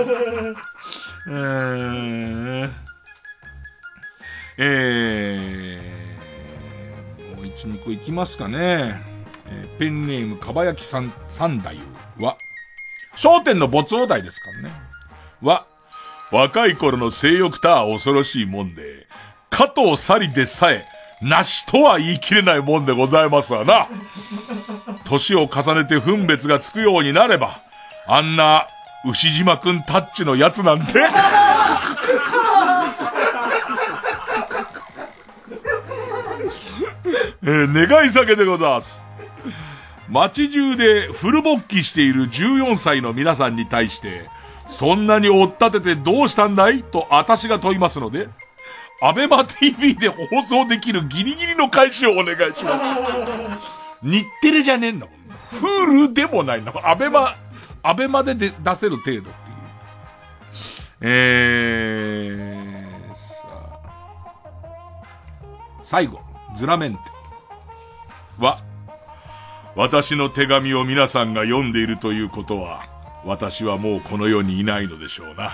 [1.27, 2.71] えー、
[4.59, 9.01] えー、もう一、二個いきますかね。
[9.47, 11.71] えー、ペンネーム、かばやきさん、三太
[12.19, 12.37] 夫は、
[13.15, 14.71] 商店の没王代ですからね。
[15.41, 15.65] は、
[16.31, 19.04] 若い頃の性欲とは恐ろしいもんで、
[19.55, 20.83] 加藤サリでさえ、
[21.21, 23.87] なしとは言い切れないもんでございますわな。
[25.05, 27.57] 年を重ねて分別がつくようになれば、
[28.05, 28.67] あんな、
[29.09, 30.99] 牛島くんタッチのやつなんて
[37.43, 39.05] えー、願い酒でございます。
[40.09, 44.25] 街中でフル勃起している14歳の皆さんに対して、
[44.67, 46.83] そんなに追っ立ててどうしたんだい？
[46.83, 48.27] と私が問いますので、
[49.05, 52.85] アベマ TV で放送できるギリギリの開始をお願いします。
[54.01, 55.15] 日テレじゃねえんだもん。
[55.51, 56.87] フールでもないんだもん。
[56.87, 57.35] アベマ、
[57.83, 59.31] アベマでで出せる程度っていう。
[61.01, 63.79] えー、さあ。
[65.83, 66.19] 最後、
[66.55, 66.99] ズラメンテ
[68.39, 68.57] は、
[69.75, 72.87] 私の手紙を皆さんが読んでいるということは、
[73.23, 75.51] 私はもうこの世にいないのでしょうな。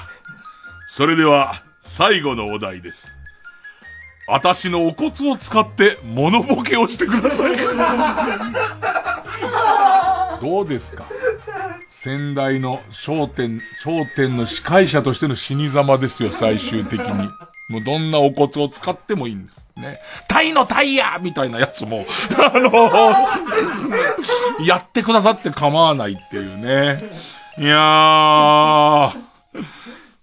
[0.88, 3.11] それでは、最後のお題です。
[4.27, 7.57] 私のお骨を使って物ボケをしてください。
[10.41, 11.06] どうですか？
[11.89, 17.30] 先代の商店、商店の司会者としての死に様ですよ、最終的に。
[17.69, 19.64] もうどんなお骨を使ってもいいんです。
[19.77, 19.99] ね。
[20.27, 22.06] タイのタイヤみたいなやつも、
[22.38, 22.72] あの
[24.65, 27.02] やってくださって構わないっていうね。
[27.60, 29.14] いやー。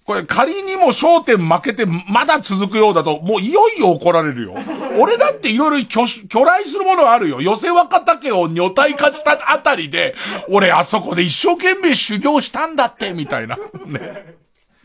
[0.08, 4.54] これ仮にも焦点負けてまだ続くようだと、もういよいよ怒られるよ。
[4.98, 6.06] 俺だっていろいろ巨
[6.46, 7.42] 来するものあるよ。
[7.42, 10.14] 寄せ若竹を女体化したあたりで、
[10.48, 13.58] 俺あそこで一生懸命修行したんだって、みたいな。
[13.84, 14.38] ね。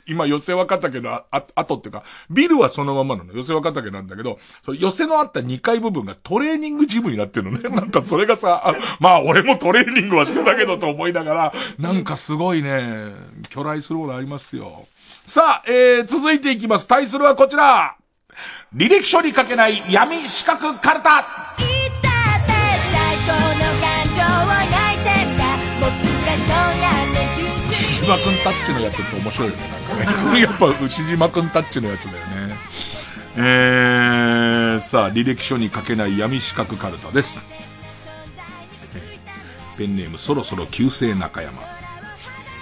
[0.05, 3.31] 今、寄せ若竹のあ、あ、後っていうか、ビルはそのままなの。
[3.31, 7.69] 寄せ若竹なんだけど、そ寄せのあった2階部分がトレーニングジムになってるのね。
[7.73, 13.13] なんかそれがさ、あまあ俺もトレーニングはしてたけどと思いながら、なんかすごいね、
[13.47, 14.85] 巨来するものありますよ。
[15.25, 16.85] さあ、えー、続いていきます。
[16.85, 17.95] 対するはこちら。
[18.75, 21.55] 履歴書に書けない闇四角カルタ。
[27.69, 29.63] 牛島くんタッチのやつって面白いよね。
[30.03, 30.41] なんかね。
[30.43, 32.57] やっぱ牛島くんタッチのやつだよね。
[33.37, 37.39] えー、さあ、履歴書に書けない闇四角カルタです。
[39.77, 41.63] ペンネームそろそろ旧姓中山。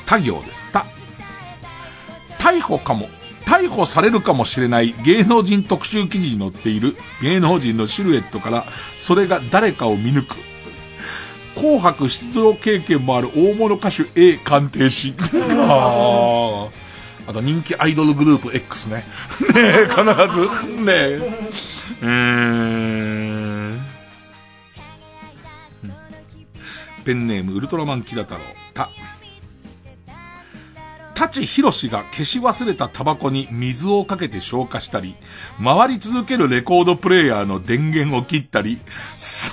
[0.05, 0.63] 他行です。
[0.71, 0.85] 他。
[2.41, 3.07] 逮捕かも、
[3.45, 8.65] 逮捕されるかもしれない芸能人特集記事に載っている芸能人のシルエットから、
[8.97, 10.35] それが誰かを見抜く。
[11.55, 15.13] 紅白出場経験もある大物歌手 A 鑑定士。
[15.69, 16.67] あ
[17.27, 19.05] あと人気アイドルグループ X ね。
[19.53, 20.03] ねえ、必
[20.33, 20.49] ず。
[20.83, 21.21] ねえ。
[22.01, 23.79] えー、
[27.05, 28.41] ペンネームウルトラマンキダ太郎。
[28.73, 28.89] た。
[31.21, 35.15] 舘ひろしが消し忘れたタバコに水をかけて消火したり、
[35.63, 38.81] 回り続けるレコードプレイヤーの電源を切ったり、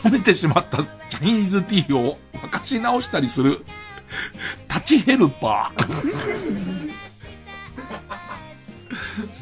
[0.02, 3.66] 冷めてしまったチャニーズティーを沸かし直したりする、
[4.66, 6.92] タチヘルパー。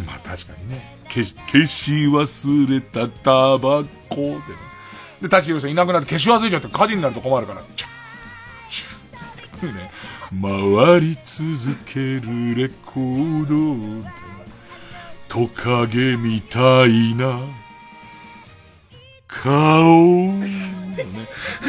[0.05, 0.97] まあ確かにね。
[1.09, 4.40] 消し、消し忘れたタバコで、ね。
[5.23, 7.90] で、タチヒロさんいなくなって消し忘れちゃって火事になると困るから、チャッ、
[9.61, 9.93] チュッ、ね。
[10.31, 14.11] 回り続けるレコード
[15.28, 17.39] トカゲみたいな
[19.28, 20.32] 顔、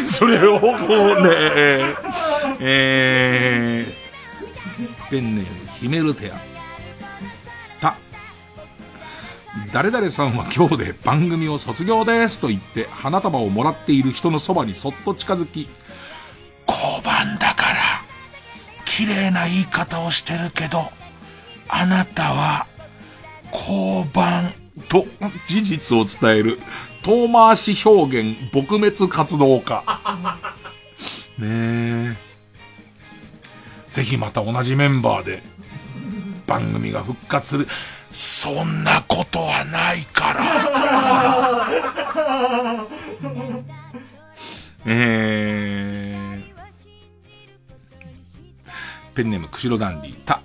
[0.08, 1.96] それをこうね、
[2.60, 6.36] えー、ペンネームヒメルテア。
[7.80, 7.96] た。
[9.72, 15.68] 誰々さんは今日で番組を卒業ですと言って花束をもらっている人のそばにそっと近づき、
[16.68, 18.07] 交番だから
[18.98, 20.90] 綺麗な言い方をしてるけど、
[21.70, 22.66] あなたは、
[23.54, 24.52] 交番
[24.90, 25.06] と
[25.46, 26.58] 事実を伝える
[27.04, 29.84] 遠回し表現撲滅活動家。
[31.38, 32.16] ねえ。
[33.92, 35.44] ぜひまた同じメンバーで
[36.48, 37.68] 番組が復活する。
[38.12, 40.44] そんなことはないから。
[44.88, 45.87] えー
[49.18, 50.42] ペンネーム、釧路ダンディ、た。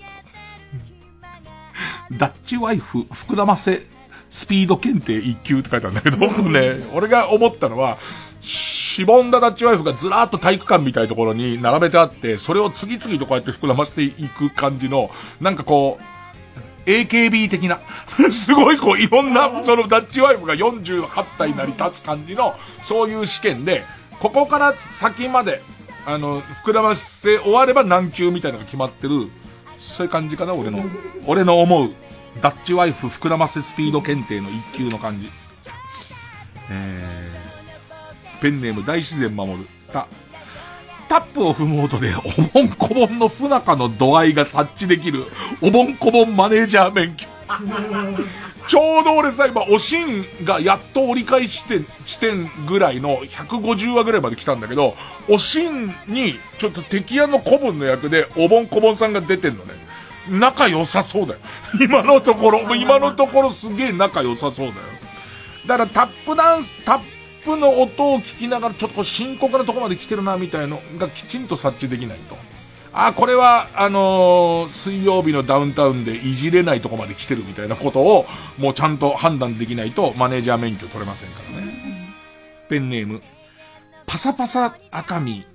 [2.11, 3.83] ダッチワイフ、膨らませ、
[4.31, 7.99] スピード検定1級って書いてあるんだけど、ね、俺が思ったのは、
[8.41, 15.11] しぼんだダッチワイフがずらーっと体育館みたいなところに並べてあって、それを次々とこうやって膨らませていく感じの、
[15.43, 15.99] なんかこ
[16.87, 17.79] う、AKB 的な、
[18.33, 23.85] すごいこういろんな、そのダッチワイフが48体成り立つ感じの、そういう試験で、
[24.19, 25.61] ここから先まで、
[26.07, 29.31] あの、膨らませ終われば何級みたいなのが決まってる、
[29.79, 30.85] そういう感じかな、俺の。
[31.27, 31.91] 俺の思う
[32.41, 35.31] ダッチワイフ膨らませスピード検定の一級の感じ。
[36.71, 39.67] えー、ペンネーム大自然守る。
[39.93, 40.07] た、
[41.09, 45.25] タップを踏む音で、おぼんこぼんの不仲の度合いが察知できる、
[45.61, 47.27] おぼんこぼんマネージャー免許。
[48.69, 54.95] ちょうど俺さ、今、おしんがやっと折り返し点、地点ぐらいの150話ぐらいまで来たんだけど、
[55.29, 59.75] おしんに、ちょっと敵屋の古文の役で、おぼんこぼんさんが出てんのね。
[60.29, 61.41] 仲良さそうだよ。
[61.81, 64.73] 今のところ、今のところすげえ仲良さそうだよ。
[65.67, 67.01] だからタップダンス、タッ
[67.45, 72.52] プの音を聞きながら、ちょっと深刻なとこまで来てるな、みたいのがきちんと察知できないと。
[72.95, 78.27] あ、これは、あのー、水曜日のダウンタウンでいじれないとこまで来てるみたいなことを、
[78.59, 82.15] もうちゃんと判断できないと、マネージャー免許取れませんからね。
[82.69, 83.23] ペンネーム、
[84.07, 85.47] パサパサ赤身、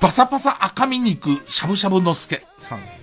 [0.00, 2.99] パサパサ赤身肉、しゃぶしゃぶのすけさん。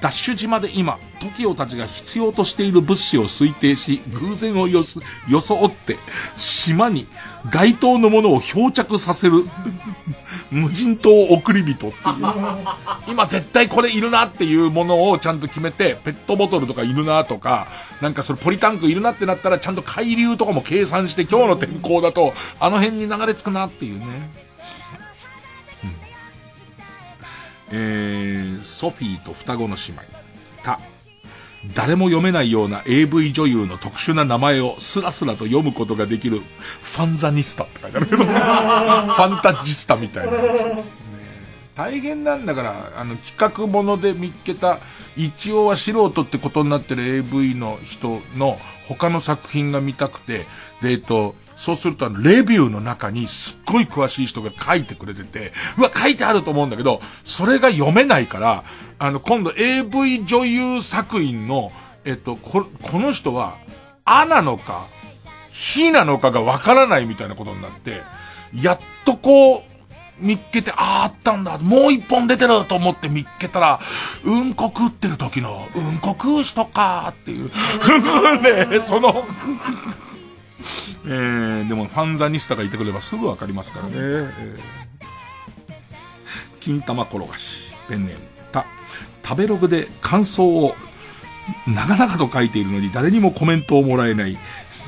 [0.00, 5.96] ダッシュ島で今、TOKIO たちが必要としている物資を推定し、偶然をよす、装って、
[6.36, 7.06] 島に
[7.50, 9.44] 該当のものを漂着させる、
[10.50, 11.92] 無人島送り人っていう。
[13.08, 17.66] 今絶対これいるなっていうものをちゃんと決めて、ペットボトルとかいるなとか、
[18.00, 24.47] なんかそれポリタンクいるなってなったらちゃんと海流とかも計算して今日の天候だと、あの辺に流れ着くなっていうね。
[27.70, 30.02] えー、ソフィーと双子の姉妹。
[30.62, 30.80] た。
[31.74, 36.40] 誰も読めないような AV 女優の特殊な名前をスラスラと読むことができる
[36.82, 40.64] ファンザニスタって書いてあるけど、 ファンタジスタみたいなやつ。
[40.64, 40.84] ね、
[41.74, 44.78] 大変なんだから、あの企画もので見っけた、
[45.16, 50.46] 一応は素人ってことになってる AV の人の他の作品が見たくて、
[50.80, 58.64] で、えっと、そうすると、レビューの中にすっごい詳しい人が書いてくれてて、うわ、書いてあると思うんだけど、それが読めないから、
[59.00, 61.72] あの、今度 AV 女優作品の、
[62.04, 63.56] えっと、こ、この人は、
[64.04, 64.86] あなのか、
[65.50, 68.02] ひなのかがわからないみたいなことになって、
[68.54, 69.62] やっとこう、
[70.20, 71.58] 見っけて、ああ、あったんだ。
[71.58, 73.80] もう一本出てると思って見っけたら、
[74.24, 77.50] うんこ食ってる時の、うんこ食う人かっていう。
[78.70, 79.24] ねその
[81.04, 83.92] えー、でもファンザニスタがいてくればすぐわかりますからね。
[83.94, 84.58] えー、
[86.60, 88.20] 金玉転がし、ペンネーム、
[88.52, 88.66] た、
[89.24, 90.74] 食べログで感想を
[91.66, 94.36] 長々と書いているのに誰にもコメントをもらえない、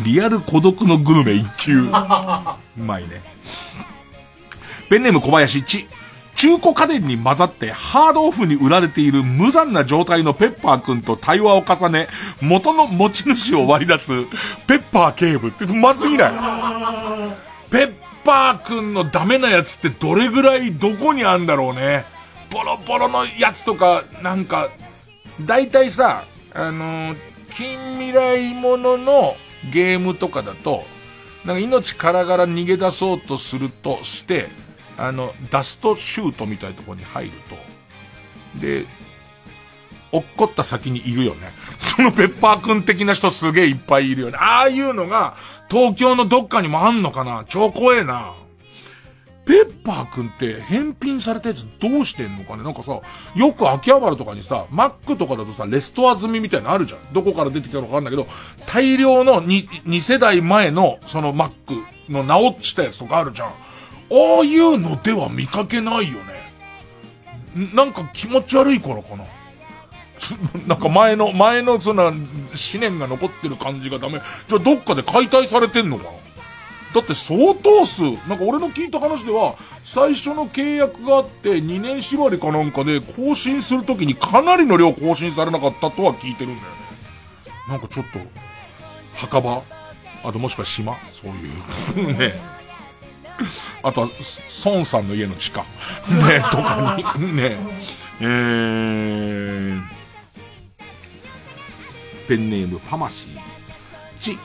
[0.03, 1.81] リアル孤独のグルメ一級。
[1.87, 1.91] う
[2.77, 3.23] まいね。
[4.89, 5.89] ペンネーム小林ち、
[6.41, 12.09] 中古家電に混ざってハードオフに売られている無残な状態のペッパーくんと対話を重ね、
[12.41, 14.25] 元の持ち主を割り出す、
[14.67, 16.33] ペッパー警部ってうますぎない
[17.71, 17.93] ペッ
[18.25, 22.07] パーくんのダメなやつってどれぐらいどこにあんだろうね。
[22.51, 24.71] ボロボロのやつとか、なんか、
[25.43, 27.17] 大体さ、あのー、
[27.55, 29.37] 近未来ものの
[29.71, 30.85] ゲームとかだと、
[31.45, 34.49] なんか命からがら逃げ出そうとするとして、
[35.01, 37.31] あの、ダストシュートみたいなところに入る
[38.55, 38.85] と、で、
[40.13, 41.53] 落っこった先にいるよね。
[41.79, 44.37] そのペッパーくん的な人すげえいっぱいいるよね。
[44.39, 45.35] ああいうのが、
[45.71, 47.45] 東京のどっかにもあんのかな？
[47.49, 48.33] 超怖えな。
[49.47, 52.63] ペッパーくんって返品されたやつどうしてんのかね？
[52.63, 53.01] なんかさ、
[53.35, 57.13] よく秋葉原とかにさ、マックとかだとさ、レストア済みみたいなのあるじゃん。
[57.13, 58.29] どこから出てきたのかわかんないけど、
[58.67, 63.51] 大量の 2, 2世代前のそのマックの直したやつとかあるじゃん。
[64.11, 67.71] ああいうのでは見かけないよね。
[67.75, 69.25] なんか気持ち悪いからかな。
[70.67, 72.19] なんか前の、前のそんな思
[72.79, 74.21] 念が残ってる感じがダメ。
[74.47, 76.11] じゃあどっかで解体されてんのかな
[76.95, 79.55] だって相当数、なんか俺の聞いた話では、
[79.85, 86.77] 最初の契約があって2年縛りかなんかで更新するときにかなりの量更新されなかったとは聞いてるんだよね。
[87.69, 88.19] なんかちょっと、
[89.15, 89.63] 墓場？
[90.25, 90.97] あともしくは島？
[91.13, 91.31] そう
[92.03, 92.13] いう。
[92.19, 92.60] ね。
[93.83, 94.09] あとは、
[94.65, 95.65] 孫さんの家の地下。
[96.09, 97.57] ね、とかに、 ね、
[98.21, 99.83] えー、
[102.29, 103.41] ペンネームファマシー。
[104.21, 104.39] ち、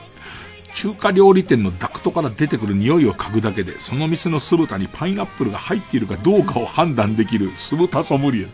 [0.74, 8.46] 中華料理店のダクトから出てくる匂いを嗅ぐだけで、その店の酢豚にパイナップルが入っているかどうかを判断できる酢豚ソムリエ。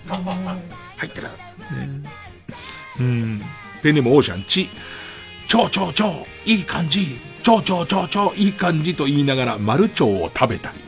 [0.96, 1.26] 入ってる。
[1.26, 1.32] ね、
[3.00, 3.42] うん。
[3.82, 4.44] ペンネームオーシャン。
[4.44, 4.68] ち、
[5.46, 7.31] 超超超、いい感じ。
[7.42, 10.78] 超超超超いい感じと言いながら丸腸を食べたり。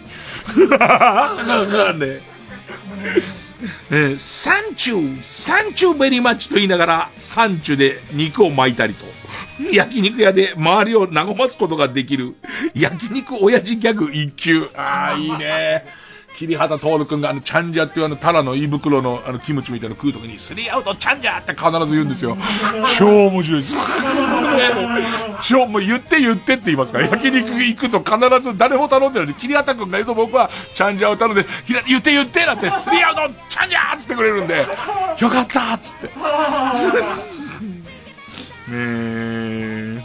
[1.98, 2.20] ね
[3.90, 9.06] えー、サンチュー、サンチューベリーマッチと言いながら、サンチュで肉を巻いたりと、
[9.72, 12.34] 焼肉屋で周りを和ますことができる、
[12.74, 14.68] 焼肉親父ギャグ一級。
[14.74, 15.84] ああ、いいね。
[16.36, 22.36] 桐畑徹くんがあの、チャンジャっていうあの、タラの胃袋のあの、キムチみたいなの食うときに、スリーアウトチャンジャって必ず言うんですよ。
[22.98, 23.76] 超面白いです。
[25.42, 31.46] 超、もう言って言ってって言いますから、焼肉行くと必ず誰も頼んでるのに、桐畑くんが言うと僕は、チャンジャを頼んで、
[31.86, 34.66] 言って言ってなんて、スリーアウトチャンジャーっつってくれるんで、
[35.20, 36.06] よかったっつって。
[38.66, 40.04] ねえ。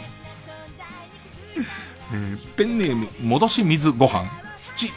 [2.12, 4.30] えー、ペンネーム、戻し水ご飯。
[4.76, 4.92] ち、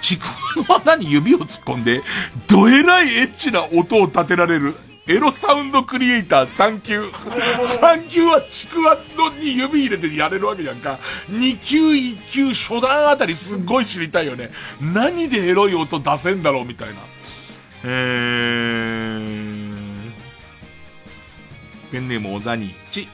[0.00, 0.24] ちく
[0.70, 2.02] わの穴に指を突っ込んで、
[2.48, 4.74] どえらいエッチな音を立てられる、
[5.08, 7.02] エロサウンドクリエイター3級。
[7.02, 10.98] 3級はちくわのに指入れてやれるわけじゃんか。
[11.30, 14.50] 2級、1級、初段あたりすっごい知りたいよね。
[14.80, 16.96] 何でエロい音出せんだろうみたいな。
[17.84, 20.10] えー、
[21.90, 22.74] ペンネームおざに。
[22.90, 23.08] ち、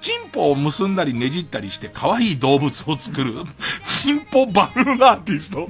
[0.00, 3.32] チンポを結んだりねじったりして可愛い動物を作る、
[3.86, 5.68] チンポバルーンアーティスト。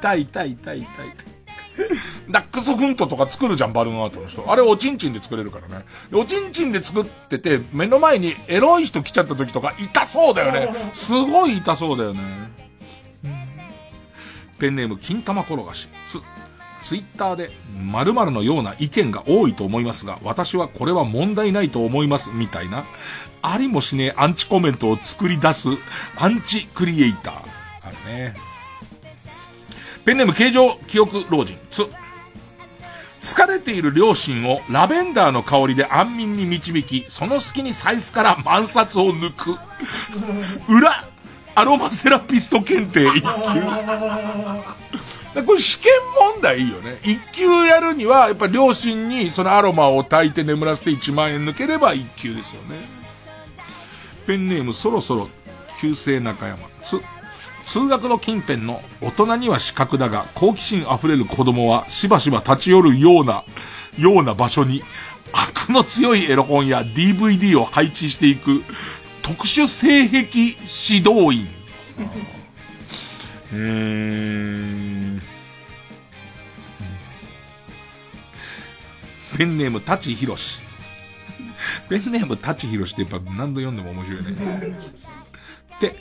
[0.00, 1.40] 痛い痛い痛い痛い痛い。
[2.30, 4.50] ダックスフントとか作るじゃん、バルーンアートの人。
[4.50, 5.84] あれおちんちんで作れるからね。
[6.12, 10.90] おちんちんで作ってて、目の前にエロい人来ちゃった時とか痛そうだよね。
[10.92, 12.20] すごい痛そうだよね。
[14.58, 15.88] ペンネーム、金玉転がし。
[16.06, 16.20] つ、
[16.82, 22.84] ツイッターで〇〇のような意見が多いと思いますが、私はこれは問題ないと思います、みたいな、
[23.42, 25.68] ありもしねえアンチコメントを作り出す
[26.16, 27.34] アンチクリエイター。
[27.82, 28.34] あるね。
[30.04, 31.58] ペンネーム形状記憶老人。
[31.70, 31.86] つ。
[33.20, 39.58] 疲れている両親をラベンダーの香りで安眠に導き、その隙に財布から万札を抜く。
[40.68, 41.04] 裏、
[41.54, 43.28] アロマセラピスト検定一級。
[45.34, 45.92] これ試験
[46.34, 46.98] 問題いいよね。
[47.04, 52.80] 一級やるには、やっぱ両親にそのアロマを炊いて眠らせて1万円抜ければ一級ですよね。
[54.26, 55.28] ペンネームそろそろ、
[55.80, 56.58] 旧姓中山。
[56.82, 57.00] つ、
[57.64, 63.44] 通学の近辺の大人には資格だが、好奇心溢れる子供はしばしば立ち寄るような、
[63.98, 64.82] ような場所に、
[65.32, 68.64] 悪の強いエロ本や DVD を配置していく、
[69.22, 70.20] 特殊性癖
[70.90, 71.46] 指導員。
[73.52, 74.99] えー、
[79.36, 80.60] ペンネーム、タチヒロシ。
[81.88, 84.76] ペンネーム、タチヒロシってやっぱ何度読んでも面白いね。
[85.80, 85.96] で、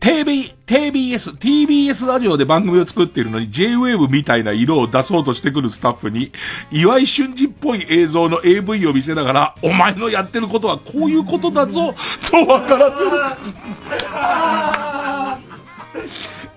[0.00, 6.32] TB、TBS、TBS ラジオで番組を作っているのに J-Wave みたいな色を出そうとしてくるスタッフに、
[6.70, 11.94] 岩井俊二っぽい映像の AV を見せながら、お前のやってることはこういうことだぞ、
[12.30, 13.10] と分からせる。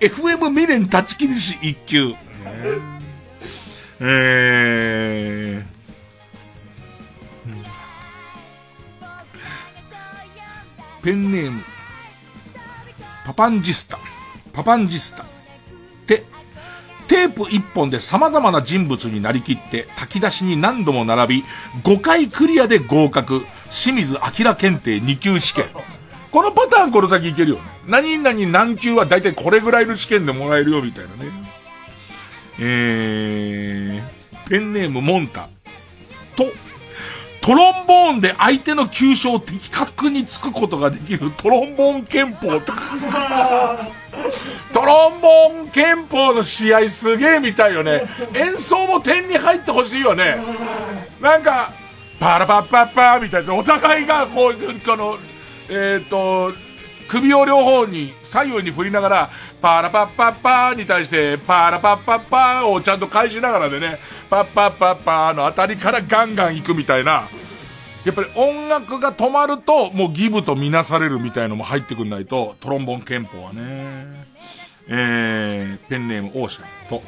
[0.00, 2.14] FM 未練立ち切りし一級。
[4.00, 5.73] えー、
[11.04, 11.62] ペンネーム、
[13.26, 13.98] パパンジスタ。
[14.54, 15.26] パパンジスタ。
[16.06, 16.24] て、
[17.08, 21.44] テープ一本で様々な人物になりきって炊き出しに何度も並び、
[21.82, 23.44] 5回クリアで合格。
[23.70, 25.66] 清水明検定2級試験。
[26.30, 27.62] このパターンこの先いけるよね。
[27.86, 31.30] 何々何級は大体これぐらいの試験でもらえるよみたいなね。
[32.60, 35.50] えー、ペンネームモンタ。
[36.34, 36.46] と、
[37.44, 43.86] トロンボーンで相手の急所を的確につくことができるトロンボーン憲法とか。
[44.72, 48.04] トロンボーン憲法の試合すげえ見たいよね。
[48.32, 50.38] 演奏も点に入ってほしいよね。
[51.20, 51.70] なんか、
[52.18, 55.18] パラパッパッパーみたいな、お互いがこう、この、
[55.68, 56.50] えっ、ー、と、
[57.08, 59.30] 首を両方に左右に振りながら、
[59.60, 63.98] パラパッパッパーに対して、パラパッパッパーをちゃんと返しながらでね、
[64.34, 67.28] パッパッパッパーのあたりからガンガン行くみたいな。
[68.04, 73.62] やっぱり音楽が止まると、もうギブとみなされるみたいのも入ってくんないと、トロンボン憲法はね。
[74.88, 77.02] えー、ペンネームオーシャンと、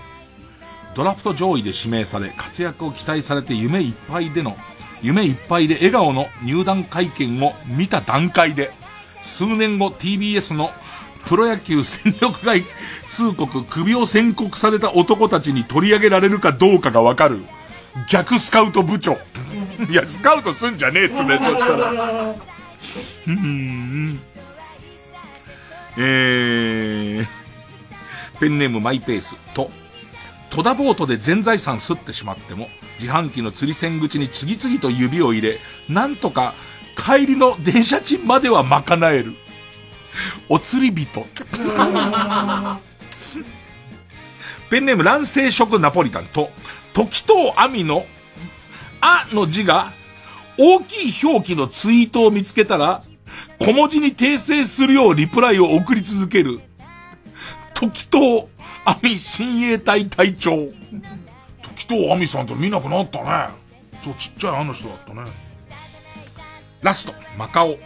[0.95, 4.57] ドラフト上位で指名され、活躍を期待されて夢いっぱいでの、
[5.03, 8.71] 夢いっぱいで笑顔の入団会見を見た段階で、
[9.23, 10.71] 数年後 TBS の
[11.27, 12.65] プロ野球戦力外
[13.09, 17.41] 通告首を宣告された男たちに取り上げられるかどうかがわかる
[18.11, 19.17] 逆スカウト部長。
[19.91, 22.35] いや、スカウトすんじゃねえっつね、そしたら。
[23.27, 24.21] うん。
[25.97, 27.27] えー、
[28.39, 29.71] ペンネームマイペースと、
[30.51, 32.69] 戸田ボートで全財産吸ってしまっても、
[33.01, 35.59] 自販機の釣り線口に次々と指を入れ、
[35.89, 36.55] なんとか
[36.97, 39.35] 帰りの電車賃までは賄える。
[40.49, 41.27] お釣り人。
[44.71, 46.51] ペンネーム乱世食ナポリタンと、
[46.93, 48.05] 時藤亜美の、
[49.01, 49.93] あの字が、
[50.59, 53.03] 大きい表記のツイートを見つけたら、
[53.61, 56.61] 小文字に訂正するようリプライを送り続ける。
[57.75, 58.47] 時藤
[58.85, 60.69] アミ親衛隊隊長。
[61.63, 63.49] 時藤亜美さんと見なくなったね。
[64.03, 65.23] そう、ちっちゃいあの人だったね。
[66.83, 67.77] ラスト、マカオ。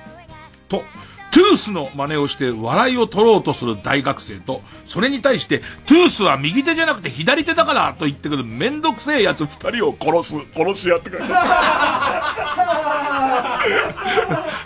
[0.69, 0.85] と、
[1.31, 12.35] トゥースの真似をして笑いを取ろうとする大学生と、それに対して、トゥースは右手じゃなくて左手だからと言ってくるめんどくせえやつ二人を殺す、殺し合って書いてあ
[13.65, 14.51] る。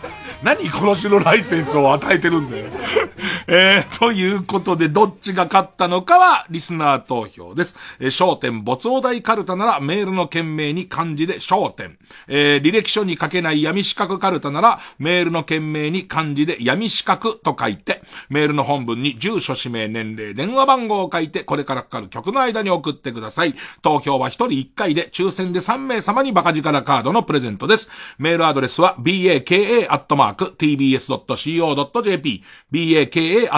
[0.45, 2.67] 何殺しのライセンスを与えてるんだよ。
[3.49, 7.77] えー、ということで、どっちが勝ったのかは、リスナー投票です。
[7.99, 11.97] えー、焦点没大台カルタなら、メールの件名に漢字で焦点。
[12.29, 23.55] えー、履歴書に書けない闇四角カルタなら、メールの件名に漢字で闇四角と書いて、メールの本文に住所、氏名、年齢、電話番号を書いて、これからかかる曲の間に送ってください。
[23.81, 27.91] 投票は1人1回で、抽選で3名様にバカ力カードのプレゼントです。
[28.19, 33.51] メールアドレスは、baka ーク tbs.co.jp、baka.tbs.co.jp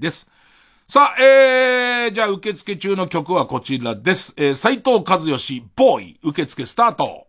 [0.00, 0.30] です。
[0.86, 4.34] さあ、えー、じゃあ受付中の曲はこちらです。
[4.36, 7.26] えー、斎藤和義、ボーイ、受付スタート。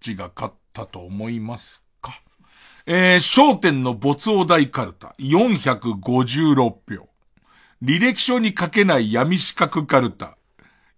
[0.00, 2.22] ちが勝ったと思いますか？
[2.86, 7.10] えー、焦点の没お題カルタ、456票。
[7.82, 10.36] 履歴書に書けない闇四角カルタ、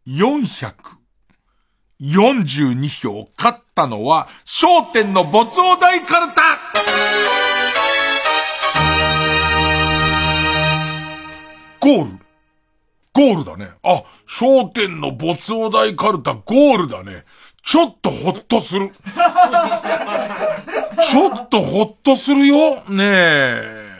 [0.07, 3.29] 442票。
[3.37, 6.43] 勝ったのは、焦点の没お題カルタ
[11.81, 12.19] ゴール
[13.15, 13.69] ゴールだね。
[13.83, 17.25] あ、商店の没お題カルタゴールだね。
[17.63, 18.91] ちょっとほっとする。
[21.11, 22.83] ちょっとほっとするよ。
[22.89, 23.92] ねえ。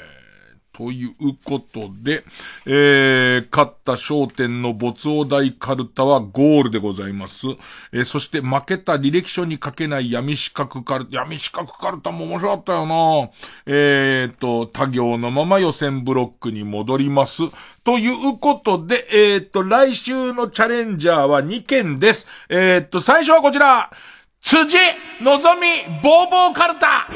[0.73, 2.25] ということで、
[2.67, 7.47] えー、勝った商店の没王大カルタはゴールでございます。
[7.93, 13.31] えー、そして負けた履歴書に書けない闇四角カルタ、闇四角カルタも面白かったよな
[13.67, 17.43] えーと、他行のまま予選ブロックに戻ります。
[17.85, 22.27] ということで、えーと、来週のチャレンジャーは2件です。
[22.49, 23.91] えーと、最初はこちら、
[24.41, 24.77] 辻、
[25.21, 27.09] のぞみ、ボーボーカルタ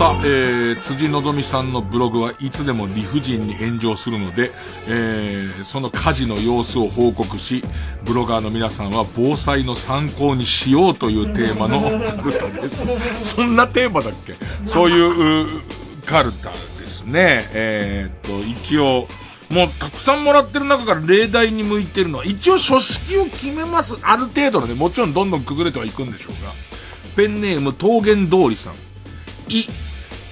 [0.00, 4.50] さあ、えー、辻のぞみさんのブログはいつでも理不尽に炎上するので、
[4.88, 7.62] えー、その火事の様子を報告し、
[8.06, 11.82] ブロガーの皆さんは防災の参考にしようというテーマの
[12.16, 12.86] カルタです。
[13.20, 14.32] そんなテーマだっけ？
[14.64, 15.60] そういう
[16.06, 16.56] カルタで
[16.86, 17.44] すね。
[17.52, 19.06] えー、っと、一応、
[19.50, 23.98] もうたくさんもらってる中から例題に向いてるのは、一応書式を決めます。
[24.00, 26.52] ある程度のね、もちろんどんどん崩れてはいくんでしょうが。
[27.16, 28.72] ペンネーム桃源通りさん。
[29.52, 29.66] い、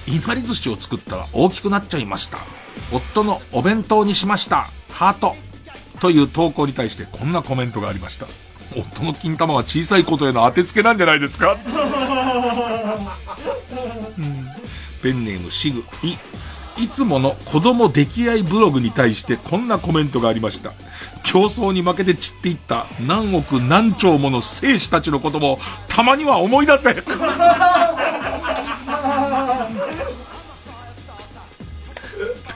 [0.09, 2.39] いなり寿司を作ったら大きくなっちゃいました。
[2.91, 4.69] 夫のお弁当にしました。
[4.89, 5.35] ハート。
[5.99, 8.25] という投稿に対してこんなコメントがありました。
[8.75, 11.53] 夫の金玉は小さいことへの当てつけなんじゃないですか、
[14.17, 14.47] うん、
[15.01, 20.71] ペンネームシグ、い、いつもの子供溺愛ブログに対してこんなコメントがありました。
[21.23, 26.93] 競争に負けて散っていった何億何兆もの生死たちのこともたまには思い出せ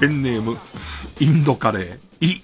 [0.03, 0.57] ペンネーム、
[1.21, 2.41] インドカレー、イ。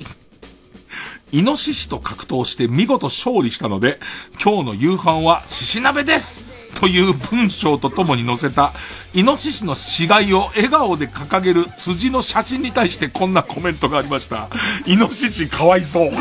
[1.33, 3.99] イノシシと格闘して見事勝利したので、
[4.41, 6.39] 今日の夕飯は獅子鍋です
[6.79, 8.71] という文章とともに載せた、
[9.13, 14.47] イノシシの死骸を笑顔で掲げる辻の写真に対してこんなコメントがありました。
[14.85, 16.11] イノシシかわいそう。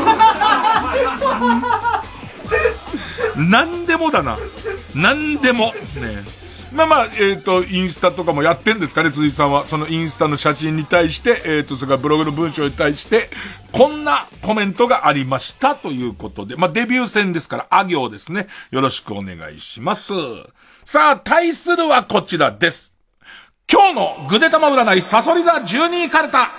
[3.38, 4.36] 何でもだな。
[4.92, 5.72] 何でも。
[5.94, 9.64] ねまあまあ、えっ、ー、と、インスタとかもやってんですかね、辻さんは。
[9.64, 13.30] そのインスタの写真に対して、えっ、ー、と、それからブログの文章に対して、
[13.72, 18.48] こんなコメントがありましたということで、まあデビュー戦ですから、あ行ですね。
[18.70, 20.12] よろしくお願いします。
[20.84, 22.94] さあ、対するはこちらです。
[23.70, 26.50] 今日のぐでたま占い、サソリ座12カルタ。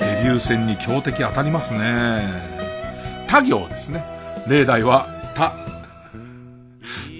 [0.00, 2.55] デビュー戦に強敵当たりますね。
[3.26, 4.04] 他行ですね。
[4.46, 5.52] 例題は、た、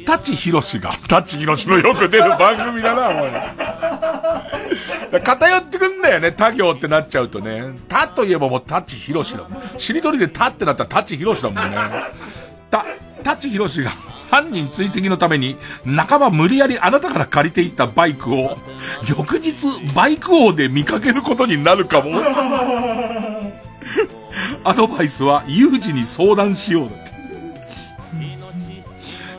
[0.04, 3.30] 舘ひろしが、舘ひろしのよく出る番組だな、おい。
[5.22, 7.62] 偏ってくんだよね、他行ってなっちゃうとね。
[7.88, 9.78] たといえばもう舘ひろしだもん。
[9.78, 11.76] しりとりでたってなったら舘ひろしだもんね。
[12.70, 12.84] た、
[13.22, 13.90] 舘ひろしが
[14.30, 18.56] 犯人追跡のために、半ば無理やりあなたから借りていったバイクを、
[19.08, 22.10] 翌日バイク王で見かけることになるかも。
[24.66, 27.14] アドバイスは有事に相談しようだって。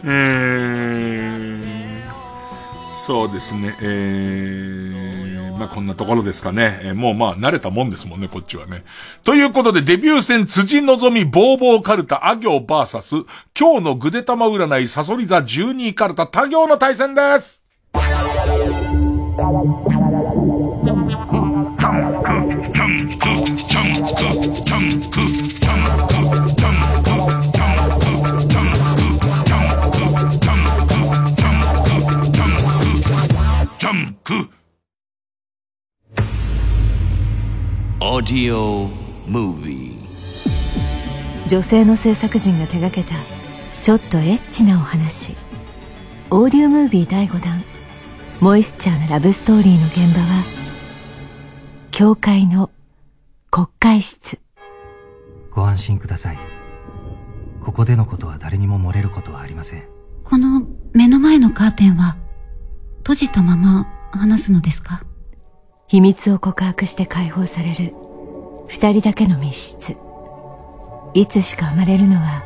[0.03, 2.03] えー、
[2.93, 6.79] そうですね、えー、まあ、こんなところですかね。
[6.81, 8.85] えー、もうまあ、慣れたもんですもんね、こっちはね。
[9.25, 13.15] ということで、デビュー戦、辻のぞみ、ボーボーカルタ、あ行バーサス、
[13.59, 17.65] 今日のぐでたま占い、サソリ座12カルタ、他行の対戦です
[38.29, 38.91] 女
[41.63, 43.15] 性の制作陣が手掛けた
[43.81, 45.33] ちょっとエッチなお話。
[46.29, 47.63] オーディオムービー第5弾。
[48.41, 50.43] モイスチャーなラブストーリーの現場は
[51.91, 52.69] 教会の
[53.49, 54.41] 国会室。
[55.49, 56.39] ご安心ください。
[57.63, 59.85] ここでのことは誰にも漏れることはありません。
[60.25, 62.17] この目の前のカーテンは
[62.97, 65.01] 閉じたまま話すのですか？
[65.87, 67.93] 秘密を告白して解放される
[68.67, 69.95] 二人だけの密室。
[71.13, 72.43] いつしか生まれるのは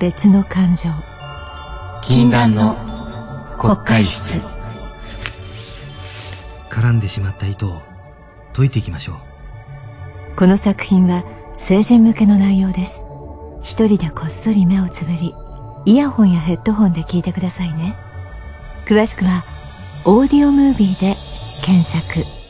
[0.00, 0.90] 別の感情。
[2.02, 2.76] 禁断の
[3.58, 4.40] 国会室。
[6.70, 7.82] 絡んでしまった糸を
[8.54, 10.36] 解いていきましょう。
[10.36, 11.22] この作品は
[11.58, 13.04] 成人向けの内容です。
[13.62, 15.34] 一人でこっそり目をつぶり
[15.84, 17.96] イヤホンやヘッドホンで聞いてくださいね。
[18.86, 19.44] 詳しくは
[20.04, 21.14] オーディオムービーで
[21.62, 22.43] 検索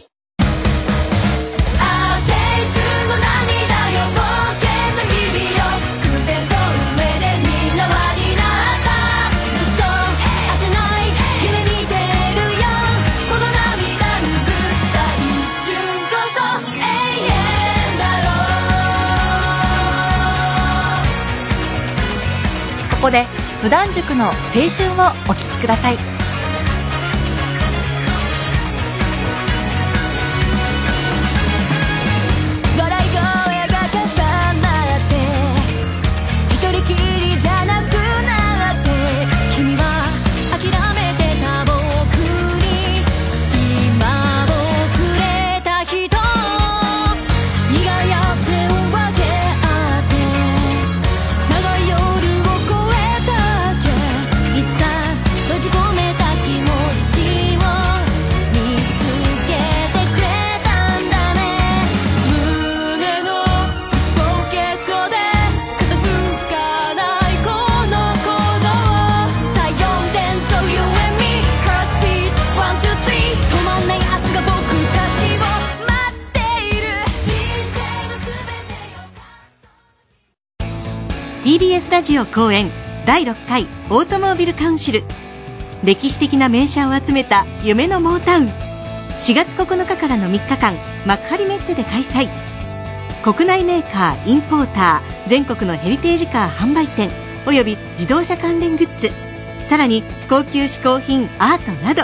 [23.04, 23.24] こで
[23.60, 26.13] 普段塾の青春をお聴きください。
[81.54, 82.68] TBS ラジオ公演
[83.06, 85.04] 第6回オートモービルカウンシル
[85.84, 90.74] 歴史的な名車を集めた夢のモータウン4月9日からの3日間
[91.06, 92.28] 幕張メッセで開催
[93.22, 97.08] 国内メーカーインポーター全国のヘリテージカー販売店
[97.46, 99.10] および自動車関連グッズ
[99.64, 102.02] さらに高級嗜好品アートなど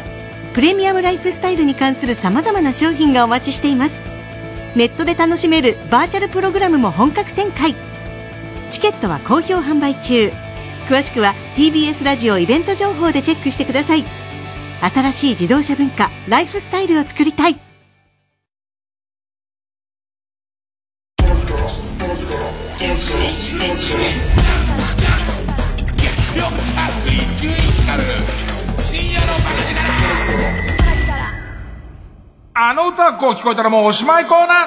[0.54, 4.00] プレミアムライフスタイルに関する様々な商品がお待ちしています。
[4.76, 7.74] ネットで楽しめるバーチャルプログラムも本格展開
[8.70, 10.30] チケットは好評販売中。
[10.88, 14.04] 詳しくは TBS ラジオイベント情報でチェックしてください。
[14.80, 17.69] 新しい自動車文化ライフスタイルを作りたい。
[33.20, 34.66] コー聞こえたらもうおしまいコーナ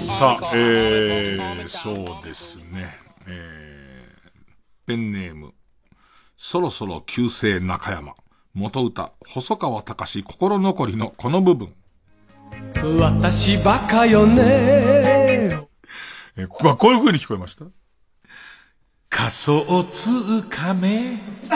[0.00, 2.96] さあえー、そうですね。
[3.26, 5.52] えー、ペンネーム。
[6.36, 8.14] そろそろ旧姓中山。
[8.54, 11.74] 元歌細川隆心残りのこの部分。
[13.00, 15.58] 私バカよね。
[16.36, 17.64] え、ここはこういう風に聞こえました？
[19.14, 21.20] 仮想通貨め。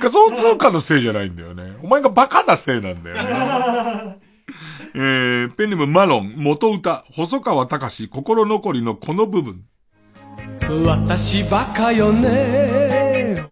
[0.00, 1.76] 仮想通貨のせいじゃないんだよね。
[1.84, 4.18] お前がバカなせいなんだよね。
[4.96, 9.62] えー、ペンネームマロン、元歌、細川隆心残りのこの部分。
[10.84, 13.44] 私バカよね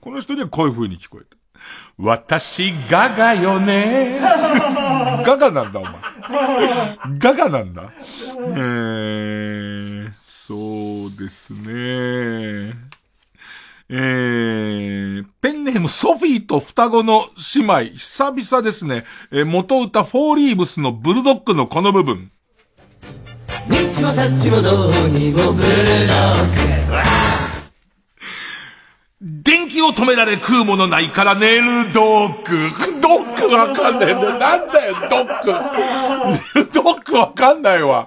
[0.00, 1.36] この人にはこういう風に聞こえた。
[1.98, 4.20] 私、ガガよね。
[5.26, 5.92] ガガなんだ、お前。
[7.18, 7.90] ガガなんだ。
[8.56, 9.69] えー、
[10.50, 10.56] そ
[11.06, 12.74] うですね。
[13.88, 19.04] えー、ペンネームソフィーと双子の姉妹、久々ですね。
[19.30, 22.32] えー元歌フォーリーブスのブルドッグのこの部分。
[23.68, 23.76] 道
[24.08, 26.79] もさっちもどうにもブルドッグ
[29.22, 33.00] 電気を止められ食うものないから寝るドッグ。
[33.02, 34.38] ドッグわかんないんだよ。
[34.38, 35.52] なんだよ、ドッグ。
[36.54, 38.06] 寝るドッグわかんないわ。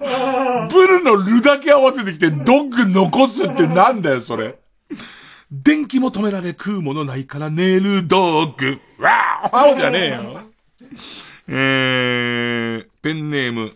[0.72, 4.56] ブルのルだけ合わせてきてドッグ残すってなんだよ、それ。
[5.52, 8.82] 電気も止められ食うものないから寝るドッグ。
[8.98, 10.42] わー青じゃねえよ。
[11.48, 13.72] えー、ペンネーム、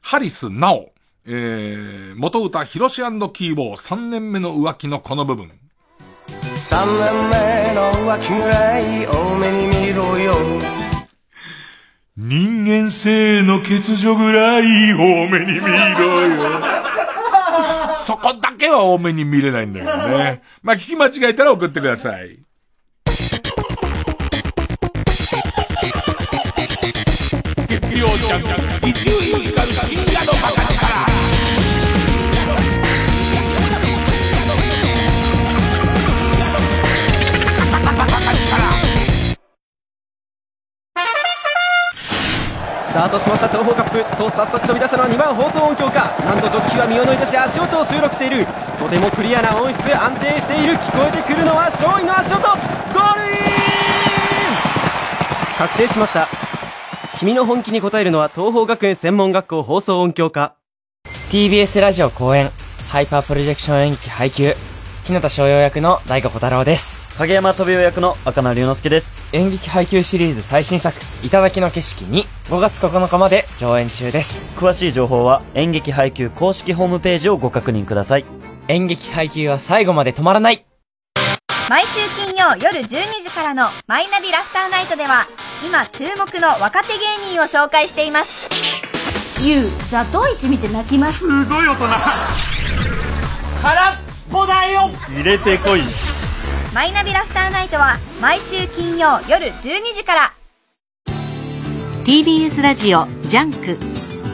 [0.00, 0.92] ハリス・ナオ。
[1.26, 5.50] えー、元歌、ヒロシキーボー3年目の浮気のこの部分。
[6.56, 10.34] 3年目の浮気ぐらい多めに見ろよ
[12.16, 15.66] 人間性の欠如ぐらい多めに見ろ
[16.28, 16.60] よ。
[17.94, 20.42] そこだけは多めに見れないんだけどね。
[20.62, 22.38] まあ、聞き間違えたら送ってください。
[27.68, 31.13] 月曜ジャンク、伊集院光る深夜のバカ力。
[42.94, 43.48] タートしました。
[43.48, 44.94] 東方カップと早速飛び出した。
[44.96, 48.46] のは2番放送音響かなんとジョッキーは身を乗り出し足音を収録している
[48.78, 53.36] とてもクリアな音質安定している聞こえてくるのは勝利の足音ゴールイン
[55.58, 56.28] 確定しました
[57.18, 60.56] 君の本気に応えるのは東方学園専門学校放送音響科
[61.30, 62.50] TBS ラジオ公演
[62.88, 64.54] ハイパープロジェクション演劇配給
[65.04, 69.22] 日向翔陽役の大悟小太郎です影山飛雄役の赤名龍之介です。
[69.32, 74.46] 演劇配給シリーズ最新作「頂きの景色」に5月9日まで上演中です。
[74.56, 78.24] 詳しい情報は演劇配給公式ホームページをご確認ください。
[78.66, 80.66] 演劇配給は最後まで止まらない。
[81.70, 82.88] 毎週金曜夜12
[83.22, 85.28] 時からのマイナビラフターナイトでは
[85.64, 88.50] 今注目の若手芸人を紹介しています。
[89.40, 91.18] ゆうザトウイチ見て泣きます。
[91.20, 91.84] すごい大人。
[93.62, 93.94] 空っ
[94.32, 94.90] ぽだよ。
[95.08, 95.82] 入れてこい
[96.74, 100.34] マイナビラフターナイトは毎週金曜夜12時から
[102.04, 103.78] TBS ラジオジャンク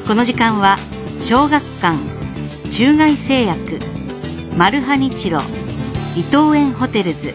[0.09, 0.79] この時間は
[1.21, 1.99] 小学館
[2.71, 3.79] 中外製薬
[4.57, 5.41] マルハニチロ
[6.17, 7.35] 伊藤園ホテルズ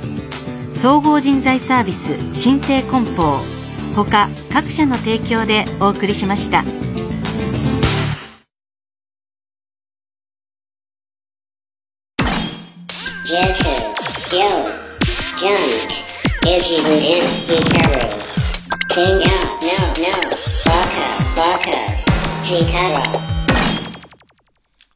[0.73, 3.37] 総合人材サービス新生梱包
[3.95, 6.63] 他各社の提供でお送りしました。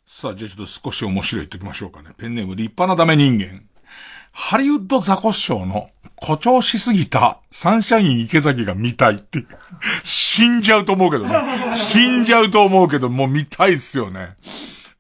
[0.06, 2.12] さあ、じゃあちょっと少し面白い言っておきましょうかね。
[2.18, 3.64] ペンネーム立派なダメ人間。
[4.32, 5.90] ハリウッドザコシショウの
[6.22, 9.46] 誇張しすぎたサンシャイン池崎が見たいって。
[10.04, 11.36] 死んじゃうと思うけどね。
[11.76, 14.38] 死んじゃうと思うけど、もう見たいっすよね。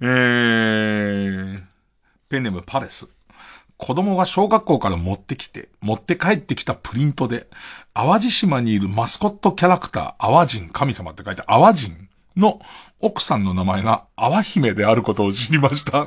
[0.02, 1.62] えー、
[2.30, 3.08] ペンネームパレス。
[3.78, 7.48] 子供が小学校から持ってきて、持って帰ってきたプリントで、
[7.94, 12.09] 淡路島にいるマスコットキャラクター、淡人神様って書いて、淡人
[12.40, 12.60] の
[13.00, 16.06] 奥さんの名前が淡姫であることを知りました。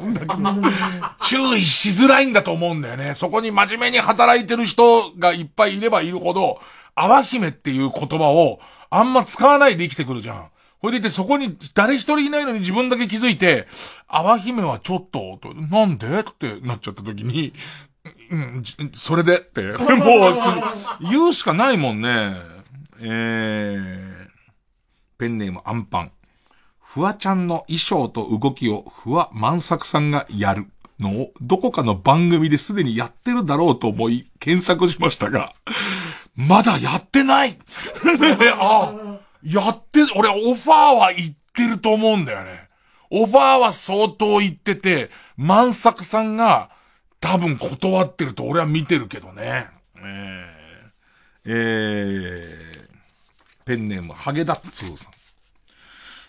[1.22, 3.14] 注意しづらいんだと思うんだよね。
[3.14, 6.60] そこに真面目に働いてる人がいっぱいいればいるほど、
[6.94, 8.60] 淡姫っていう言葉を
[8.90, 10.48] あんま使わないで生きてくるじゃん。
[10.82, 13.68] ほいでいてそこに誰一人いないのに自分だけ気づいて、
[14.09, 17.54] 淡姫はちょっと、となんでってなっちゃった時に、
[18.30, 19.78] うん、じそれでって、もう、
[21.09, 22.34] 言うしかないもんね。
[23.00, 24.28] えー、
[25.18, 26.12] ペンネームアンパン。
[26.93, 30.66] フワちゃんの衣装と動きをフワ万作さんがやる
[31.01, 35.55] のをどこかの番組ですでにやってるだろうと思い検索しましたが、
[36.36, 37.56] まだやってない
[38.60, 38.93] あ、
[39.43, 42.69] やって、俺オファーは行ってると思うんだよね。
[43.09, 45.09] オファーは相当行ってて、
[45.39, 46.69] 万作さんが
[47.20, 49.66] 多分断ってると俺は見てるけどね。
[49.97, 50.44] えー、
[51.47, 55.22] えー、ペンネームハゲダッツーさん。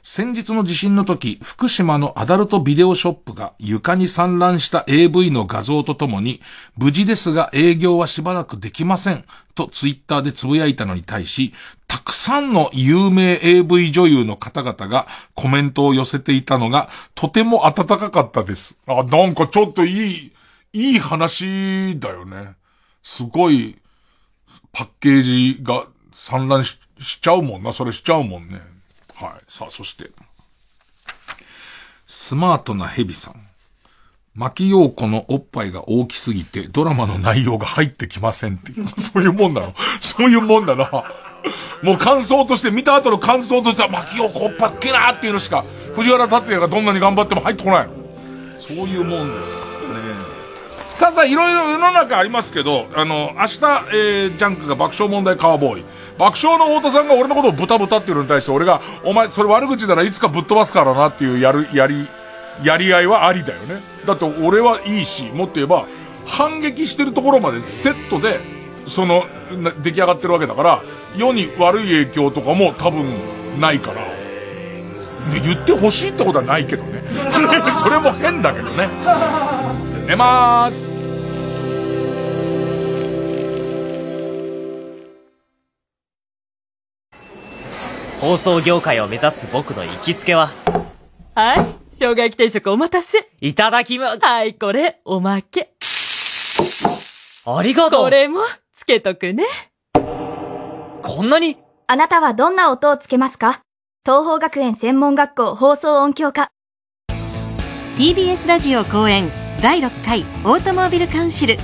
[0.05, 6.41] 先日の地震の時、福島のアダルトビデオショップが床に散乱した AV の画像とともに、
[6.75, 9.23] 無事ですが営業はしばらくできません、
[9.55, 11.53] とツイッターでつぶやいたのに対し、
[11.87, 18.77] たくさんの有名 AV 女優の方々がコメントを寄せていたのが、とても温かかったです。
[18.87, 20.31] あ、なんかちょっといい、
[20.73, 22.55] いい話だよね。
[23.03, 23.77] すごい、
[24.73, 27.71] パッケージが散乱ししちゃうもんな。
[27.71, 28.72] それしちゃうもんね。
[29.15, 29.43] はい。
[29.47, 30.11] さあ、そして。
[32.05, 33.35] スマートなヘビさん。
[34.35, 38.87] 牧陽子のおっぱいが大きすぎて、ドラマの内容が入ってきませんっていう。
[38.99, 39.75] そういうもんなの。
[39.99, 40.89] そういうもんだな。
[41.83, 47.93] もう感想として、見た後の感想としては、牧陽子おっぱいっけなーっていうのしか、藤原達也がどんなに頑張っても入ってこないの。
[48.57, 50.15] そういうもんですからね。
[50.95, 53.59] さあさあ、いろいろ世の中ありますけど、あの、明日、
[53.91, 55.85] えー、ジャンクが爆笑問題カーボーイ。
[56.17, 62.07] 爆笑の太田さんが俺のことをブタブタっていうのに対して俺が、お前、それ悪口ならいつかぶっ飛ばすからなっていうやる、やり、
[62.63, 63.81] やり合いはありだよね。
[64.05, 65.85] だって俺はいいし、もっと言えば、
[66.25, 68.39] 反撃してるところまでセットで、
[68.87, 69.25] その、
[69.81, 70.83] 出来上がってるわけだから、
[71.15, 77.01] 世に悪い影響とかも多分ないから、ね、言ってほしいってことはないけどね。
[77.71, 78.89] それも変だけどね。
[80.07, 80.92] 寝まーす。
[88.23, 90.49] 放送業界を目指す僕の行きつけは、
[91.35, 91.65] はい。
[91.97, 93.29] 生姜焼き定食お待たせ。
[93.41, 95.73] いただきま、はい、これ、おまけ。
[97.45, 98.39] ありがとうこれも、
[98.77, 99.43] つけとくね。
[101.01, 101.57] こんなに？
[101.87, 103.59] あなたはどんな音をつけますか？
[104.05, 106.49] 東方学園専門学校放送音響科
[107.97, 109.29] TBS ラジオ公演
[109.61, 111.55] 第6回オートモービルカウンシル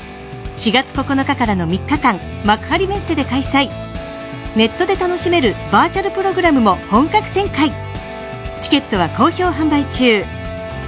[0.58, 3.70] 4月9日からの3日間幕張メッセで開催
[4.56, 7.72] ネットで楽しめるバーチャルプログラムも本格展開
[8.62, 10.24] チケットは好評販売中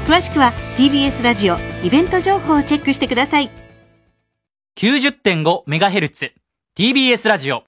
[0.08, 3.52] 詳しくは TBS ラジオイベント情報をチェックしてください
[4.78, 6.32] 90.5MHz
[6.78, 7.64] TBS ラジオ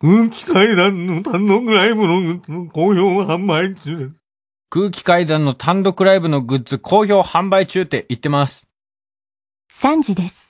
[0.00, 4.10] 空気階段の単独ライブのグッズの好評販売中です。
[4.70, 8.68] 空気階段の単独ライブのグッズ好評販売中って言ってます。
[9.72, 10.47] 3時です。